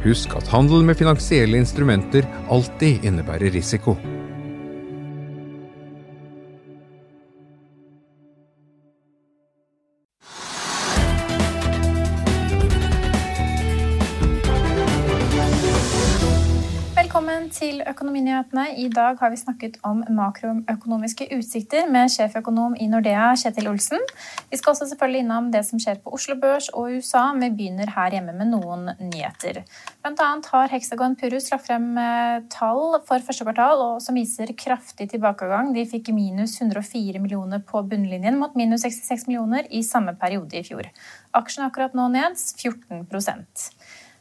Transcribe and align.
Husk 0.00 0.32
at 0.38 0.48
handel 0.48 0.84
med 0.86 0.96
finansielle 0.96 1.60
instrumenter 1.60 2.24
alltid 2.48 3.04
innebærer 3.04 3.52
risiko. 3.52 3.98
Økonominyhetene. 18.50 18.78
I 18.80 18.88
dag 18.88 19.18
har 19.20 19.30
vi 19.30 19.36
snakket 19.36 19.78
om 19.84 20.02
makroøkonomiske 20.08 21.28
utsikter 21.36 21.88
med 21.90 22.10
sjeføkonom 22.10 22.74
i 22.78 22.88
Nordea, 22.88 23.34
Kjetil 23.36 23.68
Olsen. 23.68 24.00
Vi 24.50 24.56
skal 24.56 24.72
også 24.72 24.88
selvfølgelig 24.90 25.20
innom 25.20 25.50
det 25.52 25.64
som 25.64 25.78
skjer 25.78 26.00
på 26.02 26.12
Oslo 26.12 26.34
Børs 26.36 26.68
og 26.74 26.90
USA, 26.90 27.32
vi 27.34 27.50
begynner 27.50 27.90
her 27.94 28.10
hjemme 28.10 28.32
med 28.32 28.50
noen 28.50 28.90
nyheter. 28.98 29.62
Blant 30.02 30.20
annet 30.20 30.46
har 30.50 30.68
Hexagon 30.68 31.16
Purus 31.16 31.50
lagt 31.50 31.66
frem 31.66 31.96
eh, 31.98 32.42
tall 32.50 33.00
for 33.06 33.20
første 33.20 33.44
kvartal 33.44 34.00
som 34.00 34.14
viser 34.14 34.52
kraftig 34.56 35.10
tilbakegang. 35.10 35.72
De 35.74 35.86
fikk 35.86 36.10
minus 36.14 36.60
104 36.60 37.20
millioner 37.20 37.62
på 37.62 37.82
bunnlinjen 37.86 38.38
mot 38.40 38.56
minus 38.58 38.82
66 38.82 39.28
millioner 39.28 39.68
i 39.70 39.82
samme 39.82 40.16
periode 40.18 40.58
i 40.58 40.66
fjor. 40.66 40.90
Aksjen 41.36 41.64
er 41.64 41.70
akkurat 41.70 41.94
nå 41.94 42.08
ned 42.10 42.34
14 42.34 43.06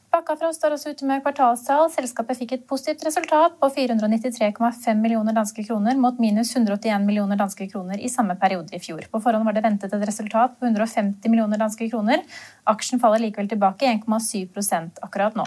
Bakkafra 0.10 0.50
står 0.50 0.74
også 0.74 0.96
ute 0.96 1.06
med 1.06 1.22
kvartalstall. 1.22 1.84
Selskapet 1.94 2.40
fikk 2.40 2.56
et 2.56 2.64
positivt 2.70 3.04
resultat 3.06 3.60
på 3.62 3.68
493,5 3.76 4.98
millioner 4.98 5.38
danske 5.38 5.62
kroner 5.68 6.00
mot 6.02 6.18
minus 6.18 6.56
181 6.56 7.06
millioner 7.06 7.38
danske 7.38 7.68
kroner 7.70 8.02
i 8.02 8.10
samme 8.10 8.34
periode 8.42 8.74
i 8.74 8.82
fjor. 8.82 9.06
På 9.14 9.22
forhånd 9.22 9.46
var 9.46 9.54
det 9.54 9.64
ventet 9.68 9.94
et 9.94 10.08
resultat 10.10 10.58
på 10.58 10.66
150 10.66 11.30
millioner 11.30 11.62
danske 11.62 11.92
kroner. 11.94 12.26
Aksjen 12.74 13.02
faller 13.04 13.22
likevel 13.22 13.54
tilbake 13.54 13.86
1,7% 13.86 14.98
akkurat 15.06 15.38
nå. 15.38 15.46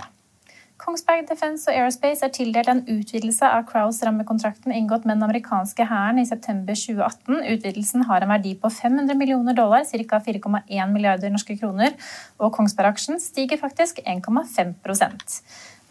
Kongsberg 0.83 1.29
Defence 1.29 1.71
og 1.71 1.77
Aerospace 1.79 2.25
er 2.27 2.31
tildelt 2.35 2.67
en 2.67 2.81
utvidelse 2.91 3.47
av 3.47 3.69
Crowes-rammekontrakten 3.69 4.73
inngått 4.75 5.05
med 5.07 5.15
den 5.15 5.29
amerikanske 5.29 5.85
hæren 5.87 6.19
i 6.19 6.25
september 6.27 6.75
2018. 6.75 7.37
Utvidelsen 7.53 8.03
har 8.09 8.25
en 8.25 8.33
verdi 8.33 8.57
på 8.59 8.67
500 8.67 9.15
millioner 9.21 9.55
dollar, 9.55 9.87
ca. 9.87 10.19
4,1 10.27 10.91
milliarder 10.91 11.31
norske 11.31 11.55
kroner, 11.61 11.95
og 12.43 12.51
Kongsberg-aksjen 12.59 13.23
stiger 13.23 13.63
faktisk 13.63 14.03
1,5% 14.03 15.39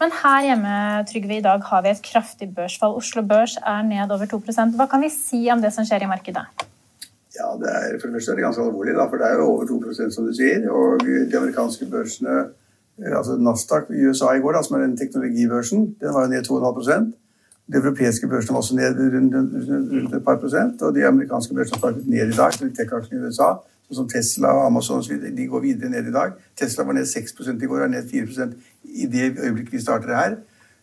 Men 0.02 0.14
her 0.20 0.44
hjemme 0.50 0.76
Trygve, 1.08 1.38
i 1.40 1.46
dag 1.48 1.64
har 1.72 1.82
vi 1.82 1.94
et 1.94 2.04
kraftig 2.04 2.52
børsfall. 2.52 3.00
Oslo 3.00 3.24
Børs 3.24 3.56
er 3.64 3.82
ned 3.88 4.12
over 4.12 4.28
2% 4.28 4.76
Hva 4.76 4.90
kan 4.92 5.00
vi 5.00 5.08
si 5.08 5.46
om 5.48 5.64
det 5.64 5.72
som 5.72 5.88
skjer 5.88 6.04
i 6.04 6.12
markedet? 6.12 6.44
Ja, 7.32 7.54
det 7.56 7.70
er, 7.72 7.96
For 7.96 8.12
det 8.12 8.18
første 8.18 8.32
er 8.32 8.36
det 8.36 8.44
ganske 8.44 8.68
alvorlig, 8.68 8.92
da, 8.98 9.08
for 9.08 9.16
det 9.16 9.30
er 9.30 9.40
jo 9.40 9.52
over 9.54 9.64
2% 9.72 10.12
som 10.12 10.28
du 10.28 10.34
sier. 10.36 10.68
Og 10.68 11.00
de 11.00 11.38
amerikanske 11.38 11.88
børsene 11.88 12.42
altså 12.98 13.36
Nasdaq 13.40 13.90
i 13.90 14.06
USA 14.06 14.34
i 14.36 14.40
går, 14.40 14.52
da, 14.56 14.62
som 14.62 14.76
er 14.76 14.86
den 14.86 14.96
teknologibørsen, 14.96 15.84
den 16.00 16.14
var 16.14 16.26
jo 16.26 16.32
ned 16.32 16.48
2,5 16.48 17.12
De 17.72 17.78
europeiske 17.78 18.28
børsene 18.28 18.54
var 18.54 18.60
også 18.60 18.76
ned 18.76 18.98
rundt, 19.14 19.34
rundt 19.34 20.14
et 20.14 20.24
par 20.24 20.36
prosent. 20.36 20.82
Og 20.82 20.94
de 20.94 21.06
amerikanske 21.06 21.54
børsene 21.54 21.76
har 21.76 21.78
startet 21.78 22.08
ned 22.08 22.32
i 22.32 22.36
dag. 22.36 22.52
Tech-aksjene 22.76 23.20
i 23.20 23.28
USA, 23.28 23.52
sånn 23.86 24.00
som 24.00 24.08
Tesla 24.10 24.50
og 24.58 24.66
Amazon 24.66 24.98
osv., 24.98 25.14
de 25.36 25.46
går 25.46 25.62
videre 25.62 25.92
ned 25.92 26.10
i 26.10 26.12
dag. 26.12 26.34
Tesla 26.58 26.84
var 26.84 26.98
ned 26.98 27.06
6 27.06 27.32
i 27.52 27.66
går, 27.70 27.84
er 27.86 27.92
ned 27.94 28.10
4% 28.10 28.56
i 28.84 29.06
det 29.06 29.30
øyeblikket 29.38 29.72
vi 29.72 29.80
starter 29.80 30.14
her. 30.16 30.36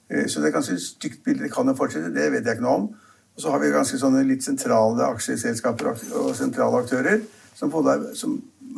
Eh, 0.09 0.25
så 0.27 0.39
det 0.39 0.49
er 0.49 0.57
ganske 0.57 0.79
stygt 0.79 1.23
bilde. 1.23 1.43
Det 1.43 1.53
kan 1.53 1.67
jo 1.67 1.75
fortsette, 1.77 2.13
det 2.15 2.31
vet 2.31 2.45
jeg 2.45 2.57
ikke 2.57 2.65
noe 2.65 2.77
om. 2.81 2.87
Og 3.35 3.43
så 3.43 3.51
har 3.51 3.59
vi 3.59 3.71
ganske 3.71 3.97
sånne 3.99 4.25
litt 4.27 4.43
sentrale 4.43 5.05
aksjeselskaper 5.13 5.93
og 5.93 6.33
sentrale 6.35 6.81
aktører 6.81 7.21
som, 7.55 7.71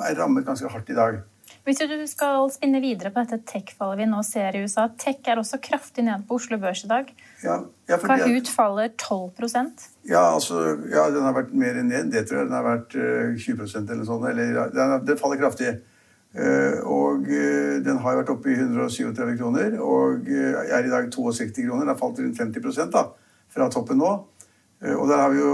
er 0.01 0.15
rammet 0.17 0.45
ganske 0.45 0.69
hardt 0.71 0.89
i 0.89 0.97
dag. 0.97 1.17
Hvis 1.61 1.77
du 1.77 1.91
skal 2.09 2.47
spinne 2.49 2.79
videre 2.81 3.11
på 3.13 3.21
dette 3.21 3.37
tech-fallet 3.45 3.99
vi 3.99 4.07
nå 4.09 4.23
ser 4.25 4.55
i 4.57 4.63
USA, 4.65 4.87
tech 4.97 5.27
er 5.29 5.37
også 5.37 5.59
kraftig 5.61 6.07
ned 6.07 6.23
på 6.25 6.39
Oslo 6.39 6.57
Børs 6.61 6.81
i 6.87 6.89
dag. 6.89 7.11
Ja, 7.43 7.59
ja, 7.89 7.99
Kahoot 8.01 8.49
faller 8.49 8.89
12 8.97 9.29
Ja, 10.09 10.33
altså, 10.33 10.63
ja, 10.89 11.05
den 11.13 11.21
har 11.21 11.35
vært 11.37 11.53
mer 11.53 11.77
ned. 11.83 12.09
Det 12.11 12.25
tror 12.27 12.41
jeg 12.41 12.49
den 12.49 12.57
har 12.57 12.65
vært 12.65 12.97
uh, 12.97 13.37
20% 13.37 13.77
eller 13.77 14.01
noe 14.01 14.09
sånt. 14.09 14.25
Eller, 14.31 14.73
den, 14.73 14.95
den 15.05 15.21
faller 15.21 15.37
kraftig. 15.43 15.75
Uh, 16.33 16.81
og 16.87 17.29
uh, 17.29 17.77
den 17.85 18.01
har 18.01 18.17
vært 18.23 18.33
oppe 18.33 18.49
i 18.49 18.57
137 18.57 19.37
kroner 19.37 19.77
og 19.83 20.29
er 20.31 20.87
i 20.87 20.93
dag 20.93 21.11
62 21.13 21.61
kroner. 21.61 21.85
Den 21.85 21.93
har 21.93 22.01
falt 22.01 22.23
rundt 22.23 22.41
50% 22.41 22.95
da, 22.95 23.05
fra 23.53 23.69
toppen 23.69 24.01
nå. 24.01 24.15
Eh, 24.85 24.95
og, 24.95 25.35
jo, 25.37 25.49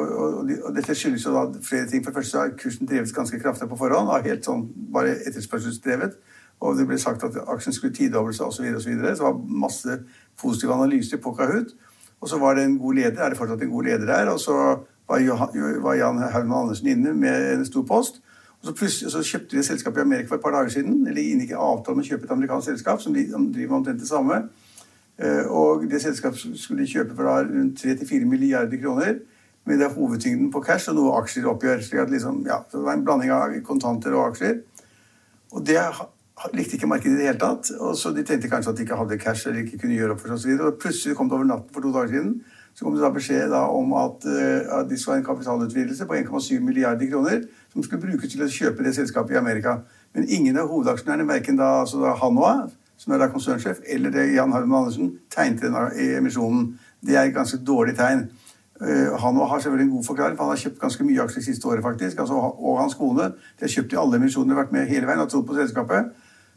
og, 0.65 0.75
dette 0.75 0.95
skyldes 0.95 1.25
jo 1.25 1.33
da 1.35 1.45
flere 1.63 1.87
ting. 1.87 2.03
For 2.03 2.11
det 2.11 2.21
første 2.21 2.39
har 2.39 2.55
kursen 2.59 2.87
drevet 2.87 3.13
ganske 3.15 3.39
kraftig 3.39 3.69
på 3.69 3.79
forhånd. 3.79 4.11
helt 4.25 4.45
sånn 4.45 4.67
Bare 4.93 5.17
etterspørselsdrevet. 5.27 6.17
Og 6.59 6.77
det 6.77 6.87
ble 6.89 6.97
sagt 6.97 7.23
at 7.23 7.35
aksjen 7.47 7.75
skulle 7.75 7.93
tidoble 7.93 8.33
seg 8.33 8.47
osv. 8.47 8.69
Så, 8.79 8.89
videre, 8.89 9.15
så 9.15 9.23
det 9.23 9.29
var 9.29 9.59
masse 9.65 9.99
positive 10.41 10.73
analyser 10.73 11.21
på 11.21 11.35
Kahoot. 11.37 11.75
Og 12.21 12.29
så 12.29 12.39
var 12.41 12.55
det 12.55 12.63
en 12.65 12.79
god 12.81 12.93
leder. 12.97 13.23
Er 13.23 13.29
det 13.29 13.37
fortsatt 13.37 13.61
en 13.61 13.73
god 13.73 13.83
leder 13.83 14.07
der? 14.09 14.31
Og 14.31 14.39
så 14.39 14.55
var, 15.07 15.19
Jan 15.95 16.23
Haugmann 16.33 16.63
Andersen 16.63 16.87
inne 16.87 17.13
med 17.13 17.51
en 17.53 17.65
stor 17.65 17.85
post. 17.85 18.21
Og 18.61 18.71
så 18.71 18.89
så 19.09 19.21
kjøpte 19.21 19.53
vi 19.53 19.59
et 19.59 19.65
selskap 19.65 19.97
i 19.97 20.01
Amerika 20.01 20.27
for 20.27 20.35
et 20.35 20.41
par 20.41 20.55
dager 20.55 20.69
siden. 20.69 21.07
Eller 21.07 21.21
inngikk 21.21 21.53
avtale 21.53 21.99
med 21.99 22.07
å 22.07 22.09
kjøpe 22.09 22.25
et 22.25 22.33
amerikansk 22.33 22.71
selskap 22.71 23.01
som 23.01 23.13
driver 23.13 23.75
omtrent 23.77 24.01
det 24.01 24.09
samme. 24.09 24.47
Eh, 25.17 25.45
og 25.49 25.87
det 25.89 26.01
selskapet 26.01 26.59
skulle 26.59 26.83
de 26.83 26.91
kjøpe 26.91 27.15
for 27.17 27.29
rundt 27.29 27.83
3-4 27.83 28.25
milliarder 28.25 28.81
kroner. 28.81 29.19
Men 29.65 29.79
det 29.79 29.87
er 29.87 29.95
hovedtyngden 29.95 30.51
på 30.51 30.61
cash 30.63 30.89
og 30.89 30.95
noe 30.95 31.15
aksjeoppgjør. 31.21 31.81
slik 31.83 32.01
at 32.01 32.09
liksom, 32.09 32.45
ja, 32.47 32.61
Det 32.71 32.83
var 32.83 32.93
en 32.93 33.03
blanding 33.03 33.31
av 33.31 33.55
kontanter 33.63 34.13
og 34.13 34.31
aksjer. 34.31 34.61
Og 35.51 35.65
det 35.65 35.79
likte 36.53 36.77
ikke 36.77 36.87
markedet 36.87 37.13
i 37.13 37.17
det 37.17 37.27
hele 37.27 37.39
tatt. 37.39 37.71
og 37.79 37.95
så 37.97 38.11
De 38.15 38.23
tenkte 38.23 38.49
kanskje 38.49 38.69
at 38.69 38.77
de 38.77 38.83
ikke 38.83 38.95
hadde 38.95 39.17
cash 39.17 39.47
eller 39.47 39.65
ikke 39.65 39.77
kunne 39.77 39.97
gjøre 39.97 40.11
opp 40.11 40.21
for 40.21 40.37
seg 40.37 40.37
osv. 40.37 40.61
Og 40.67 40.79
plutselig 40.79 41.15
kom 41.17 41.29
det 41.29 41.35
over 41.35 41.45
natten 41.45 41.73
for 41.73 41.81
to 41.81 41.91
dager 41.91 42.07
siden 42.07 42.41
så 42.77 42.85
kom 42.85 42.93
det 42.93 43.01
da 43.01 43.09
beskjed 43.09 43.49
da 43.49 43.63
om 43.73 43.93
at, 43.97 44.25
uh, 44.29 44.79
at 44.79 44.89
de 44.89 44.97
skulle 44.97 45.15
ha 45.15 45.21
en 45.23 45.25
kapitalutvidelse 45.25 46.05
på 46.05 46.13
1,7 46.13 46.59
milliarder 46.61 47.09
kroner 47.09 47.39
som 47.73 47.81
skulle 47.81 48.03
brukes 48.03 48.29
til 48.29 48.43
å 48.45 48.49
kjøpe 48.53 48.85
det 48.85 48.93
selskapet 48.93 49.33
i 49.33 49.39
Amerika. 49.39 49.79
Men 50.13 50.29
ingen 50.29 50.59
av 50.61 50.69
hovedaksjonærene, 50.69 51.25
verken 51.25 51.57
da, 51.57 51.71
altså 51.81 52.03
da 52.03 52.13
Hanoa 52.21 52.67
som 52.97 53.13
er 53.13 53.21
da 53.21 53.29
konsernsjef, 53.31 53.83
eller 53.87 54.13
det 54.13 54.33
Jan 54.33 54.51
Harman 54.51 54.83
Andersen, 54.83 55.13
tegnet 55.33 55.97
i 56.01 56.11
emisjonen. 56.17 56.79
Det 57.05 57.15
er 57.15 57.29
et 57.29 57.35
ganske 57.35 57.59
dårlig 57.67 57.95
tegn. 57.97 58.27
Uh, 58.81 59.17
han 59.17 59.35
har 59.35 59.59
selvfølgelig 59.59 59.85
en 59.85 59.95
god 59.95 60.03
forklaring, 60.03 60.37
for 60.37 60.43
han 60.43 60.53
har 60.53 60.61
kjøpt 60.61 60.79
ganske 60.81 61.03
mye 61.03 61.21
aksjer 61.21 61.43
siste 61.43 61.67
året. 61.67 61.83
faktisk, 61.83 62.19
altså, 62.19 62.33
Og 62.33 62.79
hans 62.81 62.93
kone. 62.93 63.23
De 63.23 63.61
har 63.65 63.67
kjøpt 63.67 63.93
i 63.93 63.99
alle 64.01 64.15
emisjonene, 64.15 64.55
vært 64.55 64.71
med 64.71 64.87
hele 64.87 65.07
veien 65.07 65.19
og 65.19 65.29
trodd 65.29 65.47
på 65.47 65.55
selskapet. 65.57 66.11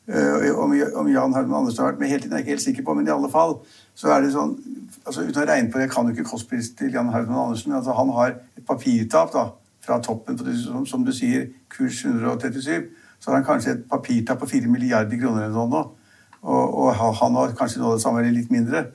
Uh, 0.08 0.58
om, 0.98 1.08
Jan 1.08 1.34
Herman 1.34 1.58
Andersen 1.60 1.84
har 1.84 1.92
vært 1.92 2.00
med 2.00 2.08
hele 2.08 2.22
tiden, 2.22 2.32
er 2.32 2.37
jeg 2.37 2.46
ikke 2.46 2.56
helt 2.56 2.62
sikker 2.62 2.84
på, 2.84 2.94
men 2.94 3.06
i 3.06 3.10
alle 3.10 3.31
fall 3.31 3.60
så 3.94 4.10
er 4.10 4.25
det 4.25 4.32
sånn 4.32 4.56
altså 5.04 5.22
Uten 5.22 5.43
å 5.43 5.46
regne 5.46 5.70
på 5.70 5.78
det, 5.78 5.86
jeg 5.86 5.93
kan 5.93 6.08
jo 6.08 6.14
ikke 6.16 6.31
kostpris 6.31 6.72
til 6.76 6.93
Jan 6.93 7.12
Herman 7.12 7.38
Andersen, 7.44 7.70
men 7.70 7.78
altså, 7.78 7.94
han 7.94 8.10
har 8.16 8.34
et 8.58 8.64
papirtap 8.66 9.32
da, 9.32 9.44
fra 9.84 10.00
toppen 10.02 10.36
på 10.36 10.56
som, 10.56 10.84
som, 10.86 11.04
du 11.04 11.12
sier, 11.14 11.46
kurs 11.72 12.02
137. 12.04 12.90
Så 13.20 13.31
har 13.31 13.38
han 13.38 13.46
kanskje 13.46 13.76
et 13.76 13.86
papirtap 13.90 14.40
på 14.40 14.48
4 14.50 14.69
milliarder 14.72 15.20
kroner 15.20 15.46
eller 15.46 15.56
noe 15.56 15.70
sånt. 15.70 15.96
Og, 16.42 16.78
og 16.84 16.94
han 16.94 17.37
har 17.37 17.54
kanskje 17.58 17.82
noe 17.82 17.92
av 17.92 17.98
det 17.98 18.04
samme 18.04 18.22
eller 18.22 18.32
litt 18.32 18.52
mindre. 18.52 18.87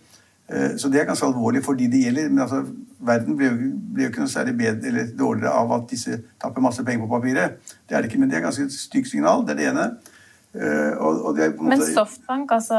Eh, 0.49 0.75
så 0.77 0.89
det 0.89 1.01
er 1.01 1.07
ganske 1.09 1.25
alvorlig 1.25 1.63
for 1.65 1.77
de 1.77 1.87
det 1.91 2.03
gjelder. 2.05 2.29
Men 2.29 2.45
altså, 2.45 2.63
verden 2.99 3.37
blir 3.37 3.51
jo, 3.51 3.69
blir 3.93 4.07
jo 4.07 4.11
ikke 4.13 4.25
noe 4.25 4.33
særlig 4.33 4.57
bedre 4.57 4.91
eller 4.91 5.13
dårligere 5.19 5.53
av 5.53 5.73
at 5.77 5.87
disse 5.91 6.19
tapper 6.41 6.65
masse 6.65 6.85
penger 6.85 7.05
på 7.05 7.13
papiret. 7.13 7.57
Det 7.89 7.97
er 7.97 8.01
det 8.01 8.11
ikke, 8.11 8.19
men 8.21 8.29
det 8.29 8.37
er 8.37 8.43
et 8.43 8.49
ganske 8.49 8.69
stygt 8.73 9.09
signal. 9.11 9.45
Det 9.45 9.55
er 9.55 9.61
det 9.61 9.71
ene. 9.73 9.87
Og, 10.55 11.01
og, 11.03 11.25
og 11.25 11.39
måte, 11.59 11.63
Men 11.67 11.81
Softbank, 11.83 12.51
altså 12.55 12.77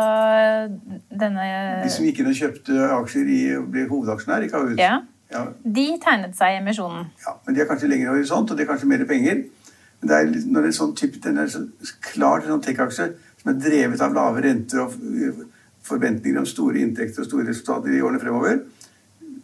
denne 1.13 1.49
De 1.83 1.91
som 1.93 2.07
gikk 2.09 2.23
inn 2.23 2.31
og 2.31 2.39
kjøpte 2.39 2.87
aksjer 3.03 3.29
i 3.29 3.41
ble 3.69 3.85
hovedaksjonær 3.91 4.47
i 4.47 4.49
Kahoot? 4.49 4.81
Ja. 4.81 5.03
ja. 5.29 5.43
De 5.61 5.85
tegnet 6.01 6.39
seg 6.39 6.55
i 6.55 6.63
emisjonen. 6.63 7.11
Ja, 7.21 7.35
Men 7.45 7.55
de 7.55 7.61
har 7.61 7.69
kanskje 7.69 7.91
lengre 7.93 8.15
horisont, 8.15 8.49
og 8.49 8.57
de 8.57 8.65
har 8.65 8.71
kanskje 8.71 8.89
mer 8.89 9.05
penger. 9.05 9.45
Men 10.01 10.09
det 10.09 10.17
er, 10.17 10.33
når 10.47 10.65
det 10.65 10.71
er 10.71 10.79
sånn 10.79 10.97
type, 10.97 11.21
den 11.25 11.43
er 11.43 11.53
så 11.53 11.67
klart 12.01 12.47
en 12.47 12.55
sånn 12.55 12.65
tech-aksje 12.65 13.11
som 13.47 13.53
er 13.55 13.61
drevet 13.63 14.01
av 14.03 14.15
lave 14.15 14.43
renter 14.43 14.81
og 14.83 14.95
forventninger 15.87 16.41
om 16.41 16.47
store 16.51 16.81
inntekter 16.83 17.23
og 17.23 17.29
store 17.29 17.47
resultater 17.47 17.95
i 17.95 18.01
årene 18.03 18.19
fremover, 18.19 18.57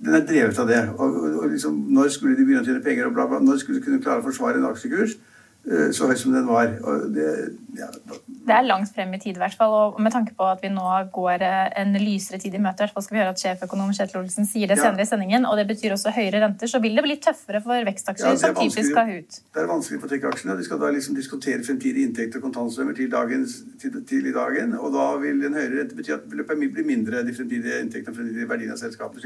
den 0.03 0.17
er 0.19 0.25
drevet 0.27 0.59
av 0.59 0.67
det. 0.67 0.81
Og, 0.97 1.19
og, 1.21 1.37
og 1.45 1.53
liksom, 1.53 1.77
når 1.95 2.11
skulle 2.11 2.35
de 2.35 2.43
begynne 2.43 2.65
å 2.65 2.67
tjene 2.67 2.83
penger, 2.83 3.07
og 3.07 3.15
bla, 3.15 3.29
bla, 3.31 3.39
når 3.39 3.61
skulle 3.63 3.79
de 3.79 3.85
kunne 3.85 4.03
klare 4.03 4.19
å 4.19 4.27
forsvare 4.27 4.59
en 4.59 4.67
aksjekurs? 4.73 5.15
Eh, 5.71 5.93
så 5.95 6.11
høy 6.11 6.17
som 6.19 6.35
den 6.35 6.49
var. 6.51 6.73
Det, 7.15 7.29
ja. 7.79 7.93
Det, 8.47 8.55
er 8.55 8.67
langt 8.67 8.91
frem 8.95 9.13
i 9.15 9.21
tid, 9.23 9.37
i 9.39 9.43
hvert 9.43 9.57
fall. 9.59 9.75
Og 9.77 10.01
med 10.03 10.15
tanke 10.15 10.35
på 10.39 10.47
at 10.49 10.63
vi 10.65 10.71
nå 10.73 10.85
går 11.15 11.45
eh, 11.47 11.71
en 11.83 11.95
lysere 12.01 12.41
tid 12.43 12.57
i 12.57 12.61
møte, 12.63 12.85
hvert 12.85 12.95
fall 12.97 13.07
skal 13.07 13.17
vi 13.17 13.23
høre 13.23 13.35
at 13.35 13.43
sjeføkonom 13.43 13.93
Kjetil 13.97 14.21
Olsen 14.23 14.49
sier 14.49 14.71
det 14.71 14.79
senere 14.81 15.07
i 15.07 15.09
sendingen, 15.09 15.47
og 15.49 15.59
det 15.61 15.67
betyr 15.71 15.95
også 15.97 16.15
høyere 16.17 16.43
renter, 16.45 16.71
så 16.71 16.81
vil 16.83 16.99
det 16.99 17.07
bli 17.07 17.19
tøffere 17.23 17.63
for 17.65 17.89
vekstaksjer 17.89 18.35
ja, 18.35 18.41
som 18.43 18.59
typisk 18.59 18.99
ut. 18.99 19.41
Det 19.55 19.65
er 19.65 19.71
vanskelig 19.71 20.03
for 20.03 20.13
tech-aksjene. 20.13 20.59
De 20.59 20.67
skal 20.67 20.83
da 20.83 20.93
liksom 20.95 21.19
diskutere 21.19 21.67
fremtidige 21.67 22.09
inntekter 22.09 22.43
og 22.43 22.49
kontantstrømmer 22.49 22.99
til, 22.99 23.13
til, 23.83 23.99
til, 24.09 24.31
i 24.31 24.37
dagen, 24.37 24.77
og 24.79 24.95
da 24.97 25.09
vil 25.23 25.43
en 25.49 25.59
høyere 25.59 25.83
rente 25.83 25.99
bety 25.99 26.15
at 26.17 26.29
beløpet 26.31 26.67
blir 26.77 26.89
mindre, 26.89 27.25
de 27.27 27.37
fremtidige 27.37 27.83
inntektene 27.85 28.15
og 28.15 28.21
fremtidige 28.21 28.51
verdiene 28.51 28.77
av 28.77 28.83
selskapet. 28.83 29.23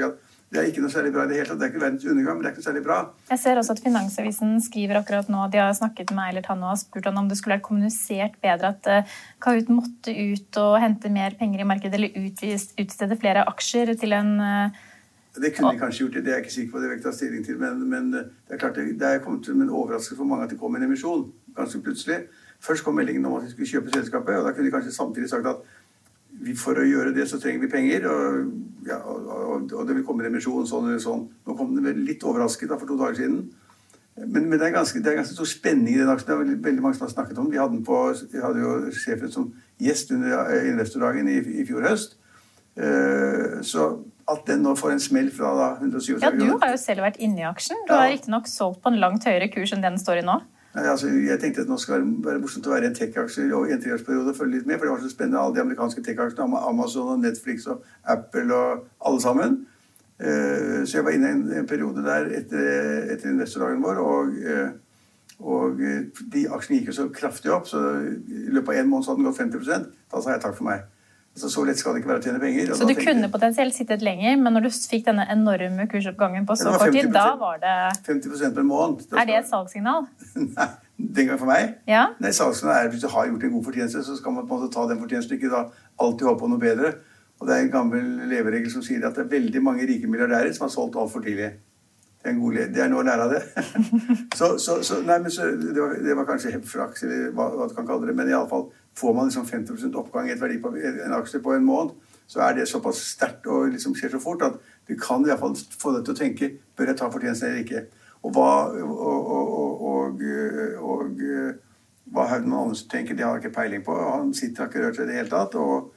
Det 0.46 0.60
er 0.60 0.69
ikke 0.70 0.82
noe 0.84 0.93
særlig 0.94 1.10
bra 1.14 1.25
i 1.26 1.31
det 1.31 1.38
hele 1.40 1.48
tatt. 1.48 1.58
Det 1.58 1.66
er 1.66 1.72
ikke 1.72 1.82
verdens 1.82 2.04
undergang, 2.06 2.37
men 2.37 2.44
det 2.44 2.48
er 2.48 2.52
ikke 2.54 2.62
noe 2.62 2.69
særlig 2.69 2.82
bra. 2.87 2.98
Jeg 3.32 3.40
ser 3.43 3.60
også 3.60 3.75
at 3.75 3.81
Finansavisen 3.82 4.52
skriver 4.62 5.00
akkurat 5.00 5.31
nå, 5.32 5.40
de 5.50 5.58
har 5.58 5.72
snakket 5.75 6.12
med 6.14 6.31
Eilert 6.31 6.50
Hanne 6.52 6.70
og 6.70 6.78
spurt 6.78 7.08
han 7.10 7.19
om 7.19 7.31
det 7.31 7.38
skulle 7.40 7.56
vært 7.56 7.66
kommunisert 7.66 8.37
bedre 8.44 8.70
at 8.76 8.90
uh, 8.90 9.16
Kahoot 9.43 9.72
måtte 9.75 10.14
ut 10.14 10.60
og 10.62 10.76
hente 10.84 11.10
mer 11.10 11.34
penger 11.40 11.64
i 11.64 11.66
markedet, 11.66 11.98
eller 11.98 12.31
utstede 12.78 13.19
flere 13.19 13.43
aksjer 13.50 13.96
til 13.98 14.14
en 14.14 14.37
uh, 14.38 14.84
det 15.37 15.52
kunne 15.56 15.72
de 15.72 15.78
kanskje 15.78 16.04
gjort, 16.04 16.14
det, 16.14 16.25
det 16.25 16.31
er 16.31 16.37
jeg 16.37 16.44
ikke 16.44 16.52
sikker 16.52 16.72
på. 16.72 16.78
det 16.81 16.88
vil 16.88 16.96
jeg 16.96 17.04
ta 17.04 17.12
stilling 17.12 17.44
til, 17.44 17.58
Men, 17.60 17.82
men 17.90 18.14
eh, 18.14 18.28
det 18.49 18.54
er 18.54 18.58
klart 18.58 18.75
det, 18.75 19.00
det 19.00 19.08
er 19.08 19.19
kommet 19.25 19.46
som 19.46 19.60
en 19.60 19.70
overraskelse 19.70 20.16
for 20.16 20.25
mange 20.25 20.44
at 20.44 20.50
det 20.50 20.58
kom 20.58 20.76
en 20.76 20.82
emisjon. 20.82 21.32
ganske 21.56 21.82
plutselig. 21.82 22.16
Først 22.60 22.84
kom 22.84 22.94
meldingen 22.94 23.26
om 23.26 23.34
at 23.37 23.42
de 23.44 23.50
skulle 23.50 23.69
kjøpe 23.69 23.92
selskapet, 23.92 24.37
og 24.37 24.44
da 24.46 24.52
kunne 24.52 24.66
de 24.66 24.72
kanskje 24.72 24.92
samtidig 24.92 25.28
sagt 25.31 25.46
at 25.46 25.56
for 26.59 26.79
å 26.79 26.87
gjøre 26.87 27.15
det 27.17 27.29
så 27.31 27.38
trenger 27.43 27.65
vi 27.65 27.73
penger, 27.73 28.09
og, 28.11 28.50
ja, 28.87 28.99
og, 29.03 29.71
og 29.73 29.87
det 29.88 29.97
vil 29.97 30.05
komme 30.06 30.27
remisjon 30.27 30.62
emisjon 30.62 30.69
sånn 30.71 30.91
eller 30.91 31.03
sånn. 31.03 31.25
Nå 31.47 31.56
kom 31.59 31.75
den 31.77 32.05
litt 32.06 32.25
overrasket 32.27 32.71
da, 32.71 32.79
for 32.81 32.91
to 32.91 32.99
dager 33.00 33.19
siden. 33.21 33.47
Men, 34.17 34.47
men 34.49 34.56
det, 34.56 34.71
er 34.71 34.77
ganske, 34.79 35.00
det, 35.05 35.11
er 35.11 35.19
ganske, 35.19 35.37
stor 35.37 35.49
spenning 35.49 35.94
i 35.94 36.00
den 36.00 36.09
aksjen. 36.09 36.31
Det 36.31 36.35
er 36.35 36.43
veldig, 36.44 36.59
veldig 36.65 36.85
mange 36.85 36.97
som 36.97 37.05
har 37.05 37.12
snakket 37.12 37.41
om 37.41 37.50
Vi 37.53 37.61
hadde, 37.61 37.83
på, 37.85 37.99
vi 38.33 38.41
hadde 38.41 38.62
jo 38.62 38.77
sjefen 38.97 39.33
som 39.33 39.50
gjest 39.83 40.12
under 40.17 40.55
investordagen 40.71 41.29
i, 41.29 41.41
i 41.61 41.67
fjor 41.69 41.85
høst. 41.85 42.17
Uh, 42.77 43.61
så 43.65 43.91
at 44.29 44.43
den 44.49 44.65
nå 44.65 44.75
får 44.77 44.97
en 44.97 45.00
smell 45.00 45.29
fra 45.33 45.53
da 45.56 45.69
137 45.79 46.25
Ja, 46.25 46.33
Du 46.35 46.59
har 46.61 46.73
jo 46.75 46.81
selv 46.81 47.05
vært 47.06 47.21
inne 47.23 47.44
i 47.44 47.47
aksjen. 47.49 47.79
Du 47.87 47.94
ja. 47.94 48.03
har 48.03 48.11
riktignok 48.12 48.49
solgt 48.50 48.83
på 48.85 48.93
en 48.93 48.99
langt 49.00 49.25
høyere 49.29 49.49
kurs 49.53 49.73
enn 49.77 49.85
den 49.85 50.00
står 50.00 50.21
i 50.21 50.27
nå. 50.27 50.41
Altså, 50.76 51.08
jeg 51.08 51.40
tenkte 51.40 51.62
at 51.64 51.70
nå 51.70 51.78
skal 51.81 52.02
det 52.02 52.25
være 52.26 52.40
morsomt 52.43 52.67
å 52.69 52.75
være 52.75 52.90
en 52.90 52.96
tech-aksje 52.96 53.46
i 53.49 53.73
en 53.73 53.81
treårsperiode 53.81 54.34
og 54.34 54.37
følge 54.37 54.58
litt 54.58 54.67
med, 54.69 54.76
for 54.76 54.84
det 54.84 54.93
var 54.93 55.05
så 55.05 55.12
spennende, 55.12 55.40
alle 55.40 55.56
de 55.56 55.62
amerikanske 55.62 56.02
tech-aksjene. 56.05 56.61
Amazon 56.69 57.14
og 57.14 57.23
Netflix 57.23 57.64
og 57.73 57.84
Apple 58.05 58.52
og 58.52 58.82
alle 59.00 59.23
sammen. 59.25 59.56
Uh, 60.20 60.84
så 60.84 60.99
jeg 60.99 61.05
var 61.05 61.17
inne 61.17 61.31
i 61.31 61.58
en, 61.61 61.69
periode 61.69 62.05
der 62.05 62.28
etter, 62.38 62.69
etter 63.12 63.32
investordagen 63.32 63.82
vår, 63.84 64.00
og, 64.00 64.37
uh, 64.49 64.69
og 65.44 65.81
uh, 65.81 66.20
de 66.32 66.44
aksjene 66.56 66.78
gikk 66.78 66.93
jo 66.93 66.99
så 66.99 67.08
kraftig 67.12 67.52
opp, 67.52 67.69
så 67.69 67.82
i 68.00 68.52
løpet 68.52 68.73
av 68.73 68.81
en 68.81 68.93
måned 68.93 69.05
så 69.05 69.12
hadde 69.12 69.25
den 69.25 69.28
gått 69.28 69.43
50% 69.43 69.90
Da 70.12 70.23
sa 70.25 70.32
jeg 70.32 70.44
takk 70.44 70.56
for 70.56 70.69
meg. 70.69 70.84
Så, 71.37 71.50
så 71.53 71.65
lett 71.69 71.77
skal 71.77 71.93
det 71.93 72.00
ikke 72.00 72.11
være 72.15 72.23
å 72.23 72.25
tjene 72.25 72.41
penger. 72.41 72.71
Så 72.79 72.87
du 72.88 72.94
kunne 72.97 73.29
potensielt 73.33 73.77
sittet 73.77 74.00
lenger, 74.05 74.38
men 74.41 74.55
når 74.56 74.67
du 74.67 74.71
fikk 74.73 75.05
denne 75.05 75.27
enorme 75.33 75.85
kursoppgangen 75.93 76.47
på 76.49 76.56
så 76.56 76.73
kort 76.73 76.94
tid, 76.97 77.11
da 77.12 77.27
var 77.37 77.61
det 77.61 77.75
50 78.06 78.55
per 78.56 78.65
måned. 78.65 79.05
Er 79.12 79.29
det 79.29 79.37
et 79.43 79.50
salgssignal? 79.50 80.09
Nei. 80.56 80.69
Den 80.97 81.29
gang 81.29 81.37
for 81.37 81.50
meg? 81.50 81.75
Ja. 81.85 82.06
Nei, 82.25 82.31
salgssignal 82.33 82.87
er 82.87 82.88
Hvis 82.88 83.05
du 83.05 83.11
har 83.12 83.29
gjort 83.29 83.44
en 83.44 83.53
god 83.53 83.67
fortjeneste, 83.69 84.05
så 84.06 84.17
skal 84.17 84.33
man 84.33 84.49
på 84.49 84.56
en 84.56 84.62
måte 84.62 84.73
ta 84.73 84.87
den 84.88 85.03
fortjenesten, 85.03 85.37
ikke 85.37 85.53
da 85.53 85.67
alltid 86.00 86.31
håpe 86.31 86.41
på 86.41 86.50
noe 86.55 86.62
bedre. 86.62 86.94
Og 87.37 87.49
det 87.49 87.53
er 87.53 87.67
en 87.67 87.73
gammel 87.75 88.09
leveregel 88.31 88.73
som 88.73 88.85
sier 88.85 89.05
at 89.05 89.19
det 89.19 89.27
er 89.27 89.35
veldig 89.37 89.61
mange 89.65 89.85
rike 89.88 90.09
milliardærer 90.09 90.56
som 90.56 90.71
har 90.71 90.73
solgt 90.73 90.97
altfor 90.97 91.21
tidlig. 91.27 91.53
Det 92.17 92.33
er, 92.33 92.35
en 92.35 92.41
god 92.41 92.56
det 92.73 92.81
er 92.83 92.88
noe 92.91 93.05
å 93.05 93.06
lære 93.06 93.27
av 93.27 93.37
det. 93.37 93.43
så, 94.38 94.55
så, 94.56 94.81
så, 94.81 95.03
nei, 95.05 95.21
men 95.21 95.31
så, 95.31 95.53
det, 95.61 95.77
var, 95.77 95.93
det 96.00 96.17
var 96.17 96.27
kanskje 96.33 96.56
hepflaks, 96.56 97.05
eller 97.05 97.29
hva, 97.37 97.53
hva 97.53 97.69
du 97.69 97.77
kan 97.77 97.87
kalle 97.87 98.09
det. 98.09 98.17
Men 98.17 98.33
iallfall 98.33 98.71
Får 98.96 99.14
man 99.14 99.28
liksom 99.28 99.46
50% 99.46 99.98
oppgang 100.00 100.28
i 100.28 100.32
et 100.32 100.40
verdi 100.40 100.56
på 100.62 100.72
en 100.76 101.16
aksje 101.19 101.43
på 101.44 101.52
en 101.52 101.66
måned, 101.66 101.93
så 102.26 102.40
er 102.46 102.56
det 102.56 102.69
såpass 102.69 103.02
sterkt 103.12 103.46
og 103.46 103.69
liksom 103.70 103.94
skjer 103.94 104.14
så 104.16 104.20
fort 104.22 104.43
at 104.43 104.56
du 104.88 104.94
kan 104.98 105.22
i 105.22 105.31
hvert 105.31 105.43
fall 105.43 105.54
få 105.54 105.93
deg 105.94 106.06
til 106.06 106.14
å 106.14 106.19
tenke 106.19 106.48
bør 106.76 106.90
jeg 106.90 106.98
ta 106.98 107.10
fortjenesten 107.12 107.50
eller 107.50 107.62
ikke. 107.62 107.84
Og 108.26 108.32
hva, 108.34 108.50
og, 108.82 109.28
og, 109.31 109.84
og, 109.90 110.25
og, 110.82 111.12
hva 112.14 112.25
Haugmann 112.31 112.64
Andersen 112.64 112.88
tenker, 112.90 113.14
det 113.14 113.26
har 113.26 113.37
jeg 113.37 113.46
ikke 113.46 113.58
peiling 113.60 113.84
på. 113.87 113.94
Han 113.94 114.32
sitter 114.34 114.64
har 114.64 114.70
ikke 114.70 114.82
rørt 114.82 114.99
seg 114.99 115.06
i 115.06 115.10
det 115.10 115.19
hele 115.20 115.32
tatt. 115.32 115.54
og 115.58 115.92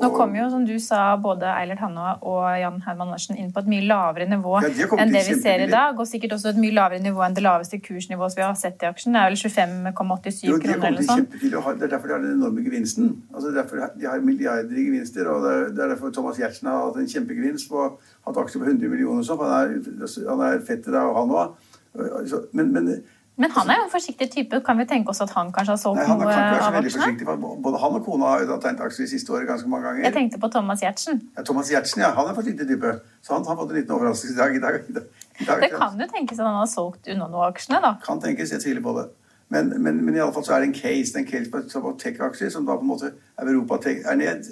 nå 0.00 0.10
kom 0.14 0.34
jo, 0.36 0.46
som 0.52 0.64
du 0.66 0.74
sa, 0.82 1.00
både 1.20 1.46
Eilert 1.52 1.82
Hanna 1.84 2.14
og 2.26 2.44
Jan 2.60 2.80
Herman 2.84 3.08
Andersen 3.08 3.38
inn 3.40 3.50
på 3.54 3.62
et 3.62 3.70
mye 3.70 3.84
lavere 3.86 4.26
nivå 4.30 4.54
ja, 4.64 4.70
de 4.74 4.86
enn 5.00 5.12
det 5.14 5.22
vi 5.28 5.36
ser 5.40 5.64
i 5.64 5.68
dag. 5.70 5.98
Og 5.98 6.08
sikkert 6.08 6.36
også 6.36 6.52
et 6.52 6.60
mye 6.62 6.74
lavere 6.74 7.02
nivå 7.04 7.22
enn 7.26 7.36
det 7.36 7.44
laveste 7.44 7.80
kursnivået 7.84 8.38
vi 8.38 8.44
har 8.44 8.56
sett 8.58 8.82
i 8.82 8.88
aksjen. 8.90 9.16
Det 9.16 9.22
er 9.22 9.32
vel 9.32 9.40
25,87 9.40 10.42
kroner 10.64 10.88
eller 10.90 11.06
sånn. 11.08 11.26
Det 11.34 11.52
er 11.52 11.92
derfor 11.96 12.10
de 12.10 12.16
har 12.16 12.24
den 12.24 12.36
enorme 12.38 12.64
gevinsten. 12.66 13.12
Altså 13.34 13.54
derfor 13.54 13.84
De 13.98 14.08
har 14.08 14.24
milliarder 14.24 14.78
i 14.78 14.88
gevinster, 14.88 15.28
og 15.30 15.46
det 15.46 15.84
er 15.84 15.94
derfor 15.94 16.14
Thomas 16.14 16.40
Giertsen 16.40 16.70
har 16.70 16.88
hatt 16.88 17.00
en 17.02 17.10
kjempegevinst 17.10 17.70
på 17.70 17.86
hatt 18.26 18.42
aksjer 18.44 18.62
på 18.62 18.70
100 18.70 18.90
millioner 18.92 19.22
og 19.22 19.28
sånn. 19.28 19.44
Han 19.44 19.54
er, 19.60 20.18
han 20.30 20.44
er 20.48 20.64
fetter 20.66 20.98
av 21.00 21.14
han 21.20 21.38
òg. 21.42 21.70
Men, 21.94 22.72
men 22.74 22.88
men 23.36 23.50
han 23.50 23.70
er 23.70 23.80
jo 23.80 23.86
en 23.88 23.90
forsiktig 23.90 24.28
type. 24.30 24.60
Kan 24.66 24.78
vi 24.78 24.84
tenke 24.86 25.10
oss 25.10 25.20
at 25.24 25.32
han 25.34 25.48
kanskje 25.54 25.74
har 25.74 25.80
solgt 25.80 26.04
han 26.06 26.20
noe 26.20 26.34
av 26.34 26.76
aksjene? 26.78 27.34
Både 27.64 27.80
han 27.82 27.96
og 27.98 28.04
kona 28.06 28.30
har 28.36 28.44
tegnet 28.62 28.84
aksjer 28.86 29.08
de 29.08 29.10
siste 29.10 29.34
året 29.34 29.48
ganske 29.48 29.70
mange 29.70 29.88
ganger. 29.88 30.06
Jeg 30.06 30.14
tenkte 30.14 30.38
på 30.44 30.50
Thomas 30.54 30.84
Giertsen. 30.84 31.18
Ja, 31.34 31.42
Thomas 31.42 31.72
Giertsen, 31.72 32.04
ja. 32.06 32.12
Han 32.14 32.30
er 32.30 32.38
forsiktig 32.38 32.68
type. 32.70 32.94
Så 33.26 33.34
han 33.34 33.46
har 33.48 33.58
fått 33.58 33.74
en 33.74 33.80
liten 33.80 33.96
overraskelse 33.96 34.36
i 34.36 34.38
dag. 34.38 34.54
I 34.54 34.62
dag, 34.62 34.78
i 34.86 34.96
dag, 35.00 35.10
i 35.40 35.48
dag 35.50 35.66
det 35.66 35.72
kan 35.74 35.98
jo 35.98 36.08
tenkes 36.14 36.38
at 36.38 36.46
han 36.46 36.60
har 36.60 36.70
solgt 36.70 37.10
unna 37.10 37.26
noen 37.26 37.50
aksjene, 37.50 37.82
da. 37.82 37.96
Kan 38.06 38.22
tenkes. 38.22 38.54
Jeg 38.54 38.62
tviler 38.62 38.86
på 38.86 38.94
det. 39.00 39.08
Men, 39.54 39.74
men, 39.82 39.98
men 40.04 40.16
i 40.16 40.22
alle 40.22 40.32
fall 40.34 40.44
så 40.46 40.54
er 40.56 40.62
det 40.62 40.70
en 40.70 40.76
case 40.76 41.12
det 41.12 41.20
er 41.20 41.24
en 41.26 41.50
case 41.50 41.82
på 41.82 41.92
tech-aksjer 42.00 42.50
som 42.50 42.64
da 42.66 42.78
på 42.78 42.86
en 42.86 42.90
måte 42.90 43.10
Europa 43.38 43.76
er 43.90 44.16
ned, 44.18 44.46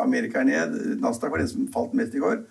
Amerika 0.00 0.40
er 0.40 0.48
ned, 0.48 0.76
Nasdaq 1.02 1.32
var 1.32 1.42
den 1.42 1.50
som 1.50 1.66
falt 1.74 1.96
mest 1.98 2.14
i 2.14 2.22
går. 2.22 2.44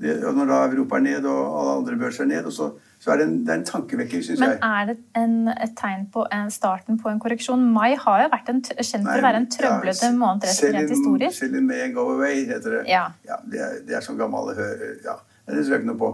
Det, 0.00 0.12
og 0.24 0.34
når 0.34 0.48
da 0.48 0.58
Europa 0.70 0.96
er 0.96 1.04
ned 1.04 1.26
og 1.28 1.40
alle 1.60 1.72
andre 1.80 1.98
børser 2.00 2.24
er 2.24 2.30
ned, 2.30 2.46
og 2.48 2.54
så 2.56 2.70
så 3.02 3.10
er 3.10 3.18
det 3.18 3.24
en, 3.26 3.38
det 3.42 3.50
er 3.50 3.56
en 3.58 3.64
tankevekker, 3.66 4.20
syns 4.22 4.38
jeg. 4.38 4.48
Men 4.48 4.60
er 4.62 4.84
det 4.92 4.94
en, 5.18 5.48
et 5.50 5.72
tegn 5.74 6.04
på 6.14 6.22
en, 6.36 6.50
starten 6.54 7.00
på 7.02 7.10
en 7.10 7.18
korreksjon? 7.22 7.64
Mai 7.74 7.96
har 7.98 8.20
jo 8.22 8.28
vært 8.30 8.52
en, 8.52 8.60
kjent 8.62 9.08
for 9.08 9.18
å 9.18 9.24
være 9.24 9.40
en 9.40 9.48
trøblete 9.50 10.06
ja, 10.06 10.14
måned 10.20 10.46
rent 10.46 10.92
historisk. 10.94 11.34
Sell 11.40 11.56
in 11.58 11.66
May 11.66 11.82
and 11.88 11.96
go 11.96 12.04
away, 12.12 12.44
heter 12.46 12.76
det. 12.76 12.82
Ja. 12.92 13.08
ja 13.26 13.40
det, 13.42 13.58
er, 13.58 13.80
det 13.88 13.96
er 13.98 14.06
sånn 14.06 14.20
gammel 14.20 14.52
ja, 14.54 15.16
Det 15.48 15.64
tror 15.64 15.74
jeg 15.74 15.82
ikke 15.82 15.90
noe 15.90 15.98
på. 15.98 16.12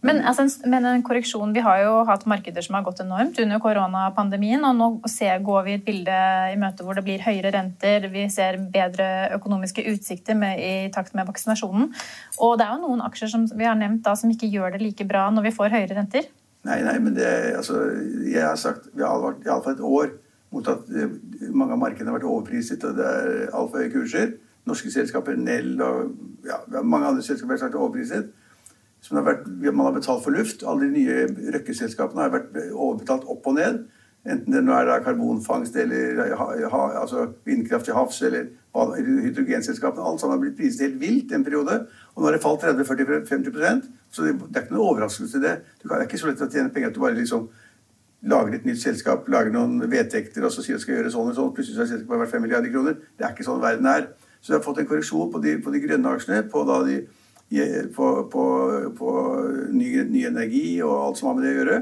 Men, 0.00 0.22
altså, 0.24 0.46
men, 0.64 0.86
en 0.88 1.02
korreksjon, 1.04 1.52
Vi 1.52 1.60
har 1.60 1.82
jo 1.82 2.04
hatt 2.08 2.24
markeder 2.28 2.64
som 2.64 2.78
har 2.78 2.84
gått 2.86 3.02
enormt 3.04 3.38
under 3.42 3.60
koronapandemien. 3.60 4.64
og 4.64 4.76
Nå 4.76 4.88
går 5.44 5.64
vi 5.66 5.74
et 5.74 5.84
bilde 5.84 6.16
i 6.52 6.56
møte 6.56 6.84
hvor 6.84 6.96
det 6.96 7.04
blir 7.04 7.20
høyere 7.20 7.52
renter, 7.52 8.08
vi 8.08 8.28
ser 8.32 8.56
bedre 8.72 9.28
økonomiske 9.36 9.84
utsikter 9.92 10.34
med, 10.34 10.58
i 10.58 10.88
takt 10.94 11.14
med 11.14 11.26
vaksinasjonen. 11.28 11.92
Og 12.40 12.56
det 12.58 12.66
er 12.66 12.78
jo 12.78 12.88
noen 12.88 13.04
aksjer 13.04 13.28
som 13.28 13.46
vi 13.52 13.68
har 13.68 13.76
nevnt 13.76 14.02
da, 14.06 14.16
som 14.16 14.32
ikke 14.32 14.48
gjør 14.48 14.72
det 14.72 14.82
like 14.86 15.04
bra 15.04 15.28
når 15.30 15.50
vi 15.50 15.56
får 15.58 15.76
høyere 15.76 15.98
renter. 16.00 16.32
Nei, 16.64 16.80
nei, 16.84 16.98
men 17.00 17.14
det, 17.16 17.28
altså, 17.56 17.84
jeg 18.24 18.44
har 18.44 18.56
sagt 18.60 18.90
vi 18.92 19.04
har 19.04 19.20
vært 19.20 19.46
iallfall 19.46 19.76
et 19.76 19.84
år 19.84 20.10
mot 20.50 20.66
at 20.68 20.88
eh, 20.92 21.12
mange 21.52 21.76
av 21.76 21.80
markedene 21.80 22.10
har 22.10 22.18
vært 22.18 22.28
overpriset, 22.28 22.84
og 22.84 22.96
det 22.98 23.06
er 23.06 23.52
altfor 23.52 23.84
høye 23.84 23.92
kurser. 23.92 24.34
Norske 24.68 24.90
selskaper, 24.92 25.36
Nell 25.40 25.76
og 25.80 26.10
ja, 26.44 26.60
mange 26.82 27.06
andre 27.06 27.24
selskaper 27.24 27.56
har 27.56 27.68
vært 27.68 27.80
overpriset 27.80 28.32
har 29.08 29.24
vært, 29.26 29.46
man 29.72 29.86
har 29.86 29.96
betalt 29.96 30.24
for 30.24 30.34
luft. 30.34 30.64
Alle 30.66 30.88
de 30.88 30.90
nye 30.98 31.52
røkkeselskapene 31.56 32.26
har 32.26 32.34
vært 32.34 32.58
overbetalt 32.70 33.24
opp 33.30 33.48
og 33.48 33.56
ned. 33.56 33.80
Enten 34.28 34.52
det 34.52 34.60
nå 34.66 34.74
er 34.76 35.00
karbonfangst 35.00 35.76
eller 35.80 36.18
ha, 36.36 36.80
altså 37.00 37.30
vindkraft 37.48 37.88
til 37.88 37.96
havs 37.96 38.20
eller 38.28 38.50
hydrogenselskapene. 39.24 40.04
Alt 40.04 40.20
sammen 40.20 40.36
har 40.36 40.42
blitt 40.42 40.58
priset 40.58 40.84
helt 40.84 41.00
vilt 41.00 41.32
en 41.32 41.46
periode. 41.46 41.78
Og 42.14 42.20
nå 42.20 42.28
har 42.28 42.36
det 42.36 42.42
falt 42.44 42.66
30-40-50% 42.66 43.88
så 44.10 44.26
det, 44.26 44.34
det, 44.42 44.58
er 44.58 44.64
ikke 44.66 44.76
noe 44.76 44.90
overraskelse 44.90 45.38
i 45.38 45.44
det. 45.46 45.54
Kan, 45.80 45.94
det 45.94 46.02
er 46.02 46.08
ikke 46.08 46.20
så 46.20 46.28
lett 46.28 46.44
å 46.44 46.50
tjene 46.50 46.72
penger 46.74 46.90
at 46.90 46.98
du 46.98 47.00
bare 47.00 47.16
liksom 47.16 47.48
lager 48.30 48.58
et 48.58 48.66
nytt 48.68 48.82
selskap, 48.82 49.28
lager 49.32 49.54
noen 49.54 49.78
vedtekter 49.88 50.44
og 50.44 50.52
så 50.52 50.64
sier 50.64 50.76
du 50.76 50.82
skal 50.82 50.98
gjøre 50.98 51.12
sånn 51.14 51.30
og 51.30 51.38
sånn. 51.38 51.54
Plutselig 51.56 51.80
har 51.80 51.88
selskapet 51.94 52.24
vært 52.26 52.34
5 52.34 52.44
milliarder 52.44 52.74
kroner. 52.74 52.98
Det 53.16 53.24
er 53.24 53.32
ikke 53.32 53.46
sånn 53.48 53.62
verden 53.64 53.88
er. 53.88 54.10
Så 54.40 54.52
vi 54.52 54.58
har 54.58 54.64
fått 54.66 54.82
en 54.82 54.88
korreksjon 54.90 55.32
på 55.32 55.40
de, 55.44 55.56
på 55.64 55.72
de 55.72 55.80
grønne 55.86 56.12
aksjene. 56.12 56.42
på 56.52 56.64
da 56.68 56.82
de 56.84 56.98
på, 57.96 58.28
på, 58.32 58.44
på 58.98 59.14
ny, 59.72 59.88
ny, 60.02 60.26
energi 60.28 60.82
og 60.82 60.94
alt 61.06 61.18
som 61.18 61.30
har 61.30 61.38
med 61.38 61.46
det 61.46 61.54
å 61.54 61.58
gjøre. 61.58 61.80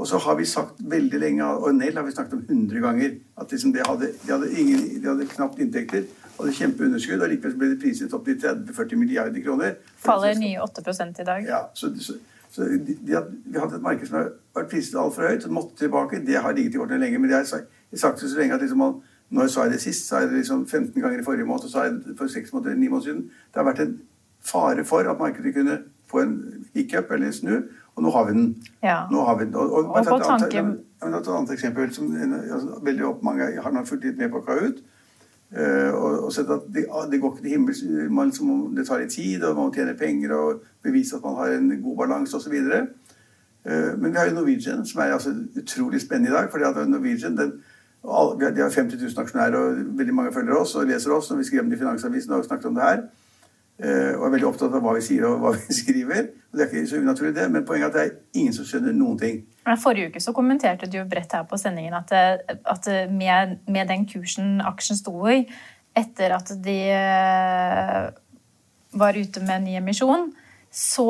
Og 0.00 0.06
så 0.08 0.20
har 0.24 0.36
vi 0.38 0.46
sagt 0.48 0.78
veldig 0.78 1.18
lenge, 1.20 1.44
og 1.44 1.74
Nell 1.76 1.98
har 1.98 2.06
vi 2.06 2.14
snakket 2.14 2.38
om 2.38 2.44
100 2.48 2.80
ganger, 2.80 3.18
at 3.36 3.50
liksom 3.52 3.74
de, 3.74 3.82
hadde, 3.84 4.12
de, 4.22 4.30
hadde 4.32 4.48
ingen, 4.54 4.86
de 5.02 5.08
hadde 5.10 5.26
knapt 5.28 5.60
inntekter, 5.60 6.06
hadde 6.38 6.54
kjempeunderskudd, 6.56 7.20
og 7.20 7.28
likevel 7.28 7.58
ble 7.60 7.68
det 7.74 7.80
priset 7.82 8.14
opp 8.16 8.24
til 8.24 8.38
30-40 8.40 8.96
milliarder 8.96 9.44
kroner. 9.44 9.74
Faller 10.00 10.38
nye 10.40 10.62
8% 10.64 11.20
i 11.20 11.26
dag. 11.28 11.44
Ja, 11.50 11.60
så, 11.76 11.92
så, 12.00 12.16
så 12.48 12.70
de, 12.70 12.96
de 12.96 13.18
har, 13.18 13.28
Vi 13.28 13.60
hatt 13.60 13.76
et 13.76 13.84
marked 13.84 14.08
som 14.08 14.22
har 14.22 14.32
vært 14.56 14.72
priset 14.72 14.96
altfor 15.02 15.28
høyt, 15.28 15.44
og 15.44 15.56
måtte 15.58 15.76
tilbake. 15.82 16.22
Det 16.24 16.40
har 16.40 16.56
ligget 16.56 16.78
i 16.78 16.80
kortene 16.80 17.02
lenge, 17.02 17.20
men 17.20 17.28
det 17.28 17.36
har 17.36 17.44
jeg 17.44 18.00
sagt 18.00 18.24
så 18.24 18.32
lenge 18.38 18.56
at 18.56 18.64
liksom 18.64 18.80
man, 18.80 19.02
når 19.28 19.46
jeg 19.46 19.52
sa 19.52 19.66
jeg 19.66 19.74
det 19.74 19.82
sist, 19.84 20.08
sa 20.08 20.22
jeg 20.24 20.30
det 20.30 20.40
liksom 20.40 20.64
15 20.66 20.96
ganger 20.96 21.20
i 21.20 21.26
forrige 21.28 21.50
måned, 21.50 21.68
og 21.68 21.74
sa 21.74 21.84
jeg 21.90 22.00
det 22.06 22.16
for 22.18 22.30
6 22.30 22.56
måneder, 22.56 22.80
9 22.80 22.88
måneder 22.88 23.10
siden. 23.10 23.22
Det 23.52 23.60
har 23.60 23.68
vært 23.68 23.84
en 23.84 23.98
fare 24.44 24.84
for 24.84 24.98
at 25.10 25.18
markedet 25.18 25.54
kunne 25.54 25.78
få 26.10 26.22
en 26.24 26.66
hiccup 26.74 27.10
eller 27.10 27.30
snu. 27.30 27.62
Og 27.96 28.02
nå 28.02 28.10
har 28.10 28.24
vi 28.24 28.32
den. 28.32 28.56
Ja. 28.82 29.02
Nå 29.10 29.24
har 29.24 29.38
vi 29.38 29.44
den. 29.44 29.54
Og, 29.54 29.72
og, 29.72 29.84
Og 29.84 29.94
på 29.94 30.16
et 30.16 30.22
annet- 30.22 30.50
tanken- 30.50 30.78
et 31.02 31.28
annet 31.28 31.50
eksempel 31.52 31.92
som 31.94 32.16
altså, 32.52 32.80
veldig 32.84 33.04
opp, 33.06 33.22
mange 33.22 33.60
har 33.62 33.70
nå 33.72 33.84
fulgt 33.84 34.04
litt 34.04 34.18
med 34.18 34.30
på 34.30 34.40
Kahoot. 34.46 34.80
Uh, 35.50 35.90
og, 35.94 36.24
og 36.24 36.32
sett 36.32 36.50
at 36.50 36.66
det, 36.70 36.84
det 37.10 37.18
går 37.20 37.32
ikke 37.32 37.42
til 37.42 37.50
himmels 37.50 37.80
man, 38.10 38.28
liksom, 38.30 38.50
Det 38.76 38.84
tar 38.86 39.00
litt 39.00 39.10
tid, 39.10 39.42
og 39.42 39.56
man 39.56 39.64
må 39.66 39.72
tjene 39.74 39.96
penger 39.98 40.30
og 40.36 40.60
bevise 40.82 41.16
at 41.16 41.24
man 41.24 41.34
har 41.40 41.56
en 41.56 41.72
god 41.82 41.96
balanse 41.96 42.36
osv. 42.36 42.54
Uh, 42.54 43.98
men 43.98 44.12
vi 44.12 44.16
har 44.18 44.28
jo 44.30 44.34
Norwegian, 44.34 44.86
som 44.86 45.00
er 45.02 45.16
altså, 45.16 45.34
utrolig 45.58 46.00
spennende 46.00 46.30
i 46.30 46.36
dag. 46.36 46.50
fordi 46.50 46.64
at 46.64 46.88
Norwegian 46.88 47.36
den, 47.36 47.52
all, 48.04 48.38
De 48.40 48.62
har 48.62 48.70
50 48.70 49.02
000 49.02 49.24
aksjonærer, 49.24 49.56
og 49.56 49.98
veldig 49.98 50.14
mange 50.14 50.32
følger 50.32 50.54
oss 50.54 50.74
og 50.74 50.86
leser 50.86 51.12
oss. 51.12 51.30
og 51.30 51.38
Vi 51.38 51.44
skrev 51.44 51.60
om 51.60 51.70
det 51.70 51.76
i 51.76 51.82
Finansavisen 51.82 52.32
og 52.32 52.44
snakket 52.44 52.66
om 52.66 52.74
det 52.74 52.82
her. 52.82 53.02
Eh, 53.80 54.12
og 54.18 54.26
er 54.26 54.32
veldig 54.34 54.48
opptatt 54.50 54.74
av 54.76 54.82
hva 54.84 54.92
vi 54.98 55.02
sier 55.04 55.24
og 55.24 55.38
hva 55.40 55.54
vi 55.56 55.74
skriver. 55.80 56.26
Og 56.50 56.58
Det 56.58 56.66
er 56.66 56.72
ikke 56.74 56.90
så 56.90 57.00
unaturlig, 57.00 57.32
det, 57.38 57.46
men 57.54 57.64
poenget 57.68 57.86
er 57.86 57.90
at 57.90 57.96
det 57.96 58.02
er 58.04 58.40
ingen 58.42 58.56
som 58.56 58.66
skjønner 58.68 58.96
noen 58.96 59.16
ting. 59.20 59.38
Men 59.64 59.80
Forrige 59.80 60.10
uke 60.10 60.20
så 60.20 60.34
kommenterte 60.36 60.88
du 60.90 60.98
jo 60.98 61.06
bredt 61.08 61.32
her 61.36 61.46
på 61.48 61.58
sendingen 61.60 61.96
at, 61.96 62.12
eh, 62.12 62.58
at 62.68 62.90
med, 63.14 63.56
med 63.70 63.88
den 63.88 64.04
kursen 64.10 64.60
aksjen 64.66 64.98
sto 65.00 65.14
i, 65.32 65.40
etter 65.96 66.36
at 66.36 66.52
de 66.62 66.76
eh, 66.92 68.04
var 69.00 69.16
ute 69.16 69.42
med 69.46 69.56
en 69.56 69.66
ny 69.70 69.78
emisjon, 69.80 70.30
så, 70.70 71.08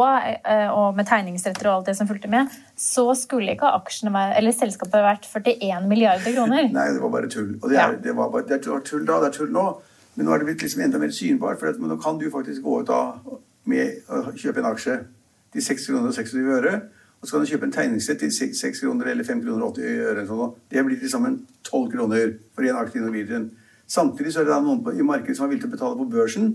og 0.72 0.94
med 0.96 1.04
tegningsretter 1.04 1.66
og 1.68 1.74
alt 1.74 1.90
det 1.90 1.94
som 1.98 2.08
fulgte 2.08 2.30
med, 2.32 2.48
så 2.80 3.02
skulle 3.18 3.52
ikke 3.52 3.68
aksjene 3.76 4.12
være, 4.14 4.38
eller 4.40 4.54
selskapet 4.56 5.02
vært 5.04 5.26
41 5.28 5.84
milliarder 5.90 6.32
kroner. 6.32 6.70
Nei, 6.78 6.86
det 6.94 7.02
var 7.02 7.12
bare 7.12 7.28
tull. 7.28 7.50
Og 7.58 7.66
det, 7.68 7.76
er, 7.76 7.92
Ja. 7.92 7.98
det, 8.06 8.14
var 8.16 8.30
bare, 8.32 8.46
det 8.48 8.56
er 8.56 8.80
tull 8.88 9.04
da, 9.04 9.18
det 9.20 9.28
er 9.28 9.36
tull 9.36 9.52
nå. 9.52 9.66
Men 10.20 10.26
nå 10.28 10.34
er 10.34 10.42
det 10.42 10.50
blitt 10.50 10.62
liksom 10.66 10.82
enda 10.84 10.98
mer 11.00 11.12
synbart. 11.16 11.56
For 11.56 11.72
nå 11.80 11.96
kan 11.96 12.18
du 12.20 12.26
faktisk 12.28 12.60
gå 12.60 12.82
ut 12.82 12.90
da 12.90 13.14
med 13.72 14.02
å 14.12 14.34
kjøpe 14.36 14.60
en 14.60 14.66
aksje 14.68 14.98
til 15.54 15.64
6 15.64 15.86
kroner 15.88 16.10
og 16.10 16.18
26 16.18 16.50
øre. 16.58 16.72
Og 17.20 17.24
så 17.24 17.32
kan 17.32 17.46
du 17.46 17.48
kjøpe 17.48 17.64
en 17.64 17.72
tegningssett 17.72 18.20
til 18.20 18.34
6, 18.36 18.60
6 18.60 18.82
kroner 18.84 19.08
eller 19.14 19.24
5 19.24 19.40
kroner 19.40 19.64
og 19.64 19.80
80 19.80 20.02
øre. 20.10 20.26
sånn. 20.28 20.52
Det 20.68 20.84
blir 20.84 21.00
til 21.00 21.08
sammen 21.08 21.38
12 21.64 21.88
kroner 21.94 22.36
for 22.52 22.68
en 22.68 22.82
aksje 22.82 23.00
i 23.00 23.06
Norwegian. 23.06 23.48
Samtidig 23.88 24.34
så 24.34 24.42
er 24.42 24.50
det 24.50 24.52
da 24.52 24.60
noen 24.60 24.84
på, 24.84 24.92
i 24.92 25.08
markedet 25.08 25.38
som 25.40 25.48
har 25.48 25.54
villet 25.54 25.72
betale 25.72 25.96
på 25.96 26.10
børsen 26.12 26.52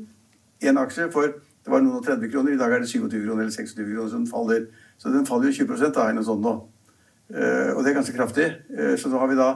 en 0.62 0.84
aksje 0.86 1.10
for 1.18 1.34
det 1.34 1.74
var 1.74 1.82
noen 1.82 1.98
og 1.98 2.06
30 2.06 2.30
kroner. 2.30 2.54
I 2.54 2.62
dag 2.62 2.72
er 2.72 2.86
det 2.86 2.94
27 2.94 3.18
kroner 3.26 3.48
eller 3.48 3.52
26 3.58 3.82
kroner, 3.82 4.14
den 4.14 4.30
faller. 4.30 4.66
Så 5.02 5.10
den 5.10 5.26
faller 5.26 5.50
jo 5.50 5.66
20 5.66 5.90
da, 5.90 6.06
eller 6.06 6.22
noe 6.22 6.30
sånt 6.30 6.46
nå. 6.46 6.56
Eh, 7.34 7.74
og 7.74 7.82
det 7.82 7.90
er 7.90 7.98
ganske 7.98 8.14
kraftig. 8.14 8.52
Eh, 8.78 8.94
så 9.02 9.10
da 9.10 9.26
har 9.26 9.34
vi 9.34 9.42
da 9.42 9.52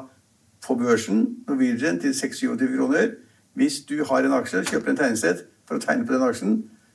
på 0.66 0.82
børsen 0.82 1.28
Norwegian 1.46 2.02
til 2.02 2.18
26 2.18 2.58
kroner. 2.74 3.12
Hvis 3.60 3.82
du 3.90 3.98
har 4.08 4.24
en 4.26 4.36
aksje, 4.40 4.64
kjøper 4.72 4.94
en 4.94 5.00
tegnested 5.00 5.44
for 5.68 5.76
å 5.80 5.84
tegne 5.84 6.06
på 6.08 6.16
den 6.16 6.24
aksjen, 6.26 6.54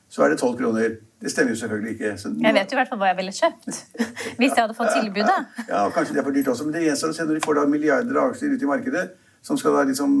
så 0.09 0.23
er 0.25 0.33
det 0.33 0.39
12 0.41 0.57
kroner. 0.59 0.95
Det 1.21 1.31
stemmer 1.31 1.53
jo 1.55 1.59
selvfølgelig 1.61 1.91
ikke. 1.95 2.11
Nå- 2.29 2.43
Jeg 2.45 2.53
vet 2.57 2.71
jo 2.71 2.75
i 2.75 2.79
hvert 2.79 2.89
fall 2.91 2.99
hva 3.01 3.07
jeg 3.11 3.17
ville 3.21 3.33
kjøpt 3.33 3.69
hvis 4.39 4.51
jeg 4.51 4.61
hadde 4.63 4.75
fått 4.77 4.91
tilbudet. 4.93 5.37
Ja, 5.69 5.85
kanskje 5.93 6.13
det 6.17 6.21
er 6.21 6.27
for 6.27 6.35
dyrt 6.35 6.49
også, 6.53 6.65
men 6.67 6.73
det 6.75 6.83
gjenstår 6.87 7.13
å 7.13 7.17
se 7.17 7.25
når 7.25 7.39
de 7.39 7.45
får 7.45 7.55
da 7.59 7.65
milliarder 7.71 8.19
av 8.21 8.31
aksjer 8.33 8.53
ut 8.57 8.65
i 8.65 8.69
markedet 8.69 9.05
som 9.45 9.57
skal 9.61 9.75
da 9.77 9.83
liksom 9.85 10.13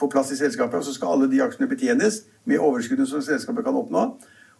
få 0.00 0.08
plass 0.12 0.30
i 0.32 0.36
selskapet, 0.38 0.78
og 0.80 0.84
så 0.86 0.94
skal 0.96 1.12
alle 1.12 1.26
de 1.28 1.40
aksjene 1.44 1.68
betjenes 1.68 2.22
med 2.48 2.56
overskuddene 2.64 3.04
som 3.08 3.20
selskapet 3.24 3.66
kan 3.66 3.76
oppnå. 3.76 4.04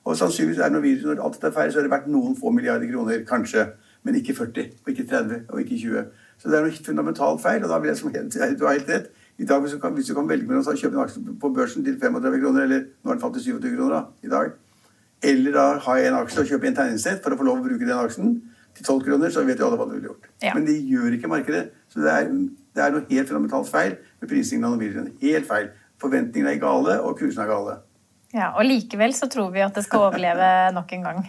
Og 0.05 0.17
sannsynligvis 0.19 0.59
er 0.61 0.69
det 0.69 0.75
noe 0.77 0.85
virus 0.85 1.07
når 1.09 1.23
alt 1.25 1.39
dette 1.39 1.49
er 1.49 1.55
ferdig, 1.57 1.73
så 1.73 1.81
er 1.81 1.87
det 1.87 1.93
verdt 1.95 2.11
noen 2.13 2.35
få 2.37 2.51
milliarder 2.53 2.91
kroner, 2.91 3.23
kanskje. 3.29 3.65
Men 4.05 4.19
ikke 4.19 4.35
40, 4.37 4.67
og 4.85 4.91
ikke 4.93 5.07
30, 5.09 5.39
og 5.49 5.61
ikke 5.63 5.79
20. 5.81 6.05
Så 6.43 6.51
det 6.51 6.59
er 6.59 6.67
noe 6.67 6.85
fundamentalt 6.91 7.41
feil, 7.41 7.63
og 7.65 7.71
da 7.73 7.79
vil 7.81 7.93
jeg 7.93 8.01
som 8.03 8.13
helt, 8.13 8.37
du 8.59 8.65
har 8.67 8.75
helt 8.77 8.91
rett. 8.91 9.09
I 9.43 9.47
dag, 9.49 9.63
hvis 9.65 9.75
du 9.75 9.81
kan, 9.83 9.95
hvis 9.97 10.07
du 10.07 10.15
kan 10.15 10.29
velge 10.31 10.47
mellom 10.47 10.63
å 10.63 10.75
kjøpe 10.79 10.95
en 10.95 11.03
aksje 11.03 11.21
på 11.43 11.51
børsen 11.57 11.83
til 11.87 11.97
35 11.99 12.39
kroner, 12.45 12.67
eller 12.69 12.85
nå 12.87 13.11
har 13.11 13.17
den 13.17 13.23
falt 13.25 13.35
til 13.39 13.57
27 13.57 13.73
kroner 13.75 13.95
da, 13.97 14.03
i 14.23 14.31
dag, 14.31 14.53
eller 15.33 15.57
da 15.57 15.65
har 15.83 15.99
jeg 15.99 16.11
en 16.13 16.19
aksje 16.21 16.43
og 16.45 16.51
kjøpe 16.51 16.69
en 16.71 16.77
tegningssett 16.79 17.23
for 17.25 17.35
å 17.35 17.39
få 17.41 17.47
lov 17.49 17.61
å 17.61 17.67
bruke 17.67 17.87
den 17.87 17.99
aksjen 17.99 18.37
til 18.77 18.87
12 18.87 19.05
kroner, 19.09 19.33
så 19.35 19.45
vet 19.47 19.61
jo 19.61 19.69
alle 19.69 19.79
hva 19.81 19.87
du 19.89 19.97
ville 19.97 20.11
gjort. 20.13 20.31
Ja. 20.45 20.55
Men 20.57 20.67
det 20.67 20.79
gjør 20.89 21.19
ikke 21.19 21.31
markedet. 21.31 21.65
Så 21.93 22.03
det 22.05 22.13
er, 22.13 22.31
det 22.75 22.85
er 22.85 22.95
noe 22.95 23.07
helt 23.11 23.31
fundamentalt 23.31 23.71
feil 23.71 23.97
med 24.23 24.31
prisingen 24.31 24.69
av 24.69 24.77
Norwegian. 24.77 25.11
Helt 25.23 25.49
feil. 25.51 25.71
Forventningene 26.03 26.55
er 26.55 26.63
gale, 26.63 26.97
og 27.03 27.19
kursene 27.19 27.45
er 27.45 27.53
gale. 27.53 27.77
Ja, 28.33 28.55
Og 28.57 28.65
likevel 28.65 29.13
så 29.15 29.29
tror 29.31 29.51
vi 29.53 29.61
at 29.61 29.77
det 29.77 29.85
skal 29.85 30.07
overleve 30.09 30.49
nok 30.79 30.95
en 30.97 31.09
gang. 31.09 31.21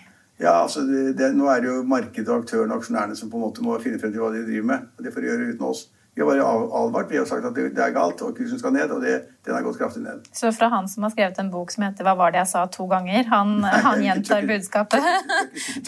Ja, 0.41 0.63
altså 0.63 0.86
det, 0.88 1.17
det, 1.20 1.34
Nå 1.38 1.50
er 1.51 1.62
det 1.62 1.70
jo 1.70 1.82
markedet 1.88 2.32
aktørene 2.34 2.74
og 2.74 2.82
aksjonærene 2.82 3.17
som 3.17 3.29
på 3.29 3.38
en 3.38 3.46
måte 3.46 3.65
må 3.65 3.75
finne 3.84 4.00
frem 4.01 4.13
til 4.13 4.24
hva 4.24 4.32
de 4.34 4.46
driver 4.48 4.70
med. 4.72 4.88
og 4.98 5.05
Det 5.05 5.13
får 5.13 5.24
de 5.24 5.29
gjøre 5.29 5.50
uten 5.51 5.67
oss. 5.67 5.84
Vi 6.15 6.22
har 6.22 6.27
bare 6.29 6.43
advart. 6.86 7.12
Vi 7.12 7.17
har 7.17 7.25
sagt 7.25 7.46
at 7.46 7.55
det, 7.55 7.72
det 7.75 7.82
er 7.84 7.93
galt, 7.96 8.22
og 8.22 8.36
kursen 8.38 8.60
skal 8.60 8.74
ned. 8.74 8.91
Og 8.93 9.01
det, 9.01 9.13
den 9.46 9.55
har 9.55 9.63
gått 9.65 9.79
kraftig 9.82 10.03
ned. 10.03 10.27
Så 10.34 10.51
fra 10.53 10.70
han 10.70 10.88
som 10.88 11.03
har 11.03 11.13
skrevet 11.13 11.39
en 11.41 11.51
bok 11.51 11.72
som 11.72 11.84
heter 11.84 12.05
'Hva 12.05 12.15
var 12.17 12.32
det 12.32 12.38
jeg 12.38 12.48
sa?' 12.48 12.65
to 12.65 12.86
ganger, 12.88 13.24
han, 13.24 13.63
han 13.63 14.03
gjentar 14.03 14.41
ikke- 14.41 14.48
budskapet 14.53 15.00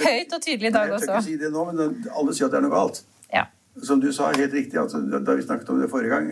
høyt 0.07 0.33
og 0.33 0.41
tydelig 0.41 0.69
i 0.69 0.73
dag 0.73 0.91
også. 0.91 1.05
jeg 1.05 1.07
tør 1.07 1.15
ikke 1.15 1.23
si 1.23 1.37
det 1.37 1.51
nå, 1.53 1.65
men 1.71 2.07
alle 2.19 2.33
sier 2.33 2.45
at 2.45 2.51
det 2.51 2.57
er 2.57 2.67
noe 2.67 2.75
galt. 2.77 3.03
Ja. 3.33 3.43
Som 3.83 4.01
du 4.01 4.11
sa, 4.11 4.31
helt 4.31 4.53
riktig, 4.53 4.79
altså, 4.79 4.97
da, 5.25 5.35
vi 5.35 5.41
snakket 5.41 5.69
om 5.69 5.81
det 5.81 5.89
forrige 5.89 6.09
gang, 6.09 6.31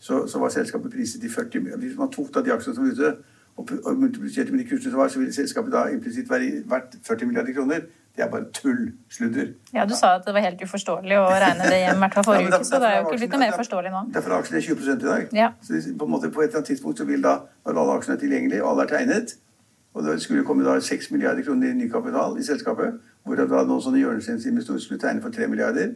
så, 0.00 0.26
så 0.26 0.38
var 0.38 0.48
selskapet 0.48 0.90
priset 0.92 1.20
til 1.20 1.30
40 1.30 1.76
Hvis 1.78 1.96
man 1.98 2.10
tok 2.10 2.34
da 2.34 2.40
de 2.42 2.52
aksjene 2.52 2.74
som 2.74 2.84
var 2.84 2.92
ute, 2.92 3.16
og, 3.56 3.68
og 3.84 3.96
multipliserte 3.96 4.52
med 4.52 4.64
de 4.64 4.68
kursene 4.68 4.90
som 4.90 5.00
var, 5.00 5.08
så 5.08 5.18
ville 5.18 5.32
selskapet 5.32 5.72
da 5.72 5.86
implisitt 5.86 6.30
være 6.30 6.64
verdt 6.66 6.98
40 7.06 7.26
milliarder 7.26 7.54
kroner. 7.54 7.80
Det 8.14 8.22
er 8.22 8.28
bare 8.30 8.46
tull. 8.54 8.92
Sludder. 9.10 9.48
ja, 9.74 9.84
du 9.90 9.94
sa 9.98 10.12
at 10.20 10.26
det 10.26 10.34
var 10.36 10.44
helt 10.44 10.60
uforståelig 10.62 11.16
å 11.18 11.24
regne 11.42 11.66
det 11.66 11.80
hjem, 11.80 12.02
hvert 12.04 12.14
fall 12.14 12.22
Ja, 12.22 12.28
forrige 12.30 12.60
uke, 12.60 12.68
så 12.68 12.78
det 12.78 12.90
er 12.90 13.00
jo 13.00 13.06
ikke 13.08 13.18
blitt 13.18 13.32
noe 13.34 13.40
mer 13.42 13.56
forståelig 13.58 13.90
nå. 13.94 14.02
Derfor 14.14 14.34
er 14.34 14.36
aksjene 14.44 14.60
ned 14.60 14.68
20 14.68 14.92
i 14.92 14.98
dag. 15.02 15.34
Ja. 15.34 15.48
Så 15.66 15.80
på, 15.98 16.06
en 16.06 16.12
måte, 16.12 16.30
på 16.30 16.44
et 16.44 16.48
eller 16.48 16.60
annet 16.60 16.70
tidspunkt 16.70 17.02
så 17.02 17.08
vil 17.08 17.24
da, 17.24 17.34
når 17.66 17.80
alle 17.82 17.96
aksjene 17.98 18.14
er 18.14 18.22
tilgjengelige 18.22 18.62
og 18.62 18.70
alle 18.70 18.86
er 18.86 18.92
tegnet, 18.92 19.34
og 19.94 20.06
det 20.06 20.14
skulle 20.22 20.46
komme 20.46 20.66
da 20.66 20.76
6 20.82 21.10
milliarder 21.10 21.46
kroner 21.46 21.70
i 21.70 21.78
ny 21.78 21.90
kapital 21.90 22.38
i 22.38 22.46
selskapet, 22.46 23.02
hvor 23.26 23.38
da 23.38 23.62
noen 23.66 23.82
sånne 23.82 24.02
hjørnesteinsinvestorer 24.02 24.82
skulle 24.82 25.02
tegne 25.02 25.22
for 25.22 25.34
3 25.34 25.50
milliarder. 25.50 25.94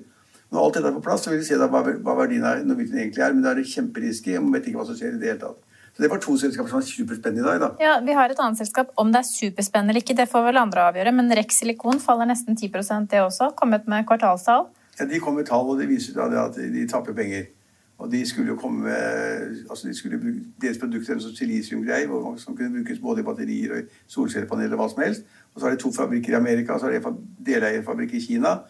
Når 0.51 0.65
alt 0.65 0.79
dette 0.79 0.91
er 0.91 0.99
på 0.99 1.05
plass, 1.05 1.23
så 1.23 1.31
vil 1.31 1.43
de 1.43 1.47
se 1.47 1.59
da 1.61 1.67
hva, 1.71 1.83
hva 1.85 2.15
verdien 2.19 2.47
av 2.47 2.63
Norwegian 2.67 3.03
egentlig 3.03 3.25
er, 3.27 3.35
men 3.35 3.45
da 3.45 3.53
er 3.53 3.61
det 3.61 3.69
kjemperisky, 3.69 4.37
og 4.39 4.47
man 4.47 4.55
vet 4.57 4.71
ikke 4.71 4.81
hva 4.81 4.87
som 4.89 4.97
skjer 4.99 5.19
i 5.19 5.21
det 5.21 5.33
hele 5.33 5.43
tatt. 5.43 5.59
Så 5.99 6.05
det 6.05 6.11
var 6.13 6.21
to 6.23 6.37
selskaper 6.39 6.71
som 6.71 6.79
var 6.79 6.85
superspennende 6.87 7.43
i 7.43 7.47
dag, 7.49 7.61
da. 7.61 7.69
Ja, 7.83 7.95
Vi 8.07 8.15
har 8.15 8.31
et 8.31 8.39
annet 8.39 8.59
selskap. 8.61 8.93
Om 9.03 9.09
det 9.11 9.19
er 9.19 9.27
superspennende 9.27 9.91
eller 9.91 10.05
ikke, 10.05 10.15
det 10.15 10.29
får 10.31 10.45
vel 10.47 10.61
andre 10.61 10.85
avgjøre. 10.93 11.11
Men 11.13 11.33
Rex 11.35 11.59
Silikon 11.59 11.99
faller 11.99 12.29
nesten 12.31 12.55
10% 12.55 13.09
det 13.11 13.19
også. 13.25 13.49
Kommet 13.59 13.89
med 13.91 14.07
kvartalstall. 14.07 14.69
Ja, 15.01 15.07
De 15.11 15.19
kom 15.19 15.35
med 15.35 15.47
tall, 15.51 15.67
og 15.67 15.81
det 15.81 15.89
viser 15.91 16.15
da 16.15 16.45
at 16.45 16.55
de 16.55 16.87
taper 16.87 17.13
penger. 17.19 17.49
Og 17.99 18.13
de 18.13 18.21
skulle 18.31 18.47
jo 18.53 18.55
komme 18.57 18.85
med 18.87 19.67
altså 19.69 19.89
de 19.89 19.95
skulle 19.99 20.21
bruke 20.23 20.45
Deres 20.63 20.79
produkter 20.79 21.19
som 21.19 21.33
sånn 21.33 21.35
silisiumgreie 21.41 22.07
hvor 22.07 22.23
man- 22.23 22.39
som 22.39 22.55
kunne 22.57 22.71
brukes 22.71 23.01
både 23.03 23.19
i 23.19 23.27
batterier 23.27 23.73
og 23.73 23.79
i 23.79 23.89
solcellepaneler 24.07 24.79
og 24.79 24.79
hva 24.79 24.91
som 24.95 25.03
helst. 25.03 25.23
Og 25.55 25.61
så 25.61 25.67
har 25.67 25.75
de 25.75 25.83
to 25.83 25.91
fabrikker 25.91 26.31
i 26.31 26.39
Amerika, 26.39 26.75
og 26.75 26.81
så 26.81 26.93
har 26.93 27.01
de 27.01 27.17
deleierfabrikk 27.43 28.15
i 28.15 28.21
Kina. 28.21 28.61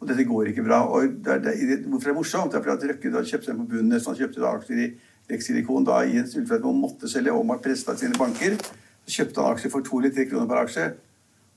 Og 0.00 0.08
dette 0.08 0.24
går 0.24 0.46
ikke 0.54 0.64
bra. 0.64 0.86
Og 0.88 1.02
det 1.22 1.28
er, 1.34 1.38
det 1.40 1.84
hvorfor 1.84 2.08
det 2.08 2.14
er 2.16 2.20
morsomt? 2.22 2.52
Det 2.52 2.58
er 2.58 2.62
fordi 2.64 2.76
at 2.80 2.88
Røkke 2.96 3.12
da 3.12 3.20
kjøpte 3.28 3.46
dem 3.52 3.58
på 3.60 3.68
bunnen. 3.68 3.88
nesten. 3.92 4.14
Han 4.14 4.20
kjøpte 4.22 4.40
da 4.40 4.52
aksjer 4.56 4.78
i 4.86 4.94
Rex 5.28 5.48
Silikon 5.48 5.84
da 5.84 6.00
i 6.04 6.16
en 6.18 6.28
tilfelle 6.28 6.64
hvor 6.64 6.76
måtte 6.76 7.10
selge 7.10 7.34
Omar 7.36 7.60
presta 7.64 7.96
sine 7.98 8.16
banker. 8.18 8.56
Så 9.04 9.20
kjøpte 9.20 9.44
han 9.44 9.56
aksjer 9.56 9.72
for 9.72 9.84
to 9.84 10.00
eller 10.00 10.14
tre 10.14 10.26
kroner 10.28 10.48
per 10.48 10.62
aksje. 10.62 10.86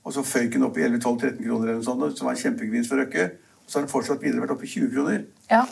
Og 0.02 0.16
så 0.16 0.24
føyk 0.26 0.56
den 0.56 0.66
opp 0.66 0.78
i 0.80 0.84
11-12-13 0.86 1.38
kroner, 1.44 1.68
eller 1.68 1.78
noe 1.78 1.86
sånt, 1.86 2.18
som 2.18 2.28
var 2.28 2.34
en 2.34 2.42
kjempegevinst 2.42 2.90
for 2.90 3.00
Røkke. 3.02 3.28
Og 3.62 3.70
så 3.70 3.78
har 3.78 3.86
den 3.86 3.92
fortsatt 3.92 4.24
videre 4.24 4.42
vært 4.42 4.56
oppe 4.56 4.66
i 4.66 4.72
20 4.72 4.90
kroner. 4.96 5.22
Ja. 5.50 5.62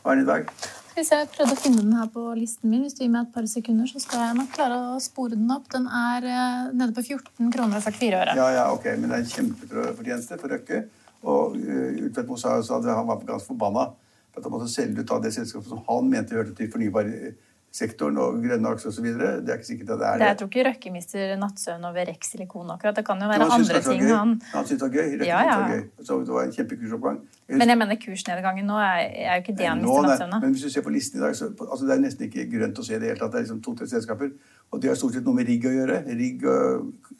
Hva 0.00 0.14
er 0.14 0.20
den 0.20 0.24
i 0.24 0.30
dag? 0.30 0.48
Hvis 0.94 1.10
Jeg 1.10 1.26
prøvde 1.34 1.56
å 1.56 1.58
finne 1.58 1.82
den 1.82 1.94
her 1.98 2.06
på 2.14 2.22
listen 2.38 2.70
min. 2.70 2.84
Hvis 2.86 2.94
du 2.94 3.02
gir 3.02 3.10
meg 3.10 3.26
et 3.26 3.34
par 3.34 3.46
sekunder, 3.50 3.88
så 3.90 4.00
skal 4.02 4.28
jeg 4.28 4.36
nok 4.38 4.52
klare 4.54 4.76
å 4.94 5.00
spore 5.02 5.34
den 5.34 5.50
opp. 5.50 5.66
Den 5.74 5.88
er 5.90 6.26
eh, 6.30 6.68
nede 6.70 6.94
på 6.94 7.02
14 7.02 7.50
kroner 7.50 7.80
og 7.80 7.86
44 7.86 8.20
øre. 8.20 8.36
Ja, 8.38 8.46
ja, 8.54 8.68
ok, 8.70 8.86
men 9.00 9.10
det 9.10 9.18
er 9.18 9.24
en 9.24 9.32
kjempefortjeneste 9.32 10.38
for 10.38 10.54
Røkke. 10.54 10.84
Og 11.24 11.56
uh, 11.56 12.04
Utvedt 12.04 12.28
Moe 12.28 12.40
sa 12.40 12.54
jo 12.60 12.76
at 12.76 12.88
han 12.88 13.08
var 13.08 13.22
ganske 13.24 13.48
forbanna 13.48 13.88
for 13.90 14.03
at 14.36 14.42
han 14.42 14.52
måtte 14.52 14.68
selge 14.72 15.00
ut 15.04 15.10
av 15.14 15.22
det 15.22 15.32
selskapet 15.34 15.68
som 15.68 15.82
han 15.88 16.08
mente 16.10 16.34
hørte 16.34 16.54
til 16.58 16.70
fornybarsektoren 16.72 18.16
og 18.22 18.40
grønne 18.42 18.70
aksjer 18.74 18.90
osv. 18.90 19.06
Det 19.18 19.50
er 19.50 19.58
ikke 19.58 19.66
sikkert 19.68 19.90
at 19.94 19.98
det 20.00 20.06
er 20.08 20.12
Det, 20.12 20.20
det. 20.20 20.26
jeg 20.28 20.38
tror 20.40 20.48
ikke 20.50 20.64
Røkke 20.68 20.92
mister 20.94 21.36
nattsøvn 21.40 21.84
over 21.90 22.08
Rex 22.10 22.30
Silikon 22.32 22.70
akkurat. 22.74 22.96
Det 22.96 23.04
kan 23.06 23.22
jo 23.22 23.28
være 23.30 23.48
andre 23.58 23.80
ting 23.82 24.02
han 24.08 24.34
Han 24.52 24.66
syntes 24.66 24.82
det 24.82 24.88
var 24.88 24.94
gøy. 24.94 25.08
Røkke 25.14 25.26
Ja, 25.30 25.38
det 25.42 25.50
ja. 25.50 25.58
var 25.60 25.72
gøy. 25.74 25.82
Så 26.08 26.18
det 26.24 26.34
var 26.36 26.42
en 26.48 26.52
kjempekursoppgang. 26.58 27.18
Jeg 27.48 27.58
Men 27.58 27.68
jeg 27.68 27.78
mener 27.78 27.96
kursnedgangen 28.06 28.66
nå 28.66 28.76
er, 28.80 29.02
er 29.28 29.34
jo 29.36 29.42
ikke 29.44 29.56
det 29.58 29.66
han 29.68 29.82
mister 29.82 30.08
nei. 30.26 30.34
av. 30.36 30.40
Men 30.42 30.50
hvis 30.56 30.62
du 30.66 30.70
ser 30.70 30.82
på 30.86 30.90
listen 30.94 31.20
i 31.20 31.22
dag, 31.24 31.36
så 31.36 31.50
altså, 31.70 31.84
det 31.86 31.92
er 31.96 32.00
nesten 32.06 32.26
ikke 32.30 32.46
grønt 32.54 32.78
å 32.78 32.84
se 32.86 32.94
i 32.96 32.98
det 33.02 33.08
hele 33.12 33.18
tatt. 33.20 33.32
Det 33.32 33.38
er 33.42 33.44
liksom 33.46 33.62
to-tre 33.62 33.86
selskaper. 33.90 34.30
Og 34.72 34.80
det 34.82 34.88
har 34.90 34.96
stort 34.96 35.14
sett 35.14 35.24
noe 35.28 35.34
med 35.34 35.46
rigg 35.46 35.66
å 35.68 35.74
gjøre. 35.74 35.98
Rigg, 36.08 36.42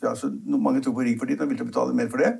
ja, 0.02 0.14
mange 0.58 0.80
tror 0.82 0.94
på 0.96 1.04
rigg 1.06 1.18
for 1.20 1.26
tiden 1.30 1.44
og 1.44 1.50
vil 1.52 1.58
til 1.60 1.66
å 1.66 1.70
betale 1.70 1.94
mer 1.94 2.08
for 2.08 2.18
det. 2.24 2.32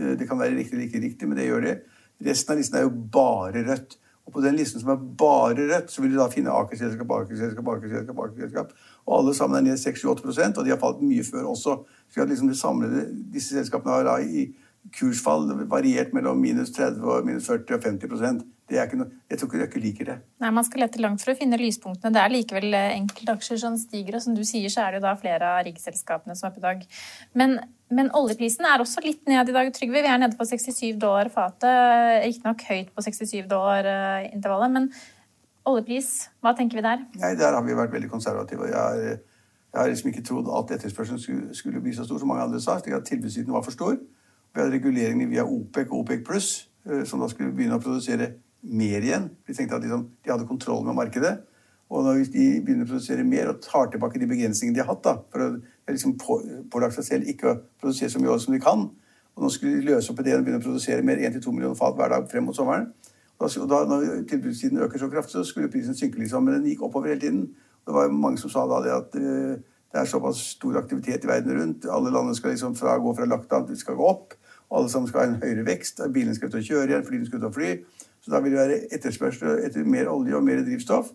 Eh, 0.00 0.16
Det 0.16 0.26
kan 0.28 0.38
være 0.38 0.56
riktig 0.58 0.74
eller 0.76 0.86
ikke 0.88 1.00
riktig, 1.06 1.28
men 1.28 1.36
det 1.38 1.46
gjør 1.48 1.62
det. 1.68 1.76
Resten 2.24 2.52
av 2.52 2.58
listen 2.58 2.76
er 2.78 2.82
jo 2.82 2.90
bare 2.90 3.62
rødt. 3.64 3.96
Og 4.30 4.36
på 4.36 4.44
den 4.44 4.54
listen 4.54 4.78
som 4.78 4.92
er 4.94 5.00
bare 5.18 5.56
rødt, 5.58 5.90
så 5.90 6.02
vil 6.04 6.14
du 6.14 6.20
da 6.20 6.28
finne 6.30 6.54
Aker-selskap, 6.54 7.10
Aker-selskap, 7.16 7.66
Aker-selskap, 7.74 8.20
Aker-selskap. 8.24 8.70
Og 9.08 9.16
alle 9.18 9.34
sammen 9.34 9.58
er 9.58 9.72
ned 9.72 9.82
6-8 9.82 10.30
og 10.30 10.64
de 10.64 10.70
har 10.70 10.78
falt 10.78 11.02
mye 11.02 11.26
før 11.26 11.50
også. 11.50 11.80
Så 12.06 12.22
at 12.22 12.30
liksom 12.30 12.48
det 12.48 12.58
samlede, 12.60 13.08
disse 13.34 13.58
selskapene 13.58 13.98
har 13.98 14.06
da 14.06 14.16
i 14.22 14.52
kursfall 14.96 15.50
variert 15.68 16.14
mellom 16.14 16.38
minus 16.40 16.70
30 16.78 17.02
og 17.02 17.26
minus 17.26 17.50
40 17.50 17.74
og 17.74 17.84
50% 17.84 18.46
det 18.70 18.78
er 18.78 18.86
ikke 18.86 19.00
noe, 19.00 19.10
Jeg 19.26 19.40
tror 19.40 19.48
ikke 19.50 19.60
dere 19.64 19.82
liker 19.82 20.08
det. 20.08 20.16
Nei, 20.42 20.50
Man 20.54 20.66
skal 20.66 20.84
lete 20.84 21.02
langt 21.02 21.22
for 21.24 21.32
å 21.32 21.38
finne 21.38 21.58
lyspunktene. 21.58 22.14
Det 22.14 22.22
er 22.22 22.30
likevel 22.30 22.76
eh, 22.76 22.94
enkeltaksjer 23.00 23.58
som 23.58 23.76
stiger, 23.80 24.16
og 24.16 24.22
som 24.22 24.36
du 24.36 24.44
sier, 24.46 24.70
så 24.70 24.84
er 24.84 24.94
det 24.94 25.00
jo 25.00 25.06
da 25.08 25.16
flere 25.18 25.48
av 25.56 25.64
riggselskapene 25.66 26.36
som 26.38 26.50
er 26.50 26.54
på 26.54 26.62
dag. 26.62 26.84
Men, 27.34 27.58
men, 27.90 28.10
oljeprisen 28.16 28.66
er 28.68 28.82
også 28.82 29.02
litt 29.04 29.26
ned 29.28 29.48
i 29.50 29.54
dag, 29.54 29.70
Trygve. 29.74 30.02
Vi 30.04 30.10
er 30.10 30.20
nede 30.20 30.38
på 30.38 30.46
67 30.46 30.98
dollar 31.00 31.30
fatet. 31.32 31.66
Riktignok 32.24 32.62
høyt 32.68 32.92
på 32.94 33.04
67 33.06 33.48
dollar-intervallet, 33.50 34.74
men 34.76 34.86
oljepris, 35.68 36.10
hva 36.42 36.54
tenker 36.56 36.80
vi 36.80 36.86
der? 36.86 37.02
Nei, 37.20 37.34
Der 37.38 37.56
har 37.56 37.64
vi 37.66 37.76
vært 37.76 37.92
veldig 37.92 38.10
konservative. 38.10 38.68
Jeg 38.70 39.18
har, 39.74 39.88
liksom 39.88 40.10
ikke 40.10 40.24
trodd 40.26 40.48
at 40.58 40.76
etterspørselen 40.78 41.20
skulle, 41.20 41.54
skulle, 41.54 41.82
bli 41.82 41.94
så 41.94 42.06
stor 42.06 42.18
som 42.18 42.28
mange 42.28 42.42
andre 42.42 42.60
sa. 42.60 42.76
at 42.76 43.04
Tilbudssiden 43.06 43.52
var 43.52 43.62
for 43.62 43.74
stor. 43.74 43.98
Vi 44.54 44.60
hadde 44.60 44.74
reguleringene 44.74 45.30
via 45.30 45.44
OPEC 45.44 45.90
og 45.90 45.98
OPEC 45.98 46.24
pluss, 46.26 46.68
eh, 46.90 47.04
som 47.04 47.20
da 47.20 47.28
skulle 47.30 47.52
begynne 47.54 47.78
å 47.78 47.82
produsere 47.82 48.32
mer 48.62 49.02
igjen. 49.02 49.30
Vi 49.46 49.54
tenkte 49.54 49.78
at 49.78 49.82
de, 49.82 49.88
de 49.90 50.30
hadde 50.30 50.48
kontroll 50.48 50.84
med 50.84 50.98
markedet. 50.98 51.38
Og 51.90 52.04
når 52.06 52.24
de 52.30 52.46
begynner 52.62 52.86
å 52.86 52.90
produsere 52.90 53.26
mer 53.26 53.50
og 53.50 53.62
tar 53.62 53.90
tilbake 53.90 54.18
de 54.18 54.28
begrensningene 54.30 54.78
de 54.78 54.82
har 54.82 54.90
hatt 54.92 55.04
da, 55.06 55.16
for 55.30 55.42
å 55.42 55.48
liksom 55.94 56.16
pålagt 56.70 56.96
seg 56.98 57.06
selv 57.06 57.30
ikke 57.30 57.50
å 57.50 57.58
produsere 57.80 58.10
så 58.12 58.22
mye 58.22 58.32
olje 58.32 58.46
som 58.46 58.56
de 58.56 58.62
kan, 58.62 58.88
og 59.36 59.44
nå 59.44 59.50
skulle 59.52 59.78
de 59.78 59.88
løse 59.92 60.12
opp 60.12 60.20
i 60.20 60.26
det 60.26 60.36
og 60.36 60.44
begynne 60.44 60.60
å 60.60 60.66
produsere 60.66 61.06
mer 61.06 61.22
1-2 61.22 61.52
millioner 61.54 61.78
fat 61.78 61.96
hver 61.96 62.12
dag 62.12 62.26
frem 62.30 62.44
mot 62.48 62.56
sommeren. 62.56 62.90
Og 63.40 63.68
da, 63.70 63.84
når 63.88 64.26
tilbudstiden 64.28 64.82
øker 64.84 65.00
så 65.00 65.08
kraftig, 65.08 65.32
så 65.32 65.44
skulle 65.48 65.70
prisen 65.72 65.96
synke, 65.96 66.18
liksom, 66.20 66.44
men 66.44 66.58
den 66.58 66.66
gikk 66.68 66.82
oppover 66.84 67.08
hele 67.08 67.20
tiden. 67.20 67.46
Det 67.86 67.94
var 67.94 68.12
mange 68.12 68.38
som 68.38 68.52
sa 68.52 68.66
da 68.68 68.82
det 68.84 68.92
at 68.92 69.16
uh, 69.16 69.54
det 69.92 70.00
er 70.00 70.10
såpass 70.10 70.42
stor 70.58 70.76
aktivitet 70.78 71.24
i 71.24 71.30
verden 71.30 71.56
rundt. 71.60 71.86
Alle 71.88 72.12
landene 72.12 72.36
skal 72.36 72.52
liksom 72.52 72.76
fra, 72.76 72.98
gå 73.00 73.14
fra 73.16 73.24
lockdown 73.24 73.66
til 73.66 73.78
skal 73.80 73.96
gå 73.96 74.06
opp. 74.06 74.36
Og 74.70 74.78
alle 74.78 74.90
sammen 74.92 75.08
skal 75.08 75.20
ha 75.20 75.30
en 75.30 75.40
høyere 75.42 75.64
vekst. 75.66 76.02
Bilene 76.12 76.34
skal 76.36 76.52
ut 76.52 76.60
og 76.60 76.68
kjøre 76.68 76.92
igjen, 76.92 77.06
flyene 77.06 77.26
skal 77.26 77.40
ut 77.40 77.48
og 77.48 77.56
fly. 77.56 77.72
Så 78.20 78.30
da 78.30 78.42
vil 78.44 78.52
det 78.54 78.60
være 78.60 78.78
etterspørsel 78.94 79.64
etter 79.64 79.88
mer 79.88 80.12
olje 80.12 80.36
og 80.36 80.44
mer 80.46 80.62
drivstoff. 80.62 81.10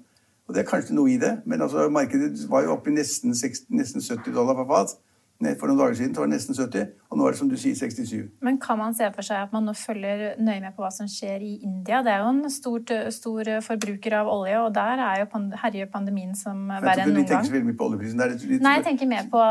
Og 0.48 0.54
det 0.54 0.62
er 0.62 0.70
kanskje 0.70 0.96
noe 0.96 1.10
i 1.10 1.18
det, 1.22 1.32
men 1.46 1.62
altså, 1.62 1.88
markedet 1.90 2.50
var 2.50 2.64
jo 2.64 2.76
oppe 2.76 2.92
i 2.92 2.96
nesten, 2.96 3.34
60, 3.36 3.66
nesten 3.74 4.04
70 4.04 4.36
dollar 4.36 4.58
per 4.60 4.68
fat. 4.70 4.94
For 5.36 5.68
noen 5.68 5.80
dager 5.82 5.98
siden 6.00 6.14
var 6.16 6.30
det 6.30 6.38
nesten 6.38 6.56
70, 6.56 6.86
og 7.12 7.20
nå 7.20 7.26
er 7.28 7.34
det 7.34 7.40
som 7.42 7.50
du 7.52 7.58
sier 7.60 7.76
67. 7.76 8.30
Men 8.46 8.56
kan 8.64 8.78
man 8.80 8.94
se 8.96 9.08
for 9.12 9.28
seg 9.28 9.42
at 9.44 9.52
man 9.52 9.66
nå 9.68 9.74
følger 9.76 10.40
nøye 10.40 10.62
med 10.64 10.72
på 10.78 10.84
hva 10.84 10.92
som 10.96 11.10
skjer 11.12 11.44
i 11.44 11.52
India? 11.68 12.00
Det 12.06 12.14
er 12.14 12.24
jo 12.24 12.30
en 12.32 12.52
stor, 12.52 12.94
stor 13.12 13.50
forbruker 13.66 14.16
av 14.22 14.32
olje, 14.32 14.56
og 14.64 14.70
der 14.78 15.02
er 15.04 15.20
jo 15.22 15.28
pand 15.34 15.58
herjer 15.60 15.90
pandemien 15.92 16.32
som 16.40 16.64
verre 16.72 17.04
enn 17.04 17.12
noen 17.12 17.20
gang. 17.20 17.28
De 17.28 17.34
tenker 17.34 17.50
så 17.50 17.56
veldig 17.58 17.68
mye 17.68 17.78
på 17.82 17.90
oljeprisen. 17.90 18.24
Litt, 18.32 18.46
litt, 18.48 18.64
Nei, 18.64 18.74
jeg 18.80 18.86
tenker 18.88 19.12
mer 19.12 19.28
på 19.34 19.44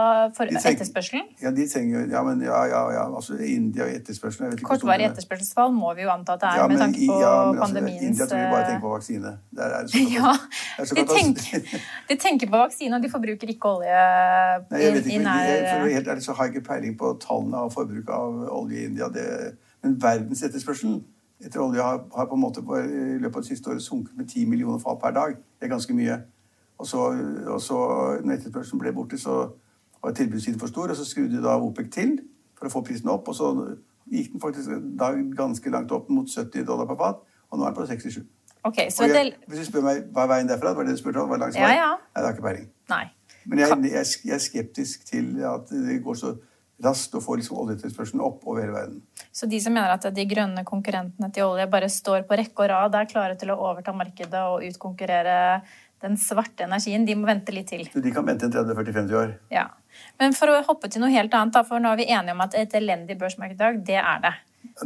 etterspørselen. 0.46 1.28
Ja, 1.44 1.52
de 1.52 1.68
trenger 1.68 2.08
ja, 2.14 2.24
men 2.26 2.40
ja, 2.44 2.62
ja, 2.70 2.82
ja. 2.96 3.04
Altså 3.20 3.36
India 3.44 3.84
og 3.84 3.92
etterspørselen 4.00 4.56
Kortvarig 4.64 5.10
etterspørselsfall 5.10 5.72
må 5.76 5.92
vi 5.98 6.08
jo 6.08 6.14
anta 6.14 6.38
at 6.38 6.44
det 6.46 6.50
er 6.50 6.62
ja, 6.62 6.66
men, 6.68 6.78
med 6.78 6.84
tanke 6.86 7.04
på 7.04 7.20
ja, 7.20 7.34
men, 7.34 7.60
altså, 7.60 7.62
pandemiens 7.66 8.08
India 8.08 8.28
tror 8.30 8.40
jeg 8.40 8.50
bare 8.56 8.66
tenker 8.70 8.84
på 8.86 8.94
vaksine. 8.94 9.36
Der 9.60 9.76
er 9.78 9.84
det 9.84 9.92
så 9.92 10.02
ja, 10.16 10.34
de 10.96 11.06
tenker, 11.12 11.78
de 12.08 12.18
tenker, 12.24 12.50
på 12.56 12.64
vaksine, 12.64 12.96
og 12.96 13.04
de 13.04 13.12
forbruker 13.12 13.52
ikke 13.52 13.76
olje 13.76 14.02
Nei, 14.72 14.80
jeg 14.80 15.04
ikke, 15.04 15.12
i 15.12 15.22
nær 15.22 15.73
for 15.80 15.94
helt 15.94 16.08
ærlig 16.08 16.22
så 16.22 16.32
har 16.32 16.46
jeg 16.46 16.54
ikke 16.54 16.68
peiling 16.68 16.98
på 16.98 17.10
tallene 17.22 17.64
av 17.64 17.72
forbruk 17.74 18.10
av 18.12 18.44
olje 18.54 18.80
i 18.80 18.84
India. 18.90 19.08
Det, 19.12 19.26
men 19.82 19.96
verdensetterspørselen 20.02 21.02
etter 21.44 21.60
olje 21.60 21.82
har, 21.82 22.04
har, 22.16 22.28
på 22.30 22.38
en 22.38 22.40
måte 22.40 22.62
på, 22.62 22.78
i 22.78 23.18
løpet 23.18 23.36
av 23.36 23.42
det 23.42 23.50
siste 23.50 23.70
året 23.70 23.82
sunket 23.82 24.16
med 24.16 24.28
10 24.28 24.46
millioner 24.50 24.78
fat 24.82 25.00
per 25.02 25.16
dag. 25.16 25.36
Det 25.60 25.68
er 25.68 25.74
ganske 25.74 25.96
mye. 25.96 26.20
Og 26.78 26.86
så, 26.86 27.00
og 27.46 27.60
så 27.62 27.78
når 28.24 28.38
etterspørselen 28.38 28.80
ble 28.82 28.92
borte, 28.92 29.18
så 29.18 29.48
var 30.02 30.12
tilbudssiden 30.12 30.60
for 30.60 30.72
stor, 30.72 30.90
og 30.90 30.96
så 30.96 31.04
skrudde 31.04 31.42
da 31.42 31.56
OPEC 31.56 31.90
til 31.92 32.16
for 32.58 32.68
å 32.68 32.72
få 32.72 32.84
prisen 32.86 33.10
opp. 33.12 33.28
Og 33.28 33.36
så 33.38 33.50
gikk 34.10 34.32
den 34.32 34.42
faktisk 34.42 34.72
da 35.00 35.12
ganske 35.36 35.70
langt 35.72 35.92
opp 35.92 36.10
mot 36.12 36.30
70 36.30 36.66
dollar 36.68 36.88
per 36.90 36.98
fat, 37.00 37.22
og 37.50 37.60
nå 37.60 37.66
er 37.66 37.72
den 37.72 37.78
på 37.80 37.86
67. 37.90 38.24
Okay, 38.64 38.88
så 38.90 39.04
jeg, 39.04 39.34
hvis 39.46 39.60
du 39.60 39.66
spør 39.68 39.82
meg 39.84 40.06
hva 40.16 40.24
er 40.24 40.30
veien 40.30 40.48
derfra, 40.48 40.72
var 40.72 40.86
det 40.86 40.94
du 40.96 41.00
spurte 41.02 41.20
om? 41.20 41.28
Var 41.28 41.42
langs 41.42 41.56
ja, 41.60 41.68
ja. 41.68 41.90
Nei, 42.00 42.16
det 42.16 42.24
har 42.24 42.32
ikke 42.32 42.46
peiling. 42.46 42.68
Nei. 42.88 43.04
Men 43.44 43.62
jeg, 43.62 43.78
jeg, 43.90 44.10
jeg, 44.24 44.34
er 44.34 44.42
skeptisk 44.42 45.06
til 45.08 45.30
at 45.44 45.70
det 45.70 46.00
går 46.04 46.18
så 46.20 46.34
raskt 46.84 47.14
å 47.14 47.22
få 47.22 47.36
liksom 47.38 47.58
oljetilførselen 47.62 48.22
opp 48.24 48.42
over 48.48 48.64
hele 48.64 48.74
verden. 48.74 49.00
Så 49.32 49.46
de 49.50 49.60
som 49.62 49.74
mener 49.74 49.94
at 49.94 50.06
de 50.14 50.26
grønne 50.28 50.64
konkurrentene 50.66 51.30
til 51.34 51.46
olje 51.46 51.68
bare 51.70 51.88
står 51.92 52.26
på 52.28 52.38
rekke 52.40 52.66
og 52.66 52.70
rad, 52.72 52.98
er 52.98 53.10
klare 53.10 53.38
til 53.40 53.52
å 53.54 53.58
overta 53.70 53.94
markedet 53.96 54.42
og 54.50 54.64
utkonkurrere 54.66 55.38
den 56.04 56.18
svarte 56.20 56.66
energien, 56.66 57.06
de 57.08 57.14
må 57.16 57.28
vente 57.28 57.54
litt 57.54 57.70
til? 57.72 57.86
De 57.88 58.12
kan 58.12 58.26
vente 58.26 58.44
en 58.44 58.52
30-40-50 58.52 59.16
år. 59.16 59.30
Ja. 59.54 59.68
Men 60.20 60.34
for 60.36 60.52
å 60.52 60.58
hoppe 60.66 60.90
til 60.92 61.00
noe 61.00 61.12
helt 61.14 61.32
annet, 61.36 61.56
for 61.68 61.80
nå 61.80 61.94
er 61.94 62.00
vi 62.02 62.10
enige 62.10 62.34
om 62.34 62.42
at 62.44 62.56
et 62.60 62.76
elendig 62.76 63.16
børsmarked 63.20 63.56
i 63.56 63.62
dag, 63.62 63.80
det 63.88 63.96
er 64.02 64.20
det. 64.26 64.34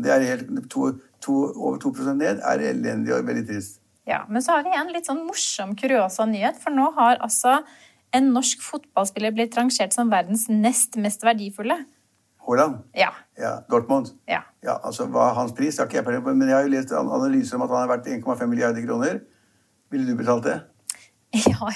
Det 0.05 0.13
er 0.15 0.27
helt, 0.29 0.53
to, 0.71 0.93
to, 1.25 1.41
over 1.57 1.81
2 1.83 2.15
ned 2.15 2.43
er 2.45 2.65
elendig 2.71 3.15
og 3.17 3.27
veldig 3.27 3.47
trist. 3.51 3.81
Ja, 4.09 4.23
Men 4.29 4.45
så 4.45 4.57
har 4.57 4.65
vi 4.65 4.73
en 4.73 4.93
litt 4.95 5.09
sånn 5.09 5.27
morsom 5.27 5.75
kuriosa 5.77 6.25
nyhet, 6.29 6.57
for 6.63 6.73
nå 6.73 6.87
har 6.97 7.19
altså 7.25 7.59
en 8.17 8.33
norsk 8.33 8.63
fotballspiller 8.65 9.35
blitt 9.37 9.57
rangert 9.59 9.95
som 9.97 10.11
verdens 10.13 10.47
nest 10.49 10.97
mest 11.01 11.25
verdifulle. 11.27 11.77
Haaland? 12.49 12.79
Ja. 12.97 13.11
ja. 13.37 13.59
Dortmund? 13.71 14.15
Ja. 14.29 14.43
ja. 14.65 14.79
altså 14.83 15.07
Hva 15.13 15.29
er 15.29 15.37
hans 15.37 15.53
pris? 15.53 15.77
Jeg 15.77 15.85
har 15.85 15.91
ikke 15.91 16.15
jeg 16.17 16.25
på, 16.25 16.33
men 16.33 16.49
jeg 16.49 16.57
har 16.57 16.65
jo 16.65 16.73
lest 16.73 16.95
analyser 16.97 17.59
om 17.59 17.67
at 17.67 17.75
han 17.75 17.85
er 17.85 17.93
verdt 17.93 18.09
1,5 18.15 18.47
milliarder 18.49 18.87
kroner. 18.87 19.21
Ville 19.93 20.09
du 20.09 20.17
betalt 20.17 20.49
det? 20.49 20.59
Ja, 21.49 21.69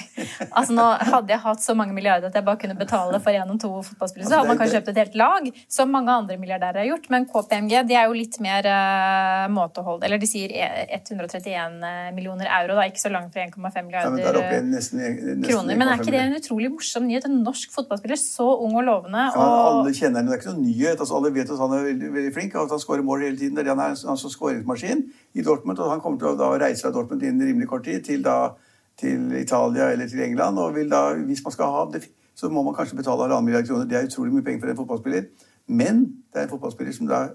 altså 0.49 0.73
nå 0.73 0.83
Hadde 1.05 1.29
jeg 1.29 1.41
hatt 1.43 1.61
så 1.61 1.75
mange 1.77 1.93
milliarder 1.93 2.31
at 2.31 2.37
jeg 2.37 2.45
bare 2.45 2.57
kunne 2.61 2.75
betale 2.77 3.19
for 3.21 3.37
én 3.37 3.51
og 3.53 3.59
to 3.61 3.69
fotballspillere, 3.85 4.29
så 4.29 4.39
hadde 4.39 4.49
man 4.49 4.57
kanskje 4.57 4.79
kjøpt 4.79 4.89
et 4.89 4.99
helt 5.03 5.17
lag, 5.19 5.49
som 5.75 5.91
mange 5.93 6.09
andre 6.13 6.37
milliardærer 6.41 6.81
har 6.81 6.87
gjort. 6.87 7.05
Men 7.13 7.27
KPMG 7.29 7.73
de 7.89 7.97
er 7.99 8.07
jo 8.09 8.15
litt 8.17 8.39
mer 8.41 8.65
uh, 8.65 9.45
måtehold. 9.53 10.01
Eller 10.07 10.21
de 10.21 10.29
sier 10.29 10.53
131 10.97 11.85
eh, 11.85 12.09
millioner 12.15 12.49
euro, 12.61 12.79
da, 12.79 12.87
ikke 12.89 13.03
så 13.03 13.11
langt 13.13 13.35
fra 13.35 13.45
1,5 13.45 13.85
milliarder 13.85 14.23
ja, 14.23 14.33
men 14.55 14.73
nesten, 14.73 15.03
nesten 15.03 15.45
kroner. 15.45 15.77
Men 15.77 15.91
er 15.91 16.01
ikke 16.01 16.15
det 16.15 16.23
en 16.23 16.37
utrolig 16.39 16.71
morsom 16.73 17.07
nyhet? 17.09 17.29
En 17.29 17.39
norsk 17.45 17.73
fotballspiller, 17.75 18.19
så 18.19 18.49
ung 18.55 18.73
og 18.79 18.87
lovende. 18.89 19.29
Og... 19.35 19.39
Ja, 19.45 19.61
alle 19.69 19.95
kjenner 19.99 20.21
ham, 20.23 20.31
det 20.31 20.37
er 20.37 20.41
ikke 20.41 20.53
noen 20.55 20.65
nyhet. 20.65 20.97
Altså, 20.97 21.19
alle 21.19 21.33
vet 21.37 21.53
at 21.53 21.63
han 21.63 21.77
er 21.77 21.87
veldig, 21.91 22.11
veldig 22.17 22.35
flink, 22.39 22.57
og 22.57 22.65
at 22.65 22.77
han 22.77 22.85
skårer 22.87 23.05
mål 23.05 23.27
hele 23.27 23.37
tiden. 23.39 23.57
Det 23.59 23.67
er 23.67 23.73
han 23.75 23.85
er 23.85 23.93
en 23.93 24.01
sånn 24.01 24.37
skåringsmaskin 24.37 25.07
i 25.37 25.45
Dortmund, 25.45 25.81
og 25.81 25.93
han 25.93 26.01
kommer 26.03 26.21
til 26.21 26.33
å 26.33 26.37
da, 26.39 26.53
reise 26.65 26.87
fra 26.87 26.95
Dortmund 26.95 27.21
innen 27.21 27.51
rimelig 27.51 27.69
kort 27.69 27.85
tid 27.85 28.05
til 28.09 28.25
da 28.25 28.55
til 28.99 29.31
Italia 29.41 29.91
eller 29.91 30.07
til 30.07 30.23
England. 30.23 30.59
Og 30.59 30.77
da, 30.91 31.03
hvis 31.25 31.43
man 31.43 31.55
skal 31.55 31.65
ha 31.65 31.85
det, 31.93 32.05
så 32.35 32.49
må 32.49 32.63
man 32.63 32.75
kanskje 32.75 32.97
betale 32.97 33.21
halvannen 33.21 33.45
milliard 33.45 33.67
kroner. 33.67 33.85
Det 33.85 33.97
er 33.97 34.09
utrolig 34.09 34.33
mye 34.33 34.45
penger 34.45 34.61
for 34.61 34.73
en 34.73 34.81
fotballspiller. 34.81 35.23
Men 35.67 36.03
det 36.33 36.41
er 36.41 36.47
en 36.47 36.55
fotballspiller 36.55 36.93
som 36.93 37.07
da 37.07 37.27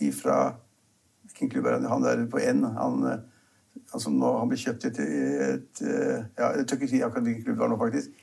ifra 0.00 0.38
Hvilken 1.28 1.50
klubb 1.50 1.66
er 1.66 1.74
han? 1.76 1.84
Han 1.84 2.02
der 2.02 2.22
på 2.30 2.40
N. 2.40 2.62
Han, 2.64 3.02
han 3.92 4.00
som 4.00 4.14
nå 4.16 4.30
han 4.38 4.48
ble 4.48 4.56
kjøpt 4.56 4.86
etter 4.88 5.10
et, 5.10 5.66
et, 5.82 5.82
ja, 6.38 6.46
Jeg 6.56 6.64
tør 6.70 6.78
ikke 6.78 6.88
si 6.88 7.00
akkurat 7.04 7.26
hvilken 7.26 7.42
klubb 7.44 7.58
det 7.58 7.62
var 7.62 7.68
nå, 7.68 7.76
faktisk. 7.82 8.14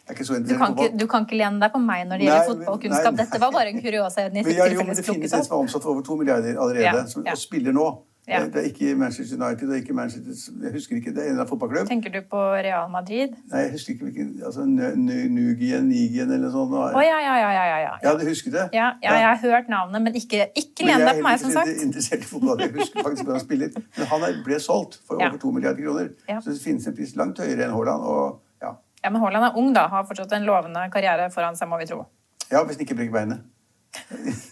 Du 0.47 0.55
kan, 0.57 0.73
ikke, 0.73 0.87
du 0.97 1.05
kan 1.11 1.27
ikke 1.27 1.37
lene 1.37 1.61
deg 1.61 1.75
på 1.75 1.81
meg 1.83 2.07
når 2.09 2.23
det 2.23 2.27
gjelder 2.27 2.49
fotballkunnskap. 2.49 3.19
Dette 3.21 3.41
var 3.43 3.53
bare 3.53 3.75
en 3.75 3.83
kuriosa. 3.83 4.25
Men, 4.33 4.49
ja, 4.49 4.67
jo, 4.73 4.81
men 4.81 4.97
det 4.97 5.05
finnes 5.05 5.37
en 5.37 5.45
som 5.45 5.59
er 5.59 5.67
omsatt 5.67 5.85
for 5.85 5.93
over 5.93 6.07
to 6.07 6.17
milliarder 6.17 6.57
allerede, 6.57 6.87
ja, 6.87 7.05
som, 7.11 7.27
og 7.29 7.37
spiller 7.39 7.75
nå. 7.75 7.85
Ja. 8.27 8.39
Det 8.49 8.57
er 8.57 8.67
ikke 8.71 8.95
Manchester 8.97 9.37
United, 9.37 9.69
er 9.69 9.81
ikke 9.83 9.93
Manchester, 9.93 10.53
jeg 10.63 10.71
husker 10.73 10.95
ikke, 10.97 11.11
det 11.13 11.21
er 11.21 11.33
en 11.35 11.41
av 11.43 11.49
fotballklubb. 11.49 11.85
Tenker 11.89 12.09
du 12.09 12.23
på 12.25 12.39
Real 12.65 12.87
Madrid? 12.89 13.35
Nei, 13.51 13.59
jeg 13.67 13.73
husker 13.75 13.93
ikke 13.93 14.07
hvilken 14.07 14.31
altså, 14.45 14.65
Nugien, 14.65 15.85
Nigien 15.91 16.31
eller 16.33 16.49
sånt. 16.53 16.73
Å 16.73 17.03
ja, 17.05 17.19
ja, 17.21 17.35
ja, 17.43 17.51
ja, 17.53 17.77
ja. 17.83 17.91
Ja, 18.01 18.15
du 18.17 18.25
husker 18.25 18.55
det? 18.55 18.63
Ja, 18.73 18.87
ja, 19.03 19.13
jeg 19.21 19.27
har 19.27 19.37
hørt 19.43 19.69
navnet, 19.69 20.01
men 20.07 20.17
ikke, 20.17 20.47
ikke 20.57 20.87
len 20.89 21.05
deg 21.05 21.19
på 21.19 21.27
meg, 21.27 21.37
som 21.43 21.53
sagt. 21.53 21.69
Jeg 21.69 21.77
er 21.77 21.85
interessert 21.85 22.25
i 22.25 22.31
fotball, 22.31 22.65
jeg 22.65 22.73
husker 22.79 23.05
faktisk 23.05 23.29
hvor 23.29 23.37
han 23.37 23.45
spiller. 23.45 23.77
Men 23.99 24.11
han 24.15 24.25
ble 24.47 24.59
solgt 24.63 24.97
for 25.05 25.21
over 25.21 25.37
to 25.45 25.53
milliarder 25.53 25.85
kroner. 25.85 26.09
Så 26.39 26.49
det 26.49 26.57
finnes 26.63 26.89
en 26.89 26.97
pris 26.97 27.13
langt 27.19 27.43
høyere 27.43 27.69
enn 27.69 27.77
Haaland. 27.77 28.09
Og, 28.09 28.41
ja. 28.65 28.73
ja, 29.03 29.13
Men 29.13 29.21
Haaland 29.21 29.51
er 29.51 29.61
ung, 29.61 29.69
da. 29.77 29.85
Har 29.93 30.09
fortsatt 30.09 30.33
en 30.39 30.49
lovende 30.49 30.87
karriere 30.93 31.29
foran 31.33 31.61
seg, 31.61 31.69
må 31.69 31.77
vi 31.83 31.89
tro. 31.93 32.01
Ja, 32.49 32.65
hvis 32.65 32.79
han 32.79 32.87
ikke 32.89 32.97
brekker 32.97 33.19
beinet. 33.19 34.51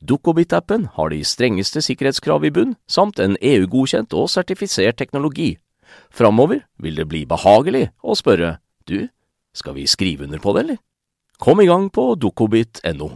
Dukkobit-appen 0.00 0.88
har 0.96 1.12
de 1.12 1.22
strengeste 1.24 1.82
sikkerhetskrav 1.84 2.44
i 2.44 2.52
bunn, 2.54 2.76
samt 2.88 3.20
en 3.22 3.36
EU-godkjent 3.40 4.14
og 4.16 4.30
sertifisert 4.32 4.98
teknologi. 5.00 5.56
Framover 6.12 6.62
vil 6.80 6.96
det 6.96 7.08
bli 7.08 7.24
behagelig 7.28 7.88
å 8.02 8.16
spørre 8.18 8.56
du, 8.88 9.08
skal 9.54 9.76
vi 9.76 9.86
skrive 9.86 10.24
under 10.24 10.40
på 10.42 10.54
det, 10.56 10.64
eller? 10.64 10.80
Kom 11.42 11.60
i 11.60 11.66
gang 11.66 11.88
på 11.92 12.12
dukkobit.no. 12.20 13.10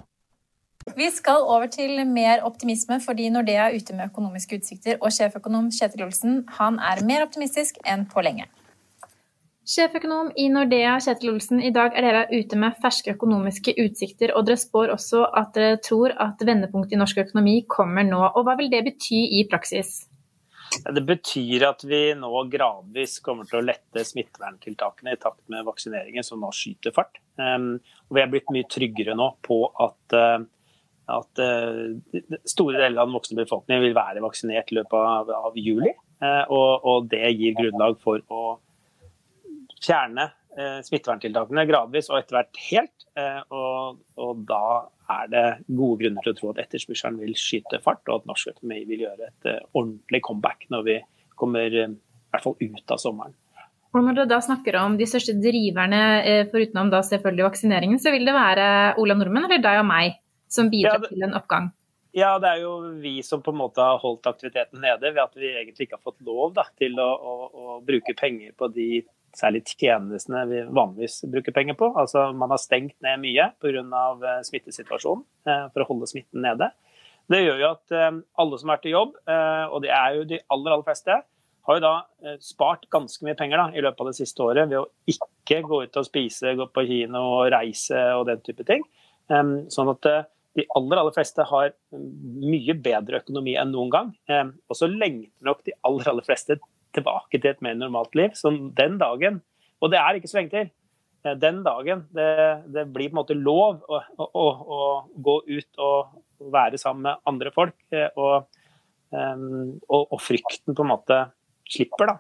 Vi 0.96 1.08
skal 1.10 1.42
over 1.42 1.66
til 1.70 1.98
mer 2.06 2.44
optimisme 2.46 3.00
fordi 3.02 3.28
Nordea 3.34 3.68
er 3.68 3.78
ute 3.78 3.94
med 3.96 4.12
økonomiske 4.12 4.60
utsikter, 4.60 5.00
og 5.00 5.10
sjeføkonom 5.14 5.72
Kjetil 5.74 6.04
Olsen 6.06 6.44
han 6.60 6.78
er 6.78 7.02
mer 7.06 7.24
optimistisk 7.26 7.80
enn 7.86 8.06
på 8.10 8.22
lenge. 8.22 8.46
Sjeføkonom 9.66 10.28
i 10.38 10.44
Nordea, 10.46 10.92
Kjetil 11.02 11.32
Olsen, 11.32 11.58
i 11.58 11.72
dag 11.74 11.96
er 11.98 12.04
dere 12.06 12.26
ute 12.30 12.54
med 12.60 12.76
ferske 12.78 13.16
økonomiske 13.16 13.72
utsikter, 13.82 14.30
og 14.38 14.44
dere 14.46 14.60
spår 14.62 14.92
også 14.94 15.24
at 15.26 15.56
dere 15.56 15.80
tror 15.82 16.12
at 16.22 16.42
vendepunktet 16.46 16.94
i 16.94 17.00
norsk 17.00 17.18
økonomi 17.24 17.56
kommer 17.66 18.06
nå. 18.06 18.20
Og 18.28 18.44
hva 18.46 18.54
vil 18.60 18.70
det 18.70 18.84
bety 18.86 19.24
i 19.40 19.40
praksis? 19.50 20.04
Det 20.86 21.02
betyr 21.08 21.64
at 21.66 21.82
vi 21.82 21.98
nå 22.14 22.30
gradvis 22.52 23.16
kommer 23.24 23.48
til 23.48 23.58
å 23.58 23.64
lette 23.64 24.04
smitteverntiltakene 24.06 25.16
i 25.16 25.18
takt 25.18 25.42
med 25.50 25.66
vaksineringen, 25.66 26.26
som 26.26 26.42
nå 26.42 26.52
skyter 26.54 26.94
fart. 26.94 27.18
Ehm, 27.42 27.72
og 28.06 28.18
vi 28.18 28.22
er 28.22 28.30
blitt 28.30 28.52
mye 28.54 28.68
tryggere 28.70 29.16
nå 29.18 29.32
på 29.46 29.58
at, 29.82 30.14
eh, 30.14 30.44
at 31.16 31.42
eh, 31.42 32.30
store 32.46 32.84
deler 32.84 33.00
av 33.02 33.10
den 33.10 33.18
voksne 33.18 33.40
befolkningen 33.40 33.82
vil 33.82 33.98
være 33.98 34.22
vaksinert 34.22 34.70
i 34.70 34.78
løpet 34.78 35.10
av, 35.10 35.34
av 35.50 35.58
juli. 35.58 35.90
Eh, 36.22 36.44
og, 36.54 36.86
og, 36.86 37.10
det 37.10 37.34
gir 37.34 37.58
grunnlag 37.58 37.98
for 38.06 38.22
å 38.30 38.44
fjerne 39.82 40.30
smitteverntiltakene 40.56 41.66
gradvis 41.68 42.06
og 42.08 42.16
etter 42.16 42.38
hvert 42.38 42.60
helt. 42.70 43.02
Og, 43.52 43.98
og 44.16 44.38
da 44.48 44.88
er 45.12 45.30
det 45.30 45.44
gode 45.68 46.00
grunner 46.00 46.24
til 46.24 46.32
å 46.32 46.38
tro 46.38 46.52
at 46.52 46.60
etterspørselen 46.64 47.18
vil 47.20 47.34
skyte 47.38 47.80
fart, 47.84 48.02
og 48.08 48.22
at 48.22 48.30
norsk 48.30 48.54
økonomi 48.54 48.82
vil 48.88 49.04
gjøre 49.06 49.28
et 49.28 49.50
uh, 49.50 49.58
ordentlig 49.76 50.22
comeback 50.26 50.66
når 50.72 50.86
vi 50.86 50.96
kommer 51.38 51.68
i 51.68 51.84
hvert 51.84 52.46
fall 52.46 52.56
ut 52.56 52.94
av 52.94 53.02
sommeren. 53.02 53.36
Og 53.96 54.04
Når 54.04 54.16
du 54.16 54.22
da 54.28 54.40
snakker 54.44 54.76
om 54.80 54.96
de 54.98 55.06
største 55.08 55.32
driverne, 55.40 56.00
forutenom 56.50 56.90
da 56.92 57.00
selvfølgelig 57.06 57.46
vaksineringen, 57.46 58.00
så 58.02 58.12
vil 58.12 58.26
det 58.28 58.34
være 58.36 58.66
Ola 59.00 59.16
Nordmenn 59.16 59.46
eller 59.46 59.62
deg 59.64 59.80
og 59.80 59.86
meg 59.88 60.18
som 60.52 60.68
bidrar 60.72 60.98
ja, 60.98 61.04
det, 61.04 61.12
til 61.14 61.24
en 61.24 61.36
oppgang? 61.38 61.70
Ja, 62.16 62.34
det 62.42 62.50
er 62.50 62.64
jo 62.64 62.74
vi 63.00 63.14
som 63.24 63.40
på 63.44 63.54
en 63.54 63.60
måte 63.62 63.84
har 63.84 64.00
holdt 64.02 64.28
aktiviteten 64.28 64.82
nede 64.84 65.14
ved 65.14 65.22
at 65.22 65.38
vi 65.38 65.48
egentlig 65.48 65.86
ikke 65.86 65.96
har 65.96 66.04
fått 66.10 66.20
lov 66.28 66.52
da, 66.58 66.66
til 66.76 67.00
å, 67.00 67.08
å, 67.08 67.34
å 67.46 67.78
bruke 67.86 68.12
penger 68.18 68.52
på 68.58 68.68
de 68.74 68.90
særlig 69.36 69.62
tjenestene 69.68 70.44
vi 70.50 70.62
vanligvis 70.64 71.20
bruker 71.30 71.54
penger 71.54 71.76
på. 71.78 71.90
Altså 71.98 72.30
Man 72.36 72.52
har 72.52 72.60
stengt 72.62 72.96
ned 73.04 73.20
mye 73.22 73.50
pga. 73.62 73.82
Eh, 73.82 74.42
smittesituasjonen 74.48 75.24
eh, 75.48 75.64
for 75.72 75.84
å 75.84 75.88
holde 75.90 76.10
smitten 76.10 76.44
nede. 76.44 76.70
Det 77.30 77.42
gjør 77.42 77.62
jo 77.62 77.70
at 77.74 77.96
eh, 77.96 78.20
alle 78.42 78.60
som 78.60 78.72
er 78.72 78.82
til 78.82 78.94
jobb, 78.94 79.16
og 79.26 79.80
det 79.82 79.90
er 79.94 80.18
jo 80.18 80.28
de 80.30 80.38
aller, 80.52 80.76
aller 80.76 80.86
fleste, 80.86 81.16
har 81.66 81.80
jo 81.80 81.82
da 81.82 82.36
spart 82.38 82.84
ganske 82.94 83.26
mye 83.26 83.34
penger 83.34 83.58
da, 83.58 83.64
i 83.74 83.82
løpet 83.82 84.04
av 84.04 84.08
det 84.12 84.18
siste 84.20 84.44
året 84.44 84.68
ved 84.70 84.78
å 84.78 84.86
ikke 85.10 85.58
gå 85.66 85.80
ut 85.82 85.98
og 85.98 86.06
spise, 86.06 86.52
gå 86.54 86.68
på 86.70 86.84
kino 86.86 87.22
og 87.40 87.48
reise 87.50 87.98
og 88.14 88.28
den 88.28 88.38
type 88.46 88.62
ting. 88.68 88.84
Sånn 89.26 89.90
at 89.90 90.06
de 90.06 90.62
aller, 90.78 91.00
aller 91.00 91.16
fleste 91.16 91.42
har 91.50 91.72
mye 91.90 92.76
bedre 92.84 93.18
økonomi 93.18 93.56
enn 93.58 93.74
noen 93.74 93.90
gang. 93.90 94.14
Og 94.70 94.78
så 94.78 94.86
lengter 94.86 95.50
nok 95.50 95.66
de 95.66 95.74
aller, 95.82 96.06
aller 96.12 96.28
fleste 96.28 96.60
tilbake 96.96 97.40
til 97.40 97.52
et 97.52 97.62
mer 97.64 97.76
normalt 97.78 98.16
liv. 98.18 98.34
Så 98.38 98.52
den 98.78 98.98
dagen, 99.02 99.40
og 99.80 99.92
det 99.92 100.00
er 100.00 100.18
ikke 100.18 100.30
så 100.30 100.40
lenge 100.40 100.54
til, 100.54 100.70
eh, 101.24 101.36
den 101.42 101.62
dagen 101.66 102.06
det, 102.16 102.28
det 102.74 102.86
blir 102.94 103.10
på 103.10 103.16
en 103.16 103.20
måte 103.22 103.38
lov 103.38 103.82
å, 103.88 104.02
å, 104.26 104.46
å, 104.78 104.80
gå 105.16 105.36
ut 105.52 105.82
og 105.84 106.50
være 106.52 106.80
sammen 106.80 107.08
med 107.08 107.28
andre 107.28 107.52
folk, 107.54 107.76
eh, 107.94 108.08
og, 108.16 108.48
og, 109.16 110.02
og 110.02 110.18
frykten 110.20 110.74
på 110.76 110.84
en 110.84 110.90
måte 110.90 111.20
slipper 111.70 112.10
da, 112.10 112.14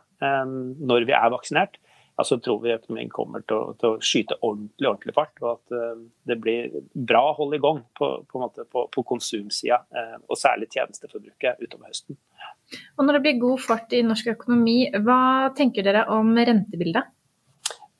når 0.78 1.04
vi 1.06 1.14
er 1.14 1.30
vaksinert, 1.30 1.76
så 2.24 2.38
tror 2.40 2.62
vi 2.62 2.72
økonomien 2.72 3.10
kommer 3.12 3.42
til 3.44 3.58
å, 3.58 3.72
til 3.76 3.94
å, 3.94 3.98
skyte 4.00 4.38
ordentlig 4.40 4.88
ordentlig 4.88 5.14
fart. 5.16 5.34
Og 5.42 5.50
at 5.50 5.74
uh, 5.76 5.98
det 6.28 6.38
blir 6.40 6.78
bra 6.94 7.26
hold 7.36 7.56
i 7.56 7.60
gang 7.60 7.82
på, 7.98 8.08
på, 8.30 8.48
på, 8.72 8.84
på 8.92 9.04
konsumsida, 9.10 9.82
uh, 9.92 10.16
og 10.24 10.40
særlig 10.40 10.70
tjenesteforbruket 10.72 11.60
utover 11.60 11.90
høsten. 11.90 12.16
Og 12.96 13.04
Når 13.04 13.18
det 13.18 13.22
blir 13.26 13.42
god 13.42 13.62
fart 13.66 13.92
i 13.94 14.00
norsk 14.06 14.32
økonomi, 14.32 14.78
hva 15.04 15.52
tenker 15.58 15.84
dere 15.86 16.06
om 16.14 16.32
rentebildet? 16.36 17.12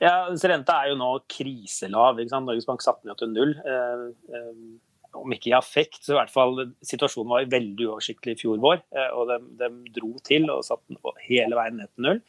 Ja, 0.00 0.26
Renta 0.28 0.80
er 0.82 0.90
jo 0.92 0.98
nå 1.00 1.12
kriselav. 1.32 2.18
Norges 2.20 2.66
Bank 2.68 2.82
satte 2.84 3.08
den 3.08 3.20
til 3.20 3.32
null. 3.36 3.54
Uh, 3.68 4.56
om 5.16 5.32
ikke 5.32 5.48
i 5.48 5.56
affekt, 5.56 6.02
så 6.04 6.12
i 6.12 6.18
hvert 6.18 6.32
fall 6.32 6.58
situasjonen 6.84 7.30
var 7.30 7.52
veldig 7.52 7.86
uoversiktlig 7.86 8.34
i 8.34 8.40
fjor 8.42 8.58
vår. 8.60 8.82
og 9.16 9.30
de, 9.30 9.38
de 9.56 9.70
dro 9.96 10.10
til 10.20 10.44
og 10.52 10.60
satte 10.66 10.92
den 10.92 11.22
hele 11.24 11.56
veien 11.56 11.80
ned 11.80 11.88
til 11.94 12.04
null. 12.04 12.20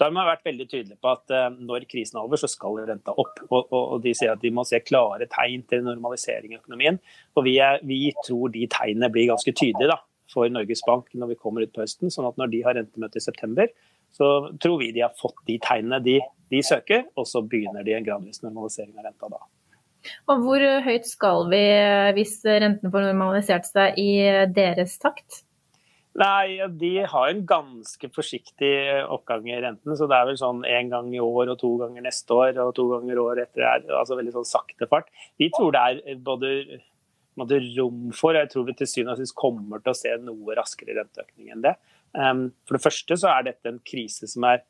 Da 0.00 0.08
har 0.08 0.14
man 0.14 0.26
vært 0.26 0.46
veldig 0.46 0.66
tydelig 0.70 0.96
på 1.04 1.10
at 1.12 1.32
uh, 1.34 1.50
når 1.52 1.84
krisen 1.90 2.16
er 2.18 2.24
over, 2.24 2.40
så 2.40 2.48
skal 2.50 2.80
renta 2.88 3.12
opp. 3.12 3.42
Og, 3.50 3.68
og, 3.68 3.98
De 4.04 4.14
sier 4.16 4.32
at 4.32 4.40
de 4.42 4.52
må 4.54 4.64
se 4.68 4.80
klare 4.80 5.28
tegn 5.30 5.66
til 5.68 5.84
normalisering 5.84 6.54
i 6.54 6.58
økonomien. 6.60 6.98
Og 7.36 7.46
vi, 7.46 7.58
er, 7.62 7.82
vi 7.86 8.06
tror 8.24 8.52
de 8.54 8.64
tegnene 8.72 9.12
blir 9.12 9.28
ganske 9.30 9.52
tydelige 9.52 9.92
da, 9.92 10.00
for 10.32 10.48
Norges 10.48 10.84
Bank 10.88 11.12
når 11.12 11.34
vi 11.34 11.40
kommer 11.40 11.66
ut 11.66 11.74
på 11.74 11.84
høsten. 11.84 12.12
sånn 12.12 12.30
at 12.30 12.40
når 12.40 12.54
de 12.54 12.62
har 12.64 12.78
rentemøte 12.78 13.20
i 13.20 13.24
september, 13.24 13.68
så 14.16 14.32
tror 14.60 14.80
vi 14.80 14.90
de 14.96 15.04
har 15.04 15.12
fått 15.20 15.44
de 15.48 15.58
tegnene 15.62 16.00
de, 16.04 16.18
de 16.52 16.64
søker, 16.64 17.06
og 17.16 17.28
så 17.28 17.44
begynner 17.44 17.84
de 17.84 17.96
en 17.96 18.06
gradvis 18.06 18.42
normalisering 18.44 18.96
av 18.96 19.08
renta 19.08 19.30
da. 19.32 19.44
Og 20.32 20.42
Hvor 20.42 20.64
høyt 20.82 21.06
skal 21.06 21.46
vi 21.52 21.62
hvis 22.16 22.40
rentene 22.48 22.90
får 22.92 23.08
normalisert 23.12 23.68
seg 23.68 24.00
i 24.00 24.10
deres 24.56 24.98
takt? 25.02 25.44
Nei, 26.20 26.60
de 26.76 26.90
har 27.08 27.30
en 27.30 27.40
ganske 27.48 28.08
forsiktig 28.12 28.72
oppgang 29.08 29.46
i 29.48 29.60
renten. 29.64 29.94
Så 29.96 30.08
det 30.10 30.18
er 30.18 30.28
vel 30.28 30.38
sånn 30.40 30.60
én 30.68 30.90
gang 30.92 31.08
i 31.14 31.22
år 31.22 31.54
og 31.54 31.60
to 31.62 31.70
ganger 31.80 32.04
neste 32.04 32.36
år 32.36 32.58
og 32.66 32.74
to 32.76 32.84
ganger 32.90 33.20
året 33.22 33.48
etter. 33.48 33.86
det 33.86 33.96
Altså 33.96 34.18
veldig 34.18 34.34
sånn 34.34 34.48
sakte 34.48 34.88
fart. 34.90 35.08
Vi 35.40 35.48
tror 35.56 35.72
det 35.72 35.84
er 35.88 36.20
både, 36.20 36.52
både 37.40 37.62
rom 37.78 38.10
for 38.12 38.36
og 38.36 38.42
Jeg 38.42 38.52
tror 38.52 38.68
vi 38.68 38.76
til 38.76 38.90
syvende 38.90 39.16
og 39.16 39.22
sist 39.22 39.38
kommer 39.40 39.80
til 39.80 39.94
å 39.94 40.00
se 40.02 40.12
noe 40.20 40.58
raskere 40.58 40.98
renteøkning 41.00 41.54
enn 41.54 41.64
det. 41.64 41.78
Um, 42.12 42.50
for 42.68 42.76
det 42.76 42.84
første 42.84 43.16
så 43.16 43.32
er 43.32 43.48
dette 43.48 43.72
en 43.72 43.80
krise 43.80 44.28
som 44.28 44.44
er 44.44 44.66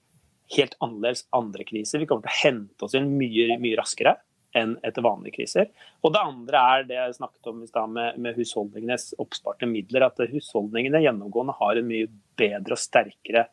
helt 0.54 0.76
annerledes 0.78 1.26
andre 1.34 1.66
kriser. 1.66 1.98
Vi 1.98 2.06
kommer 2.06 2.28
til 2.28 2.36
å 2.36 2.42
hente 2.44 2.86
oss 2.86 2.94
inn 2.94 3.16
mye, 3.18 3.58
mye 3.58 3.80
raskere 3.80 4.14
enn 4.58 4.76
etter 4.84 5.04
vanlige 5.04 5.38
kriser. 5.38 5.68
Og 6.04 6.14
det 6.14 6.22
andre 6.22 6.62
er 6.74 6.86
det 6.88 6.98
jeg 6.98 7.18
snakket 7.18 7.50
om 7.50 7.62
med, 7.92 8.18
med, 8.18 8.36
husholdningenes 8.36 9.12
oppsparte 9.22 9.68
midler. 9.68 10.06
At 10.08 10.20
husholdningene 10.32 11.02
gjennomgående 11.04 11.56
har 11.58 11.78
en 11.78 11.88
mye 11.88 12.10
bedre 12.38 12.76
og 12.76 12.82
sterkere 12.82 13.46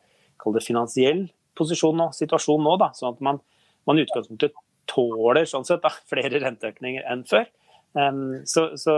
finansiell 0.64 1.26
posisjon 1.58 2.06
og 2.06 2.16
situasjon 2.16 2.62
nå. 2.64 2.76
Da, 2.80 2.90
sånn 2.96 3.16
at 3.16 3.24
man, 3.24 3.40
man 3.88 3.98
i 3.98 4.04
utgangspunktet 4.06 4.56
tåler 4.90 5.46
sånn 5.48 5.66
sett 5.66 5.82
da, 5.84 5.92
flere 6.10 6.40
renteøkninger 6.42 7.06
enn 7.10 7.26
før. 7.28 7.46
Um, 7.92 8.40
så, 8.46 8.70
så, 8.78 8.94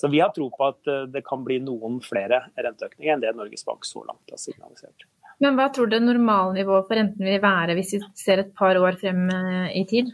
så, 0.00 0.08
vi 0.08 0.22
har 0.22 0.32
tro 0.36 0.48
på 0.52 0.68
at 0.68 0.88
uh, 0.88 1.04
det 1.12 1.22
kan 1.26 1.44
bli 1.44 1.60
noen 1.64 1.98
flere 2.04 2.46
renteøkninger 2.56 3.14
enn 3.14 3.24
det 3.24 3.34
Norges 3.36 3.66
Bank 3.68 3.84
så 3.88 4.04
langt 4.06 4.32
har 4.32 4.40
signalisert. 4.40 5.06
Men 5.40 5.56
hva 5.56 5.70
tror 5.72 5.88
du 5.88 5.96
normalnivået 6.02 6.88
for 6.88 7.00
renten 7.00 7.24
vil 7.24 7.40
være 7.40 7.76
hvis 7.78 7.94
vi 7.96 8.00
ser 8.18 8.42
et 8.42 8.50
par 8.56 8.76
år 8.80 8.98
frem 9.00 9.26
uh, 9.32 9.68
i 9.76 9.86
tid? 9.88 10.12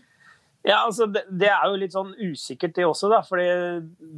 Ja, 0.67 0.81
altså 0.83 1.07
det, 1.07 1.23
det, 1.31 1.47
er 1.47 1.69
jo 1.71 1.77
litt 1.79 1.95
sånn 1.95 2.09
usikkert 2.19 2.73
det 2.75 2.87
også, 2.89 3.07
da. 3.13 3.21
fordi 3.23 3.45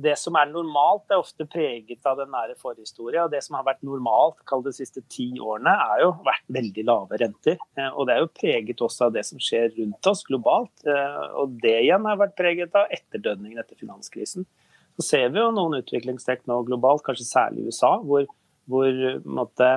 det 0.00 0.14
som 0.16 0.36
er 0.40 0.48
normalt, 0.48 1.04
er 1.12 1.20
ofte 1.20 1.44
preget 1.44 2.08
av 2.08 2.16
den 2.22 2.30
nære 2.32 2.56
forhistorie. 2.56 3.20
Og 3.20 3.34
det 3.34 3.42
som 3.44 3.58
har 3.58 3.66
vært 3.66 3.84
normalt 3.84 4.40
kall 4.48 4.64
de 4.64 4.72
siste 4.72 5.02
ti 5.12 5.26
årene, 5.36 5.74
er 5.76 6.06
jo 6.06 6.14
vært 6.24 6.46
veldig 6.56 6.86
lave 6.88 7.18
renter. 7.20 7.58
Eh, 7.76 7.90
og 7.90 8.08
det 8.08 8.16
er 8.16 8.24
jo 8.24 8.30
preget 8.40 8.80
også 8.86 9.10
av 9.10 9.18
det 9.18 9.26
som 9.28 9.42
skjer 9.44 9.74
rundt 9.76 10.08
oss 10.08 10.24
globalt. 10.24 10.72
Eh, 10.88 11.20
og 11.36 11.58
det 11.60 11.74
igjen 11.82 12.08
har 12.08 12.22
vært 12.22 12.38
preget 12.40 12.80
av 12.80 12.88
etterdønningen 12.96 13.60
etter 13.60 13.76
finanskrisen. 13.76 14.48
Så 14.96 15.04
ser 15.04 15.28
vi 15.34 15.44
jo 15.44 15.52
noen 15.52 15.82
utviklingstrekk 15.82 16.48
nå 16.48 16.62
globalt, 16.70 17.04
kanskje 17.04 17.28
særlig 17.28 17.66
i 17.66 17.74
USA, 17.74 17.92
hvor, 18.00 18.24
hvor 18.72 19.02
måtte, 19.28 19.74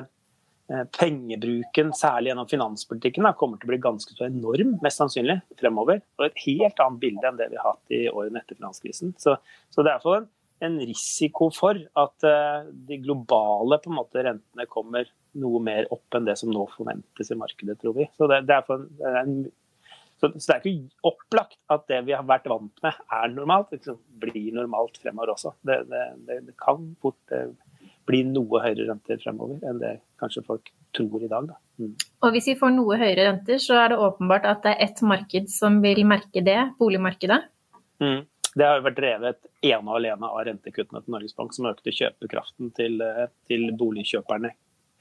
pengebruken, 0.96 1.92
særlig 1.98 2.32
gjennom 2.32 2.50
finanspolitikken, 2.50 3.28
kommer 3.40 3.60
til 3.60 3.68
å 3.68 3.72
bli 3.74 3.80
ganske 3.84 4.14
så 4.16 4.28
enorm, 4.28 4.76
mest 4.84 5.02
sannsynlig, 5.02 5.40
fremover. 5.60 6.04
Og 6.20 6.28
et 6.28 6.44
helt 6.46 6.84
annet 6.84 7.02
bilde 7.02 7.28
enn 7.28 7.40
det 7.40 7.50
vi 7.52 7.60
har 7.60 7.74
hatt 7.74 7.96
i 7.96 8.04
årene 8.12 8.40
etter 8.42 8.60
finanskrisen. 8.60 9.16
Så, 9.22 9.36
så 9.74 9.84
det 9.84 9.92
er 9.92 9.98
iallfall 9.98 10.22
en, 10.22 10.30
en 10.68 10.78
risiko 10.88 11.50
for 11.56 11.80
at 11.80 12.28
uh, 12.28 12.70
de 12.88 13.00
globale 13.04 13.82
på 13.82 13.92
en 13.92 13.98
måte, 13.98 14.24
rentene 14.28 14.68
kommer 14.72 15.10
noe 15.42 15.64
mer 15.64 15.90
opp 15.96 16.18
enn 16.18 16.28
det 16.28 16.38
som 16.40 16.52
nå 16.54 16.68
forventes 16.76 17.34
i 17.34 17.40
markedet, 17.40 17.80
tror 17.82 17.98
vi. 17.98 18.08
Så 18.16 18.30
det, 18.32 18.44
det 18.48 18.60
er 18.60 18.72
en, 18.76 18.88
en, 19.24 19.36
Så, 20.22 20.30
det 20.36 20.54
er 20.54 20.70
ikke 20.70 21.10
opplagt 21.12 21.60
at 21.74 21.88
det 21.90 22.04
vi 22.08 22.16
har 22.16 22.28
vært 22.30 22.48
vant 22.52 22.84
med, 22.86 23.04
er 23.20 23.36
normalt. 23.36 23.76
Liksom, 23.76 24.00
blir 24.24 24.56
normalt 24.56 25.02
fremover 25.02 25.34
også. 25.36 25.56
Det, 25.66 25.82
det, 25.92 26.08
det, 26.30 26.40
det 26.48 26.58
kan 26.62 26.94
fort 27.02 27.36
eh, 28.02 28.06
bli 28.10 28.24
noe 28.28 28.62
høyere 28.64 28.88
renter 28.90 29.20
fremover 29.22 29.62
enn 29.68 29.80
det 29.82 29.94
kanskje 30.22 30.44
folk 30.48 30.72
tror 30.96 31.24
i 31.24 31.30
dag. 31.32 31.52
Mm. 31.80 31.94
Og 32.26 32.36
hvis 32.36 32.50
vi 32.52 32.58
får 32.60 32.74
noe 32.76 32.98
høyere 33.00 33.30
renter, 33.30 33.62
så 33.62 33.78
er 33.84 33.94
det 33.94 34.02
åpenbart 34.04 34.48
at 34.50 34.66
det 34.66 34.76
er 34.76 34.90
ett 34.90 35.02
marked 35.06 35.50
som 35.54 35.80
vil 35.84 36.04
merke 36.08 36.44
det, 36.46 36.60
boligmarkedet? 36.82 37.40
Mm. 38.04 38.22
Det 38.52 38.68
har 38.68 38.82
jo 38.82 38.88
vært 38.90 38.98
drevet 38.98 39.40
ene 39.64 39.88
og 39.88 39.98
alene 40.02 40.28
av 40.28 40.42
rentekuttene 40.50 41.00
til 41.04 41.16
Norges 41.16 41.38
Bank, 41.38 41.54
som 41.56 41.70
økte 41.70 41.94
kjøpekraften 41.96 42.74
til, 42.76 43.00
eh, 43.06 43.28
til 43.48 43.70
boligkjøperne 43.80 44.52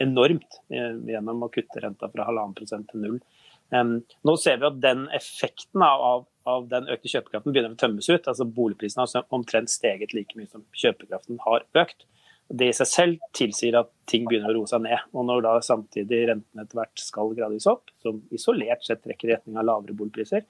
enormt 0.00 0.60
eh, 0.72 0.94
gjennom 1.10 1.42
å 1.44 1.50
kutte 1.52 1.82
renta 1.82 2.08
fra 2.12 2.28
halvannen 2.28 2.56
prosent 2.56 2.88
til 2.92 3.06
null. 3.06 3.22
Nå 3.70 4.32
ser 4.42 4.56
vi 4.58 4.66
at 4.66 4.78
den 4.82 5.04
effekten 5.14 5.82
av, 5.86 6.24
av 6.48 6.64
den 6.70 6.88
økte 6.90 7.10
kjøpekraften 7.12 7.54
begynner 7.54 7.76
å 7.76 7.78
tømmes 7.78 8.08
ut. 8.10 8.26
altså 8.26 8.46
Boligprisene 8.50 9.06
har 9.06 9.36
omtrent 9.36 9.70
steget 9.70 10.14
like 10.16 10.34
mye 10.38 10.50
som 10.50 10.64
kjøpekraften 10.74 11.38
har 11.44 11.66
økt. 11.78 12.06
Det 12.50 12.66
i 12.70 12.74
seg 12.74 12.88
selv 12.90 13.28
tilsier 13.36 13.76
at 13.78 13.90
ting 14.10 14.24
begynner 14.26 14.50
å 14.50 14.56
roe 14.58 14.70
seg 14.70 14.82
ned. 14.82 15.04
Og 15.14 15.26
når 15.28 15.44
da 15.46 15.52
samtidig 15.62 16.24
rentene 16.32 16.64
etter 16.64 16.80
hvert 16.80 17.02
skal 17.02 17.34
gradvis 17.36 17.68
opp, 17.70 17.92
som 18.02 18.18
isolert 18.34 18.82
sett 18.86 19.04
trekker 19.04 19.30
i 19.30 19.36
retning 19.36 19.60
av 19.60 19.68
lavere 19.68 19.94
boligpriser, 19.94 20.46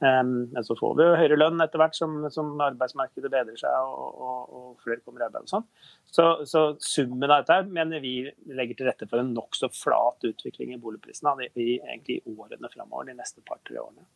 men 0.00 0.64
så 0.64 0.76
får 0.78 0.92
vi 0.94 1.06
jo 1.06 1.14
høyere 1.18 1.38
lønn 1.40 1.62
etter 1.64 1.80
hvert 1.80 1.96
som, 1.96 2.12
som 2.30 2.52
arbeidsmarkedet 2.62 3.30
bedrer 3.32 3.56
seg 3.58 3.72
og, 3.82 4.20
og, 4.22 4.52
og, 4.54 4.68
flere 4.84 5.02
kommer 5.02 5.24
i 5.24 5.26
arbeid 5.26 5.48
og 5.48 5.50
sånn. 5.50 5.64
Så, 6.06 6.26
så, 6.46 6.62
summen 6.82 7.26
av 7.26 7.42
dette 7.42 7.72
mener 7.74 8.02
vi 8.04 8.12
legger 8.54 8.78
til 8.78 8.88
rette 8.88 9.08
for 9.10 9.18
en 9.18 9.32
nokså 9.34 9.70
flat 9.74 10.28
utvikling 10.28 10.76
i 10.76 10.78
boligprisene 10.82 11.48
egentlig 11.48 12.20
i 12.20 12.36
årene 12.36 12.70
framover, 12.70 13.10
de 13.10 13.18
neste 13.18 13.42
par-tre 13.48 13.80
årene. 13.82 14.06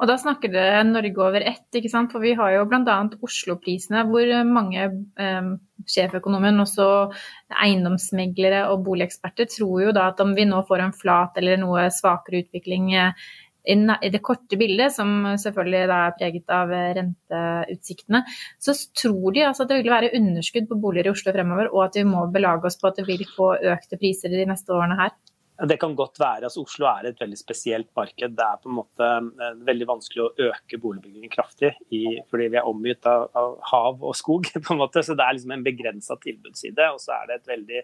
Og 0.00 0.10
da 0.10 0.18
snakker 0.18 0.50
dere 0.50 0.82
Norge 0.88 1.22
over 1.22 1.46
ett, 1.46 1.68
ikke 1.76 1.92
sant? 1.92 2.10
for 2.10 2.24
vi 2.24 2.34
har 2.38 2.56
jo 2.56 2.66
bl.a. 2.66 2.98
Oslo-prisene, 3.22 4.08
hvor 4.10 4.34
mange 4.48 4.88
eh, 5.22 5.54
sjeføkonomer, 5.90 6.54
også 6.62 6.86
eiendomsmeglere 7.64 8.66
og 8.72 8.84
boligeksperter, 8.86 9.48
tror 9.50 9.88
jo 9.88 9.92
da 9.96 10.08
at 10.12 10.22
om 10.24 10.34
vi 10.36 10.46
nå 10.48 10.62
får 10.68 10.84
en 10.84 10.96
flat 10.96 11.38
eller 11.40 11.60
noe 11.60 11.88
svakere 11.94 12.44
utvikling 12.44 12.92
eh, 12.96 13.28
i 13.68 14.08
det 14.08 14.22
korte 14.24 14.56
bildet, 14.56 14.94
som 14.94 15.26
selvfølgelig 15.36 15.80
er 15.92 16.14
preget 16.16 16.52
av 16.54 16.70
renteutsiktene, 16.72 18.22
så 18.56 18.72
tror 18.96 19.34
de 19.36 19.44
altså 19.44 19.66
at 19.66 19.72
det 19.72 19.82
vil 19.82 19.92
være 19.92 20.14
underskudd 20.16 20.70
på 20.70 20.78
boliger 20.80 21.10
i 21.10 21.12
Oslo 21.12 21.34
fremover, 21.36 21.68
og 21.74 21.84
at 21.84 21.98
vi 22.00 22.06
må 22.08 22.24
belage 22.32 22.64
oss 22.64 22.80
på 22.80 22.88
at 22.88 22.96
det 23.00 23.08
vil 23.10 23.26
få 23.36 23.56
økte 23.74 24.00
priser 24.00 24.32
de 24.32 24.46
neste 24.48 24.72
årene 24.72 24.96
her. 25.02 25.12
Det 25.58 25.74
kan 25.82 25.96
godt 25.98 26.20
være. 26.20 26.46
altså 26.46 26.62
Oslo 26.62 26.86
er 26.86 27.08
et 27.08 27.20
veldig 27.20 27.38
spesielt 27.38 27.88
marked. 27.96 28.36
Det 28.38 28.44
er 28.44 28.60
på 28.62 28.70
en 28.70 28.76
måte 28.76 29.06
eh, 29.42 29.56
veldig 29.66 29.88
vanskelig 29.90 30.22
å 30.22 30.48
øke 30.48 30.78
boligbyggingen 30.78 31.32
kraftig 31.32 31.72
i, 31.90 32.20
fordi 32.30 32.46
vi 32.52 32.60
er 32.60 32.68
omgitt 32.68 33.08
av, 33.10 33.26
av, 33.34 33.56
hav 33.72 34.04
og 34.06 34.14
skog. 34.14 34.46
på 34.64 34.74
en 34.74 34.82
måte, 34.84 35.02
så 35.02 35.18
Det 35.18 35.26
er 35.26 35.38
liksom 35.38 35.56
en 35.56 35.66
begrensa 35.66 36.18
tilbudsside. 36.22 36.92
Og 36.94 37.02
så 37.02 37.16
er 37.18 37.30
det 37.30 37.40
et 37.40 37.50
veldig 37.56 37.82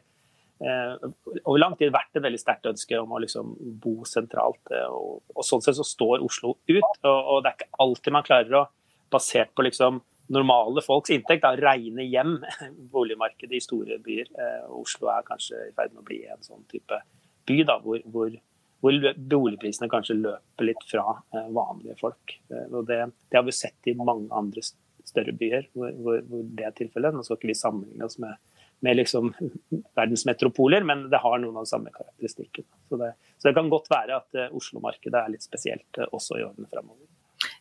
Eh, 0.63 1.09
over 1.43 1.59
lang 1.59 1.75
tid 1.77 1.91
vært 1.93 2.15
et 2.15 2.23
veldig 2.23 2.39
sterkt 2.39 2.69
ønske 2.71 2.99
om 3.01 3.13
å 3.13 3.21
liksom 3.25 3.55
bo 3.83 4.05
sentralt. 4.09 4.63
Eh, 4.71 4.87
og, 4.87 5.21
og, 5.35 5.43
Sånn 5.47 5.65
sett 5.65 5.79
så 5.81 5.87
står 5.87 6.23
Oslo 6.25 6.55
ut. 6.71 6.91
Og, 7.03 7.19
og, 7.19 7.43
det 7.43 7.51
er 7.51 7.59
ikke 7.59 7.83
alltid 7.85 8.17
man 8.17 8.27
klarer 8.27 8.59
å, 8.61 8.67
basert 9.13 9.53
på 9.55 9.67
liksom 9.67 10.01
normale 10.33 10.81
folks 10.83 11.13
inntekt, 11.13 11.45
da, 11.45 11.53
regne 11.59 12.07
hjem 12.07 12.39
boligmarkedet 12.95 13.59
i 13.59 13.65
store 13.65 13.99
byer. 14.05 14.31
Eh, 14.31 14.63
Oslo 14.79 15.11
er 15.13 15.27
kanskje 15.27 15.67
i 15.69 15.75
ferd 15.77 15.93
med 15.93 16.05
å 16.05 16.09
bli 16.09 16.23
en 16.31 16.47
sånn 16.47 16.65
type 16.71 17.03
by 17.49 17.59
da, 17.69 17.79
hvor, 17.85 18.01
hvor, 18.13 18.39
hvor 18.85 19.11
boligprisene 19.35 19.91
kanskje 19.93 20.19
løper 20.21 20.71
litt 20.71 20.89
fra 20.91 21.19
vanlige 21.33 21.99
folk. 22.01 22.39
Og 22.71 22.83
det, 22.89 23.05
det 23.31 23.41
har 23.41 23.47
vi 23.47 23.57
sett 23.57 23.91
i 23.91 23.97
mange 23.99 24.31
andre 24.35 24.65
større 25.05 25.35
byer 25.37 25.69
hvor, 25.77 26.21
hvor 26.25 26.45
det 26.57 26.67
er 26.67 26.77
tilfellet. 26.77 27.15
Nå 27.15 27.25
skal 27.27 27.41
ikke 27.41 27.53
vi 27.53 27.59
sammenligne 27.59 28.09
oss 28.09 28.21
med 28.23 28.41
med 28.85 28.97
liksom 28.97 29.35
verdensmetropoler, 29.99 30.85
men 30.85 31.11
det 31.11 31.19
har 31.23 31.39
noen 31.41 31.57
av 31.57 31.63
de 31.65 31.71
samme 31.73 31.91
karakteristikkene. 31.95 32.69
Så, 32.89 32.95
så 33.39 33.49
det, 33.49 33.55
kan 33.57 33.73
godt 33.73 33.89
være 33.93 34.13
at 34.21 34.31
uh, 34.37 34.57
Oslo-markedet 34.57 35.21
er 35.21 35.33
litt 35.33 35.47
spesielt 35.47 35.93
også 36.11 36.33
i 36.39 36.45
årene 36.45 36.69
fremover. 36.69 37.07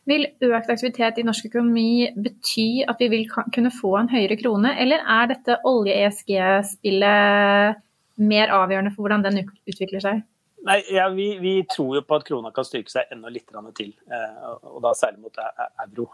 Vil 0.08 0.24
økt 0.26 0.70
aktivitet 0.72 1.18
i 1.20 1.24
norsk 1.24 1.44
økonomi 1.48 2.10
bety 2.12 2.84
at 2.88 3.00
vi 3.00 3.08
vil 3.12 3.24
kunne 3.32 3.70
få 3.72 3.96
en 4.02 4.12
høyere 4.12 4.36
krone, 4.40 4.70
eller 4.80 4.98
er 5.16 5.24
dette 5.32 5.52
olje-ESG-spillet 5.68 7.80
mer 8.20 8.52
avgjørende 8.54 8.94
for 8.94 9.04
hvordan 9.04 9.24
den 9.26 9.42
utvikler 9.44 10.02
seg? 10.04 10.24
Nei, 10.64 10.78
ja, 10.94 11.10
vi, 11.12 11.34
vi, 11.42 11.58
tror 11.68 11.98
jo 11.98 12.02
på 12.08 12.16
at 12.16 12.24
krona 12.24 12.48
kan 12.54 12.64
styrke 12.64 12.88
seg 12.88 13.10
enda 13.12 13.28
litt 13.28 13.50
til, 13.76 13.90
eh, 14.08 14.44
og 14.70 14.80
da 14.84 14.94
særlig 14.96 15.26
mot 15.26 15.40
euro. 15.84 16.08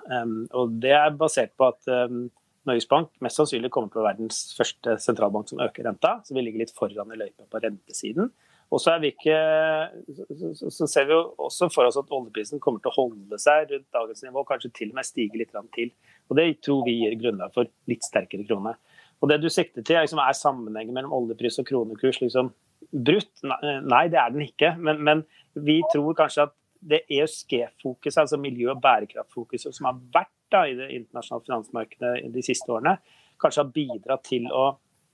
Og 0.58 0.72
Det 0.82 0.94
er 0.96 1.14
basert 1.14 1.54
på 1.54 1.68
at 1.70 1.86
Norges 2.66 2.88
Bank 2.90 3.12
mest 3.24 3.38
sannsynlig 3.38 3.70
kommer 3.72 3.92
til 3.92 4.02
å 4.02 4.04
være 4.04 4.18
verdens 4.18 4.40
første 4.56 4.98
sentralbank 5.00 5.48
som 5.48 5.62
øker 5.64 5.86
renta. 5.86 6.18
Så 6.24 6.36
vi 6.36 6.44
ligger 6.44 6.64
litt 6.64 6.74
foran 6.76 7.14
i 7.14 7.20
løypa 7.20 7.46
på 7.48 7.62
rentesiden. 7.62 8.30
Og 8.70 8.78
så, 8.78 8.94
ikke, 9.02 9.36
så, 10.54 10.86
ser 10.86 11.08
vi 11.08 11.16
jo 11.16 11.22
også 11.42 11.66
for 11.74 11.88
oss 11.88 11.98
at 11.98 12.12
oljeprisen 12.14 12.60
kommer 12.62 12.82
til 12.82 12.92
å 12.92 12.98
holde 13.00 13.38
seg 13.42 13.72
rundt 13.72 13.88
dagens 13.96 14.22
nivå, 14.22 14.44
kanskje 14.46 14.70
til 14.76 14.92
og 14.92 15.00
med 15.00 15.08
stige 15.08 15.40
litt 15.40 15.56
til. 15.74 15.90
Og 16.30 16.38
Det 16.38 16.46
tror 16.62 16.84
vi 16.86 17.00
gir 17.00 17.16
grunnlag 17.18 17.50
for 17.56 17.70
litt 17.90 18.06
sterkere 18.06 18.46
krone. 18.46 18.76
Og 19.20 19.28
Det 19.28 19.40
du 19.42 19.50
sikter 19.52 19.84
til, 19.84 19.98
er, 19.98 20.06
liksom, 20.06 20.22
er 20.22 20.36
sammenhengen 20.36 20.96
mellom 20.96 21.12
oljepris 21.12 21.60
og 21.60 21.68
kronekurs 21.68 22.22
liksom, 22.22 22.52
brutt? 22.90 23.32
Nei, 23.44 24.06
det 24.12 24.20
er 24.20 24.32
den 24.32 24.46
ikke. 24.46 24.72
Men, 24.80 25.02
men 25.04 25.24
vi 25.54 25.80
tror 25.92 26.16
kanskje 26.16 26.48
at 26.48 26.56
det 26.80 27.02
ESG-fokuset, 27.12 28.22
altså 28.22 28.38
miljø- 28.40 28.72
og 28.72 28.80
bærekraftfokuset 28.80 29.76
som 29.76 29.90
har 29.90 29.98
vært 30.14 30.32
da, 30.50 30.64
i 30.66 30.76
det 30.78 30.88
internasjonale 30.96 31.44
finansmarkedet 31.46 32.30
de 32.32 32.44
siste 32.44 32.72
årene, 32.72 32.96
kanskje 33.40 33.62
har 33.64 33.74
bidratt 33.74 34.24
til 34.26 34.48
å 34.48 34.70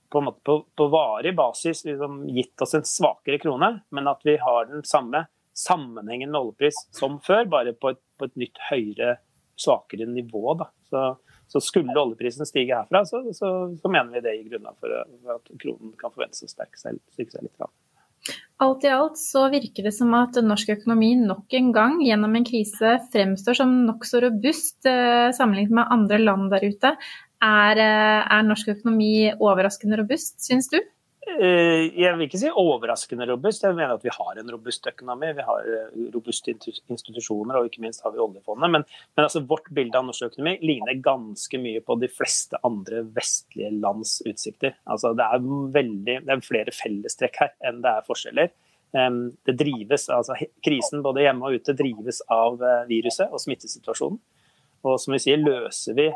på, 0.07 0.21
en 0.21 0.29
måte, 0.29 0.39
på, 0.47 0.61
på 0.75 0.87
varig 0.87 1.33
basis 1.35 1.83
liksom, 1.83 2.21
gitt 2.31 2.61
oss 2.63 2.77
en 2.77 2.85
svakere 2.87 3.41
krone, 3.43 3.73
men 3.91 4.07
at 4.07 4.21
vi 4.23 4.37
har 4.39 4.69
den 4.69 4.85
samme 4.87 5.25
sammenhengen 5.57 6.31
med 6.31 6.39
oljepris 6.39 6.77
som 6.95 7.17
før, 7.23 7.47
bare 7.51 7.73
på 7.75 7.91
et, 7.91 7.99
på 8.15 8.29
et 8.29 8.35
nytt 8.39 8.61
høyere, 8.69 9.17
svakere 9.59 10.07
nivå. 10.07 10.53
Da. 10.59 10.69
Så, 10.87 11.03
så 11.47 11.61
skulle 11.63 11.95
oljeprisen 11.95 12.47
stige 12.47 12.75
herfra, 12.75 13.03
så, 13.07 13.23
så, 13.35 13.51
så, 13.81 13.91
mener 13.91 14.17
vi 14.17 14.23
det 14.25 14.35
gir 14.37 14.53
grunnlag 14.53 14.77
for, 14.81 14.95
at 15.35 15.51
kronen 15.61 15.93
kan 15.99 16.13
forventes 16.13 16.43
å 16.43 16.49
styrke 16.51 16.79
seg, 16.79 16.99
litt. 17.19 17.37
litt. 17.41 17.67
Alt 18.65 18.83
i 18.87 18.89
alt 18.91 19.19
så 19.21 19.45
virker 19.53 19.85
det 19.85 19.93
som 19.95 20.11
at 20.17 20.39
norsk 20.43 20.73
økonomi 20.73 21.13
nok 21.19 21.53
en 21.59 21.69
gang 21.75 21.99
gjennom 22.03 22.33
en 22.35 22.47
krise 22.47 22.97
fremstår 23.13 23.59
som 23.59 23.73
nokså 23.85 24.23
robust 24.25 24.89
eh, 24.89 25.29
sammenlignet 25.37 25.75
med 25.77 25.93
andre 25.93 26.19
land 26.23 26.49
der 26.51 26.65
ute. 26.65 26.93
Er, 27.37 27.79
eh, 27.83 28.21
er 28.25 28.47
norsk 28.47 28.73
økonomi 28.73 29.29
overraskende 29.37 30.01
robust, 30.01 30.39
syns 30.43 30.71
du? 30.73 30.79
Eh, 31.27 31.89
jeg 31.99 32.13
vil 32.15 32.23
ikke 32.23 32.39
si 32.39 32.49
overraskende 32.49 33.25
robust. 33.27 33.65
Jeg 33.65 33.75
mener 33.75 33.97
at 33.97 34.05
vi 34.05 34.13
har 34.13 34.39
en 34.39 34.51
robust 34.53 34.87
økonomi. 34.87 35.33
Vi 35.35 35.45
har 35.47 35.67
eh, 35.73 35.97
robuste 36.13 36.53
institusjoner, 36.55 37.59
og 37.59 37.67
ikke 37.67 37.83
minst 37.83 38.05
har 38.05 38.13
vi 38.15 38.21
oljefondet. 38.23 38.71
Men, 38.73 38.85
men 39.17 39.25
altså, 39.25 39.43
vårt 39.49 39.67
bilde 39.75 39.99
av 39.99 40.07
norsk 40.07 40.29
økonomi 40.29 40.55
ligner 40.63 41.01
ganske 41.03 41.59
mye 41.61 41.83
på 41.83 41.97
de 41.99 42.09
fleste 42.11 42.61
andre 42.67 43.03
vestlige 43.17 43.73
lands 43.75 44.21
utsikter. 44.25 44.77
Altså, 44.87 45.11
det, 45.17 45.27
er 45.27 45.51
veldig, 45.75 46.17
det 46.29 46.33
er 46.37 46.47
flere 46.47 46.75
fellestrekk 46.75 47.43
her 47.43 47.53
enn 47.67 47.83
det 47.83 47.93
er 47.93 48.07
forskjeller. 48.07 48.55
Det 48.87 49.53
drives, 49.59 50.05
altså 50.09 50.37
Krisen 50.63 51.01
både 51.03 51.25
hjemme 51.25 51.49
og 51.49 51.59
ute 51.59 51.75
drives 51.75 52.21
av 52.31 52.61
eh, 52.63 52.85
viruset 52.87 53.27
og 53.27 53.43
smittesituasjonen. 53.43 54.17
Og 54.87 54.95
som 55.01 55.11
vi 55.11 55.19
sier, 55.19 55.41
løser 55.43 55.97
vi 55.97 56.07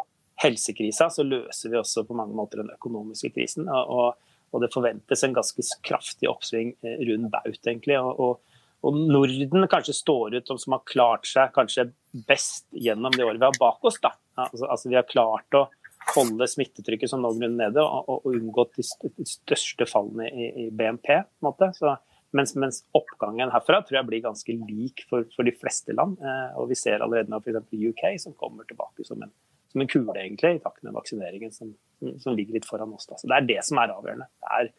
helsekrisa, 0.41 1.10
så 1.12 1.26
løser 1.28 1.74
vi 1.74 1.82
også 1.82 2.06
på 2.08 2.15
mange 2.17 2.34
måter 2.38 2.62
den 2.62 2.71
økonomiske 2.71 3.34
krisen. 3.36 3.67
og 3.67 4.15
og 4.52 4.64
det 4.64 4.72
forventes 4.74 5.24
en 5.24 5.36
ganske 5.36 5.66
kraftig 5.88 6.30
oppsving 6.30 6.74
eh, 6.84 7.04
rundt 7.10 7.32
baut, 7.34 7.60
egentlig. 7.62 7.98
Og, 8.00 8.42
og, 8.82 8.98
Norden 8.98 9.68
kanskje 9.72 9.96
står 9.96 10.40
ut 10.40 10.52
som 10.52 10.76
har 10.76 10.86
klart 10.90 11.30
seg 11.30 11.54
kanskje 11.56 11.92
best 12.28 12.68
gjennom 12.74 13.14
det 13.16 13.26
året 13.28 13.40
vi 13.40 13.48
har 13.48 13.60
bak 13.62 13.86
oss. 13.88 14.00
da. 14.04 14.16
Altså, 14.36 14.66
altså 14.68 14.92
Vi 14.92 14.98
har 15.00 15.08
klart 15.10 15.58
å 15.58 15.68
holde 16.16 16.48
smittetrykket 16.50 17.12
som 17.12 17.22
noenlunde 17.24 17.62
nede 17.62 17.84
og, 17.84 18.08
og, 18.10 18.26
og 18.26 18.40
unngått 18.40 18.80
de 18.80 19.28
største 19.28 19.86
fallene 19.90 20.32
i, 20.32 20.50
i 20.66 20.70
BNP. 20.74 21.08
på 21.08 21.46
en 21.46 21.50
måte. 21.52 21.70
Så, 21.78 21.94
mens, 22.36 22.56
mens, 22.60 22.82
oppgangen 22.98 23.54
herfra 23.54 23.84
tror 23.86 24.02
jeg 24.02 24.10
blir 24.10 24.26
ganske 24.26 24.58
lik 24.66 25.06
for, 25.10 25.30
for 25.36 25.48
de 25.48 25.56
fleste 25.56 25.96
land. 25.96 26.18
Eh, 26.20 26.60
og 26.60 26.72
vi 26.74 26.80
ser 26.80 27.06
allerede 27.06 27.32
nå 27.32 27.40
f.eks. 27.40 27.72
UK 27.72 28.06
som 28.26 28.36
kommer 28.40 28.68
tilbake 28.68 29.08
som 29.08 29.22
en 29.22 29.32
som 29.72 29.84
en 29.84 29.90
kule, 29.90 30.16
egentlig, 30.20 30.56
i 30.58 30.62
takt 30.64 30.84
med 30.84 30.96
vaksineringen 30.96 31.54
som, 31.56 31.74
som, 32.20 32.36
ligger 32.36 32.58
litt 32.58 32.68
foran 32.68 32.94
oss. 32.96 33.08
Da. 33.10 33.18
Så 33.20 33.30
Det 33.32 33.38
er 33.38 33.50
det 33.50 33.60
som 33.68 33.80
er 33.82 33.94
avgjørende. 33.94 34.28
Det 34.42 34.56
er 34.58 34.72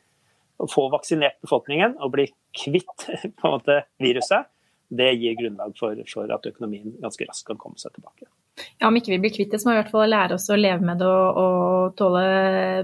å 0.62 0.68
få 0.70 0.86
vaksinert 0.92 1.40
befolkningen 1.42 1.96
og 1.98 2.12
bli 2.14 2.28
kvitt 2.56 3.08
måte, 3.46 3.82
viruset. 4.02 4.50
Det 4.92 5.08
gir 5.16 5.38
grunnlag 5.38 5.72
for, 5.78 5.96
for, 6.12 6.28
at 6.34 6.48
økonomien 6.50 6.98
ganske 7.00 7.26
raskt 7.28 7.48
kan 7.48 7.60
komme 7.60 7.80
seg 7.80 7.94
tilbake. 7.96 8.28
Ja, 8.80 8.88
om 8.88 8.96
ikke 8.98 9.14
vi 9.14 9.20
blir 9.22 9.34
kvitt 9.34 9.52
det, 9.54 9.60
så 9.62 9.68
må 9.68 9.74
vi 9.74 9.80
i 9.80 9.82
hvert 9.82 9.92
fall 9.94 10.12
lære 10.12 10.36
oss 10.36 10.48
å 10.52 10.58
leve 10.58 10.84
med 10.86 11.00
det 11.02 11.08
og, 11.08 11.40
og 11.42 11.96
tåle 11.98 12.22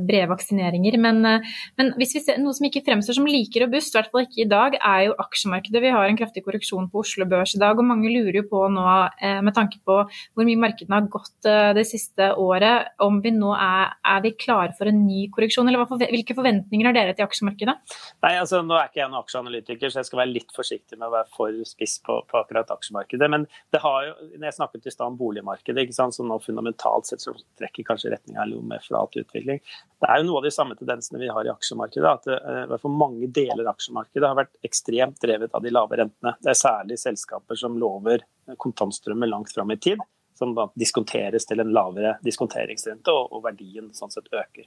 brede 0.04 0.28
vaksineringer. 0.30 0.98
Men, 1.02 1.20
eh, 1.26 1.46
men, 1.80 1.92
hvis 2.00 2.14
vi 2.16 2.22
ser 2.24 2.40
noe 2.42 2.56
som 2.56 2.68
ikke 2.68 2.84
fremstår 2.86 3.18
som 3.18 3.28
like 3.28 3.62
robust, 3.62 3.94
i 3.94 3.98
hvert 3.98 4.12
fall 4.12 4.26
ikke 4.26 4.44
i 4.44 4.48
dag, 4.50 4.78
er 4.78 5.04
jo 5.08 5.16
aksjemarkedet. 5.24 5.82
Vi 5.84 5.94
har 5.94 6.08
en 6.08 6.18
kraftig 6.18 6.44
korreksjon 6.46 6.90
på 6.92 7.02
Oslo 7.04 7.28
Børs 7.30 7.56
i 7.56 7.62
dag, 7.62 7.78
og 7.78 7.88
mange 7.88 8.12
lurer 8.12 8.40
jo 8.40 8.46
på 8.50 8.64
nå, 8.72 8.86
eh, 9.22 9.40
med 9.44 9.56
tanke 9.56 9.80
på 9.86 10.00
hvor 10.08 10.46
mye 10.48 10.60
markedene 10.60 10.98
har 10.98 11.10
gått 11.12 11.48
eh, 11.48 11.72
det 11.76 11.86
siste 11.88 12.32
året, 12.38 12.92
om 13.04 13.20
vi 13.24 13.32
nå 13.34 13.52
er, 13.56 13.94
er 14.06 14.22
vi 14.24 14.34
klare 14.38 14.74
for 14.78 14.90
en 14.90 15.04
ny 15.06 15.26
korreksjon, 15.34 15.68
eller 15.68 15.86
hvilke 15.88 16.36
forventninger 16.36 16.88
har 16.88 16.96
dere 16.96 17.16
til 17.16 17.26
aksjemarkedet? 17.26 17.76
Nei, 18.24 18.34
altså 18.38 18.62
Nå 18.68 18.76
er 18.76 18.88
ikke 18.90 19.00
jeg 19.00 19.10
noen 19.12 19.22
aksjeanalytiker, 19.22 19.90
så 19.90 20.00
jeg 20.00 20.08
skal 20.08 20.22
være 20.22 20.32
litt 20.34 20.50
forsiktig 20.54 20.98
med 20.98 21.08
å 21.08 21.14
være 21.14 21.30
for 21.34 21.60
spiss 21.68 21.98
på, 22.04 22.18
på 22.28 22.40
akkurat 22.40 22.70
aksjemarkedet. 22.74 23.28
Men 23.32 23.46
det 23.72 23.80
har 23.82 24.08
jo, 24.08 24.14
når 24.34 24.48
jeg 24.48 24.56
snakket 24.58 24.88
i 24.88 24.92
stad 24.92 25.12
om 25.12 25.18
boligmarkedet, 25.20 25.67
markedet, 25.68 25.87
ikke 25.87 25.94
sant? 25.94 26.14
som 26.14 26.28
nå 26.28 26.38
fundamentalt 26.40 27.07
sett 27.07 27.20
så 27.20 27.35
trekker 27.59 27.85
kanskje 27.85 28.11
retninga 28.11 28.46
mer 28.62 28.81
flat 28.81 29.16
utvikling. 29.16 29.61
Det 30.00 30.09
er 30.09 30.20
jo 30.20 30.28
noe 30.28 30.38
av 30.38 30.44
de 30.44 30.50
samme 30.50 30.74
tendensene 30.74 31.20
vi 31.20 31.28
har 31.28 31.44
i 31.44 31.52
aksjemarkedet. 31.52 32.09
at 32.09 32.26
uh, 32.72 32.76
for 32.78 32.88
Mange 32.88 33.26
deler 33.26 33.64
av 33.66 33.74
aksjemarkedet 33.76 34.28
har 34.28 34.37
vært 34.37 34.57
ekstremt 34.62 35.20
drevet 35.20 35.54
av 35.54 35.62
de 35.62 35.70
lave 35.70 35.96
rentene. 35.96 36.37
Det 36.40 36.50
er 36.50 36.59
særlig 36.59 36.98
selskaper 36.98 37.57
som 37.57 37.78
lover 37.78 38.24
kontantstrømmer 38.57 39.28
langt 39.28 39.52
fram 39.52 39.70
i 39.70 39.76
tid, 39.76 39.98
som 40.38 40.54
da 40.54 40.68
diskonteres 40.74 41.46
til 41.46 41.61
en 41.61 41.72
lavere 41.72 42.16
diskonteringsrente, 42.24 43.12
og, 43.12 43.33
og 43.33 43.44
verdien 43.44 43.92
sånn 43.92 44.11
sett 44.11 44.31
øker. 44.33 44.66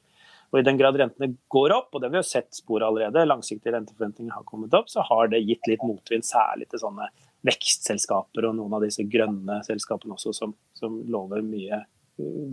Og 0.51 0.59
I 0.59 0.65
den 0.67 0.77
grad 0.77 0.97
rentene 0.99 1.31
går 1.47 1.71
opp, 1.71 1.93
og 1.95 2.01
det 2.03 2.09
vi 2.11 2.19
har 2.19 2.27
sett 2.27 2.51
spor 2.53 2.83
allerede, 2.83 3.23
langsiktige 3.23 3.71
renteforventninger 3.77 4.35
har 4.35 4.43
kommet 4.43 4.73
opp, 4.75 4.89
så 4.91 5.03
har 5.07 5.31
det 5.31 5.39
gitt 5.47 5.69
litt 5.71 5.83
motvind, 5.87 6.27
særlig 6.27 6.67
til 6.69 6.83
sånne 6.83 7.07
vekstselskaper 7.47 8.47
og 8.49 8.57
noen 8.57 8.77
av 8.77 8.85
disse 8.85 9.05
grønne 9.09 9.61
selskapene 9.67 10.17
også, 10.17 10.33
som, 10.37 10.53
som 10.77 11.01
lover 11.09 11.43
mye 11.45 11.81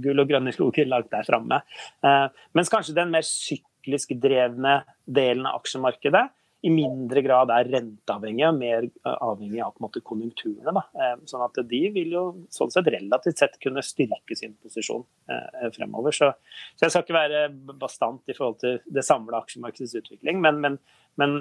gull 0.02 0.22
og 0.22 0.30
grønne 0.30 0.54
skoger 0.54 0.88
langt 0.88 1.10
der 1.12 1.26
framme. 1.26 1.60
Eh, 2.04 2.26
mens 2.56 2.72
kanskje 2.72 2.96
den 2.96 3.12
mer 3.12 3.26
syklisk 3.26 4.14
drevne 4.22 4.80
delen 5.04 5.48
av 5.48 5.60
aksjemarkedet 5.60 6.28
i 6.66 6.70
mindre 6.74 7.22
grad 7.22 7.52
er 7.54 7.68
renteavhengig 7.70 8.42
og 8.48 8.56
mer 8.58 8.86
avhengig 9.06 9.60
av 9.62 9.76
måte, 9.82 10.00
konjunkturene. 10.02 10.72
Da. 10.74 10.82
Eh, 10.98 11.12
sånn 11.30 11.44
at 11.44 11.60
de 11.70 11.82
vil 11.94 12.16
jo 12.16 12.24
sånn 12.54 12.72
sett 12.74 12.90
relativt 12.90 13.44
sett 13.44 13.58
kunne 13.62 13.84
styrke 13.86 14.38
sin 14.38 14.56
posisjon 14.58 15.04
eh, 15.30 15.68
fremover. 15.76 16.16
Så, 16.16 16.32
så, 16.74 16.86
jeg 16.86 16.94
skal 16.94 17.04
ikke 17.06 17.18
være 17.18 17.44
bastant 17.78 18.26
i 18.26 18.34
forhold 18.34 18.58
til 18.64 18.80
det 18.90 19.06
samla 19.06 19.44
aksjemarkedets 19.44 20.00
utvikling, 20.02 20.42
men, 20.42 20.58
men, 20.64 20.80
men, 21.20 21.38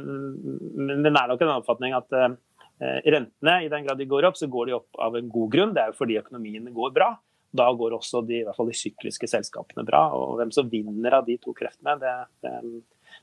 men, 0.78 1.02
det 1.02 1.16
er 1.16 1.34
nok 1.34 1.42
en 1.48 1.56
oppfatning 1.56 1.98
at 1.98 2.14
eh, 2.14 2.30
Eh, 2.30 2.57
rentene, 2.80 3.56
i 3.66 3.70
den 3.72 3.88
grad 3.88 3.98
de 3.98 4.06
går 4.10 4.28
opp, 4.30 4.38
så 4.38 4.50
går 4.52 4.70
de 4.70 4.76
opp 4.78 5.00
av 5.02 5.18
en 5.18 5.30
god 5.32 5.54
grunn. 5.54 5.74
Det 5.74 5.82
er 5.84 5.94
jo 5.94 5.98
fordi 5.98 6.20
økonomien 6.20 6.68
går 6.74 6.94
bra. 6.96 7.13
Da 7.58 7.68
går 7.74 7.96
også 7.96 8.22
de, 8.28 8.42
i 8.42 8.46
hvert 8.46 8.58
fall 8.58 8.70
de 8.70 8.78
sykliske 8.78 9.30
selskapene 9.32 9.86
bra. 9.88 10.04
Og 10.18 10.38
hvem 10.40 10.52
som 10.54 10.70
vinner 10.70 11.16
av 11.18 11.28
de 11.28 11.38
to 11.42 11.56
kreftene, 11.58 11.96
det, 12.02 12.13
det, 12.44 12.54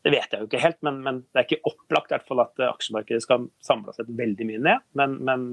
det 0.06 0.14
vet 0.14 0.32
jeg 0.32 0.42
jo 0.42 0.48
ikke 0.48 0.62
helt. 0.62 0.80
Men, 0.86 1.02
men, 1.04 1.20
det 1.30 1.42
er 1.42 1.48
ikke 1.48 1.72
opplagt 1.72 2.10
i 2.10 2.16
hvert 2.16 2.30
fall 2.30 2.44
at 2.44 2.64
aksjemarkedet 2.70 3.24
skal 3.24 3.48
samle 3.64 3.94
seg 3.96 4.10
veldig 4.22 4.48
mye 4.48 4.64
ned. 4.70 4.86
Men, 4.98 5.18
men, 5.28 5.46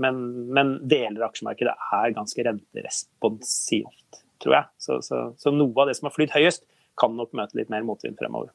men, 0.00 0.20
men 0.58 0.74
deler 0.82 1.22
av 1.22 1.30
aksjemarkedet 1.30 1.76
er 2.00 2.18
ganske 2.18 2.48
renteresponsivt, 2.50 4.20
tror 4.42 4.58
jeg. 4.58 4.70
Så, 4.88 5.00
så, 5.06 5.24
så 5.40 5.54
noe 5.54 5.74
av 5.80 5.90
det 5.90 5.96
som 6.00 6.10
har 6.10 6.16
flydd 6.16 6.34
høyest, 6.34 6.68
kan 7.00 7.16
nok 7.18 7.32
møte 7.34 7.58
litt 7.58 7.72
mer 7.72 7.86
motvind 7.86 8.18
fremover. 8.20 8.52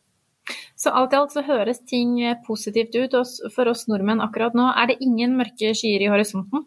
Så 0.80 0.94
alt 0.96 1.12
i 1.12 1.20
alt 1.20 1.34
så 1.36 1.44
høres 1.44 1.82
ting 1.84 2.16
positivt 2.46 2.96
ut 2.96 3.16
for 3.52 3.68
oss 3.68 3.88
nordmenn 3.92 4.24
akkurat 4.24 4.56
nå. 4.56 4.70
Er 4.80 4.88
det 4.88 5.02
ingen 5.04 5.36
mørke 5.36 5.74
skyer 5.76 6.06
i 6.06 6.12
horisonten? 6.12 6.64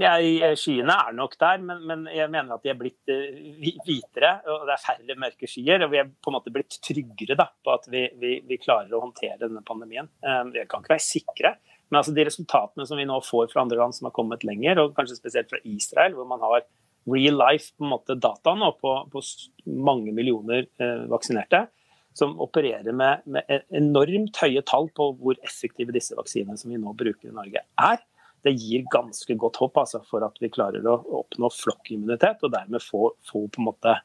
Ja, 0.00 0.14
eh, 0.20 0.54
Skyene 0.56 0.94
er 0.94 1.12
nok 1.16 1.34
der, 1.40 1.58
men, 1.60 1.82
men, 1.88 2.04
jeg 2.12 2.30
mener 2.32 2.54
at 2.54 2.64
de 2.64 2.70
er 2.72 2.78
blitt 2.78 3.10
uh, 3.12 3.74
hvitere. 3.84 4.30
og 4.48 4.64
Det 4.68 4.76
er 4.76 4.84
færre 4.84 5.16
mørke 5.20 5.48
skyer. 5.50 5.84
og 5.84 5.92
Vi 5.92 6.00
er 6.00 6.08
på 6.08 6.32
en 6.32 6.36
måte 6.38 6.52
blitt 6.54 6.78
tryggere 6.84 7.36
da, 7.38 7.48
på 7.64 7.74
at 7.74 7.88
vi, 7.92 8.06
vi, 8.20 8.38
vi, 8.48 8.60
klarer 8.62 8.94
å 8.94 9.02
håndtere 9.04 9.40
denne 9.42 9.64
pandemien. 9.66 10.08
Vi 10.52 10.64
kan 10.70 10.84
ikke 10.84 10.94
være 10.94 11.04
sikre, 11.04 11.56
men 11.90 12.00
altså 12.00 12.14
de 12.16 12.24
resultatene 12.28 12.86
som 12.88 13.00
vi 13.00 13.08
nå 13.08 13.18
får 13.26 13.50
fra 13.52 13.66
andre 13.66 13.82
land 13.82 13.96
som 13.96 14.08
har 14.08 14.16
kommet 14.16 14.46
lenger, 14.48 14.80
og 14.80 14.96
kanskje 14.96 15.18
spesielt 15.18 15.52
fra 15.52 15.60
Israel, 15.68 16.16
hvor 16.16 16.30
man 16.30 16.40
har 16.44 16.64
real 17.10 17.36
life 17.42 17.74
på 17.76 17.84
en 17.84 17.92
måte 17.92 18.16
data 18.16 18.54
nå 18.56 18.70
på, 18.78 18.94
på 19.12 19.22
mange 19.66 20.14
millioner 20.14 20.68
vaksinerte, 21.10 21.66
som 22.18 22.34
opererer 22.44 22.92
med, 22.92 23.24
med, 23.24 23.66
enormt 23.72 24.38
høye 24.42 24.62
tall 24.68 24.88
på 24.96 25.10
hvor 25.20 25.38
effektive 25.44 25.94
disse 25.94 26.16
vaksinene 26.18 26.58
som 26.60 26.72
vi 26.72 26.80
nå 26.80 26.94
bruker 26.98 27.30
i 27.30 27.36
Norge, 27.36 27.64
er. 27.80 28.00
Det 28.42 28.52
gir 28.58 28.82
ganske 28.90 29.36
godt 29.38 29.60
håp 29.62 29.78
altså, 29.84 30.00
for 30.08 30.24
at 30.26 30.40
vi 30.42 30.50
klarer 30.50 30.86
å 30.88 30.96
oppnå 31.22 31.50
flokkimmunitet, 31.54 32.42
og 32.42 32.54
dermed 32.54 32.82
få, 32.82 33.12
få 33.28 33.46
på 33.46 33.62
en 33.62 33.68
måte 33.70 33.98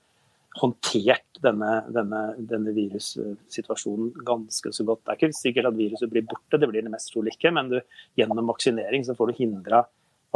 håndtert 0.58 1.42
denne, 1.42 1.72
denne, 1.94 2.22
denne, 2.50 2.74
virussituasjonen 2.74 4.12
ganske 4.26 4.72
så 4.74 4.86
godt. 4.88 5.04
Det 5.04 5.14
er 5.14 5.20
ikke 5.20 5.38
sikkert 5.38 5.70
at 5.70 5.78
viruset 5.78 6.12
blir 6.12 6.26
borte, 6.30 6.58
det 6.58 6.70
blir 6.70 6.86
det 6.86 6.94
mest 6.94 7.12
trolig 7.14 7.36
ikke, 7.36 7.54
men 7.54 7.72
du, 7.74 7.78
gjennom 8.18 8.50
vaksinering 8.54 9.06
så 9.06 9.16
får 9.18 9.32
du 9.32 9.42
hindra 9.42 9.84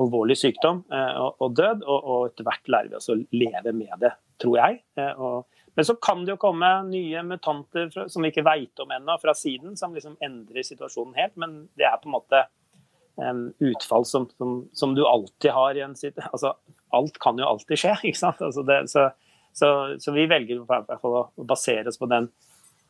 alvorlig 0.01 0.37
sykdom 0.39 0.83
eh, 0.93 1.15
og, 1.19 1.41
og, 1.41 1.55
død, 1.57 1.83
og, 1.85 2.05
og 2.13 2.29
etter 2.29 2.47
hvert 2.47 2.69
lærer 2.73 2.91
vi 2.91 2.99
oss 2.99 3.11
å 3.11 3.17
leve 3.17 3.73
med 3.75 3.91
det, 4.01 4.13
tror 4.41 4.59
jeg. 4.61 4.79
Eh, 4.99 5.11
og 5.17 5.60
men 5.75 5.85
så 5.85 5.95
kan 5.95 6.25
det 6.25 6.33
jo 6.33 6.39
komme 6.41 6.69
nye 6.89 7.23
mutanter 7.23 7.89
fra, 7.93 8.07
som 8.11 8.23
vi 8.23 8.31
ikke 8.33 8.43
veit 8.43 8.81
om 8.83 8.91
ennå, 8.91 9.15
fra 9.21 9.33
siden, 9.37 9.77
som 9.79 9.95
liksom 9.95 10.17
endrer 10.23 10.65
situasjonen 10.67 11.15
helt. 11.15 11.37
Men 11.39 11.55
det 11.79 11.87
er 11.87 11.95
på 12.01 12.09
en 12.09 12.15
måte 12.17 12.41
um, 13.15 13.45
utfall 13.63 14.05
som, 14.05 14.27
som, 14.37 14.55
som, 14.75 14.95
du 14.95 15.05
alltid 15.07 15.51
har 15.55 15.79
i 15.79 15.85
en 15.85 15.95
situasjon 15.95 16.35
altså, 16.35 16.55
Alt 16.91 17.21
kan 17.23 17.39
jo 17.39 17.47
alltid 17.47 17.79
skje, 17.79 17.95
ikke 18.09 18.19
sant. 18.19 18.41
Altså 18.43 18.65
det, 18.67 18.81
så, 18.91 19.07
så, 19.55 19.69
så, 19.95 20.15
vi 20.15 20.27
velger 20.27 20.59
å 20.59 21.23
basere 21.47 21.87
oss 21.87 22.01
på 22.01 22.09
den, 22.11 22.27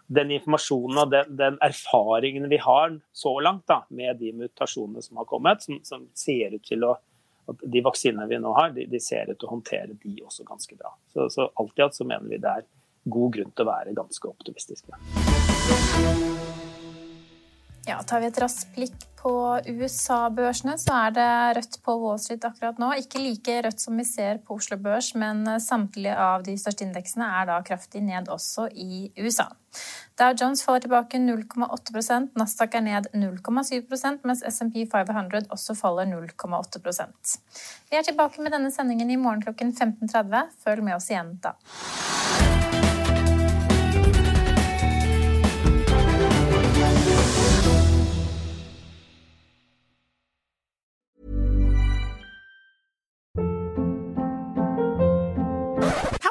den 0.10 0.34
informasjonen 0.40 1.04
og 1.04 1.14
den, 1.14 1.38
den, 1.38 1.62
erfaringen 1.62 2.50
vi 2.50 2.58
har 2.66 2.98
så 3.14 3.36
langt 3.46 3.68
da, 3.70 3.84
med 3.94 4.18
de 4.24 4.34
mutasjonene 4.42 5.06
som 5.06 5.22
har 5.22 5.30
kommet, 5.30 5.62
som, 5.62 5.78
som 5.86 6.10
ser 6.18 6.58
ut 6.58 6.66
til 6.66 6.90
å 6.90 6.96
at 7.50 7.64
de 7.74 7.84
vaksinene 7.86 8.28
vi 8.30 8.40
nå 8.42 8.54
har, 8.58 8.74
de, 8.76 8.86
de, 8.90 9.02
ser 9.02 9.32
ut 9.32 9.40
til 9.40 9.50
å 9.50 9.56
håndtere 9.56 9.98
de 10.04 10.18
også 10.26 10.46
ganske 10.48 10.78
bra. 10.78 10.94
Så, 11.14 11.30
så 11.34 11.50
alt 11.62 11.80
i 11.80 11.88
alt 11.88 11.98
så 11.98 12.08
mener 12.08 12.30
vi 12.30 12.42
det 12.42 12.58
er 12.62 12.68
god 13.12 13.38
grunn 13.38 13.56
til 13.56 13.66
å 13.66 13.72
være 13.72 13.98
ganske 13.98 14.30
optimistiske. 14.30 16.30
Ja, 17.88 18.02
Tar 18.06 18.22
vi 18.22 18.30
et 18.30 18.42
raskt 18.42 18.76
blikk 18.76 19.08
på 19.22 19.32
USA-børsene, 19.68 20.76
så 20.82 20.94
er 20.98 21.14
det 21.14 21.30
rødt 21.58 21.78
på 21.86 21.94
Wall 22.02 22.20
Street 22.22 22.46
akkurat 22.46 22.80
nå. 22.82 22.92
Ikke 22.98 23.22
like 23.22 23.60
rødt 23.66 23.82
som 23.82 23.98
vi 23.98 24.06
ser 24.06 24.40
på 24.46 24.58
Oslo 24.58 24.78
Børs, 24.82 25.12
men 25.18 25.44
samtlige 25.62 26.16
av 26.18 26.46
de 26.46 26.56
største 26.62 26.86
indeksene 26.88 27.28
er 27.40 27.50
da 27.50 27.60
kraftig 27.66 28.02
ned 28.06 28.30
også 28.34 28.68
i 28.74 29.12
USA. 29.22 29.48
Dow 30.20 30.34
Jones 30.38 30.66
faller 30.66 30.84
tilbake 30.84 31.22
0,8% 31.22 32.36
Nasdaq 32.38 32.76
er 32.76 32.84
ned 32.86 33.08
0,7% 33.16 34.28
mens 34.28 34.44
SMP 34.44 34.84
500 34.92 35.48
også 35.56 35.78
faller 35.80 36.10
0,8% 36.12 37.38
Vi 37.88 37.96
er 37.98 38.04
tilbake 38.04 38.44
med 38.44 38.52
denne 38.52 38.74
sendingen 38.76 39.10
i 39.10 39.22
morgen 39.22 39.42
klokken 39.46 39.72
15.30. 39.72 40.52
Følg 40.66 40.84
med 40.84 41.00
oss 41.00 41.10
igjen 41.14 41.38
da. 41.46 41.56